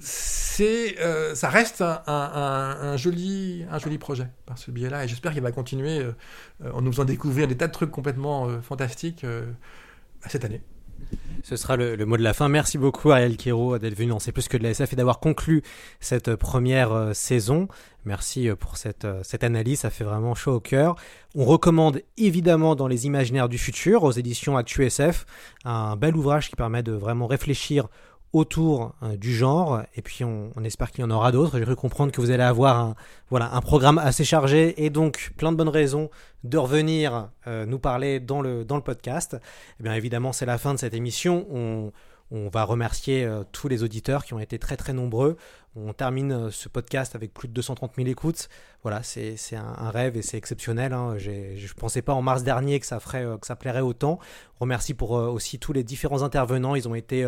c'est, 0.00 0.98
euh, 1.00 1.34
ça 1.34 1.48
reste 1.48 1.82
un, 1.82 2.96
joli, 2.96 3.64
un 3.70 3.78
joli 3.78 3.98
projet 3.98 4.28
par 4.46 4.58
ce 4.58 4.70
biais-là, 4.70 5.04
et 5.04 5.08
j'espère 5.08 5.32
qu'il 5.32 5.42
va 5.42 5.52
continuer 5.52 5.98
euh, 5.98 6.12
euh, 6.64 6.72
en 6.72 6.82
nous 6.82 6.92
faisant 6.92 7.04
découvrir 7.04 7.48
des 7.48 7.56
tas 7.56 7.66
de 7.66 7.72
trucs 7.72 7.90
complètement 7.90 8.48
fantastiques 8.62 9.24
cette 10.26 10.44
année. 10.44 10.62
Ce 11.42 11.56
sera 11.56 11.76
le, 11.76 11.96
mot 12.04 12.18
de 12.18 12.22
la 12.22 12.34
fin. 12.34 12.48
Merci 12.48 12.76
beaucoup 12.76 13.10
Ariel 13.10 13.38
Kiro 13.38 13.78
d'être 13.78 13.94
venu 13.94 14.10
dans 14.10 14.18
C'est 14.18 14.32
plus 14.32 14.48
que 14.48 14.58
de 14.58 14.62
la 14.62 14.70
SF 14.70 14.92
et 14.92 14.96
d'avoir 14.96 15.18
conclu 15.18 15.62
cette 15.98 16.36
première 16.36 17.10
saison. 17.14 17.68
Merci 18.04 18.50
pour 18.58 18.76
cette, 18.76 19.06
cette 19.22 19.44
analyse, 19.44 19.80
ça 19.80 19.90
fait 19.90 20.04
vraiment 20.04 20.34
chaud 20.34 20.52
au 20.52 20.60
cœur. 20.60 20.96
On 21.34 21.46
recommande 21.46 22.02
évidemment 22.18 22.74
dans 22.74 22.86
les 22.86 23.06
imaginaires 23.06 23.48
du 23.48 23.56
futur 23.56 24.04
aux 24.04 24.12
éditions 24.12 24.58
ActuSF 24.58 25.24
un 25.64 25.96
bel 25.96 26.16
ouvrage 26.16 26.50
qui 26.50 26.56
permet 26.56 26.82
de 26.82 26.92
vraiment 26.92 27.26
réfléchir 27.26 27.88
autour 28.32 28.94
euh, 29.02 29.16
du 29.16 29.34
genre 29.34 29.82
et 29.94 30.02
puis 30.02 30.24
on, 30.24 30.52
espère 30.64 30.90
qu'il 30.90 31.02
y 31.02 31.04
en 31.04 31.10
aura 31.10 31.32
d'autres. 31.32 31.58
J'ai 31.58 31.64
cru 31.64 31.76
comprendre 31.76 32.12
que 32.12 32.20
vous 32.20 32.30
allez 32.30 32.42
avoir 32.42 32.78
un, 32.78 32.94
voilà, 33.28 33.52
un 33.54 33.60
programme 33.60 33.98
assez 33.98 34.24
chargé 34.24 34.84
et 34.84 34.90
donc 34.90 35.32
plein 35.36 35.50
de 35.50 35.56
bonnes 35.56 35.68
raisons 35.68 36.10
de 36.44 36.56
revenir 36.56 37.30
euh, 37.46 37.66
nous 37.66 37.78
parler 37.78 38.20
dans 38.20 38.40
le, 38.40 38.64
dans 38.64 38.76
le 38.76 38.82
podcast. 38.82 39.36
Eh 39.80 39.82
bien 39.82 39.94
évidemment, 39.94 40.32
c'est 40.32 40.46
la 40.46 40.58
fin 40.58 40.74
de 40.74 40.78
cette 40.78 40.94
émission. 40.94 41.46
On, 41.50 41.92
on 42.30 42.48
va 42.48 42.62
remercier 42.62 43.24
euh, 43.24 43.42
tous 43.50 43.66
les 43.66 43.82
auditeurs 43.82 44.24
qui 44.24 44.34
ont 44.34 44.40
été 44.40 44.58
très 44.58 44.76
très 44.76 44.92
nombreux. 44.92 45.36
On 45.74 45.92
termine 45.92 46.50
ce 46.50 46.68
podcast 46.68 47.14
avec 47.14 47.32
plus 47.32 47.46
de 47.46 47.52
230 47.52 47.92
000 47.96 48.08
écoutes. 48.08 48.48
Voilà, 48.82 49.02
c'est 49.04 49.36
un, 49.54 49.74
un 49.78 49.90
rêve 49.90 50.16
et 50.16 50.22
c'est 50.22 50.36
exceptionnel. 50.36 50.92
Hein. 50.92 51.14
Je 51.16 51.30
ne 51.30 51.78
pensais 51.78 52.02
pas 52.02 52.12
en 52.12 52.22
mars 52.22 52.42
dernier 52.42 52.80
que 52.80 52.86
ça, 52.86 52.98
ferait, 52.98 53.24
que 53.40 53.46
ça 53.46 53.54
plairait 53.54 53.80
autant. 53.80 54.18
Remercie 54.58 54.94
pour 54.94 55.12
aussi 55.12 55.60
tous 55.60 55.72
les 55.72 55.84
différents 55.84 56.22
intervenants. 56.22 56.74
Ils 56.74 56.88
ont 56.88 56.96
été 56.96 57.24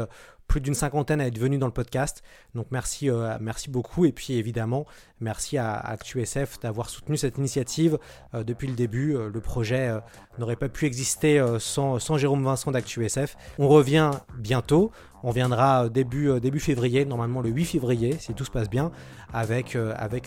plus 0.52 0.60
d'une 0.60 0.74
cinquantaine 0.74 1.18
à 1.22 1.26
être 1.26 1.38
venus 1.38 1.58
dans 1.58 1.66
le 1.66 1.72
podcast. 1.72 2.22
Donc 2.54 2.66
merci, 2.70 3.08
euh, 3.08 3.38
merci 3.40 3.70
beaucoup. 3.70 4.04
Et 4.04 4.12
puis 4.12 4.34
évidemment, 4.34 4.84
merci 5.18 5.56
à, 5.56 5.72
ActuSF 5.76 6.60
d'avoir 6.60 6.90
soutenu 6.90 7.16
cette 7.16 7.38
initiative 7.38 7.98
euh, 8.34 8.44
depuis 8.44 8.68
le 8.68 8.74
début. 8.74 9.16
Euh, 9.16 9.30
le 9.32 9.40
projet 9.40 9.90
n'aurait 10.38 10.56
pas 10.56 10.68
pu 10.68 10.84
exister 10.84 11.42
sans, 11.58 12.18
Jérôme 12.18 12.44
Vincent 12.44 12.70
d'ActuSF. 12.70 13.34
On 13.58 13.66
revient 13.66 14.10
bientôt. 14.36 14.92
On 15.22 15.30
viendra 15.30 15.88
début, 15.88 16.60
février, 16.60 17.06
normalement 17.06 17.40
le 17.40 17.48
8 17.48 17.64
février, 17.64 18.16
si 18.18 18.34
tout 18.34 18.44
se 18.44 18.50
passe 18.50 18.68
bien, 18.68 18.90
avec, 19.32 19.74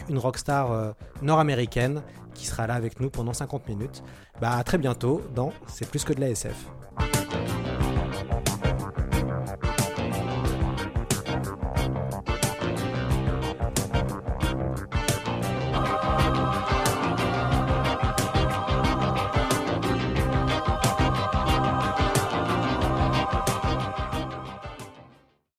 une 0.09 0.17
rockstar 0.17 0.95
nord-américaine 1.21 2.01
qui 2.33 2.47
sera 2.47 2.65
là 2.65 2.73
avec 2.73 2.99
nous 2.99 3.11
pendant 3.11 3.33
50 3.33 3.67
minutes. 3.67 4.03
Bah, 4.41 4.63
très 4.63 4.79
bientôt 4.79 5.21
dans 5.35 5.51
C'est 5.67 5.87
plus 5.87 6.03
que 6.03 6.13
de 6.13 6.21
la 6.21 6.29
SF. 6.29 6.55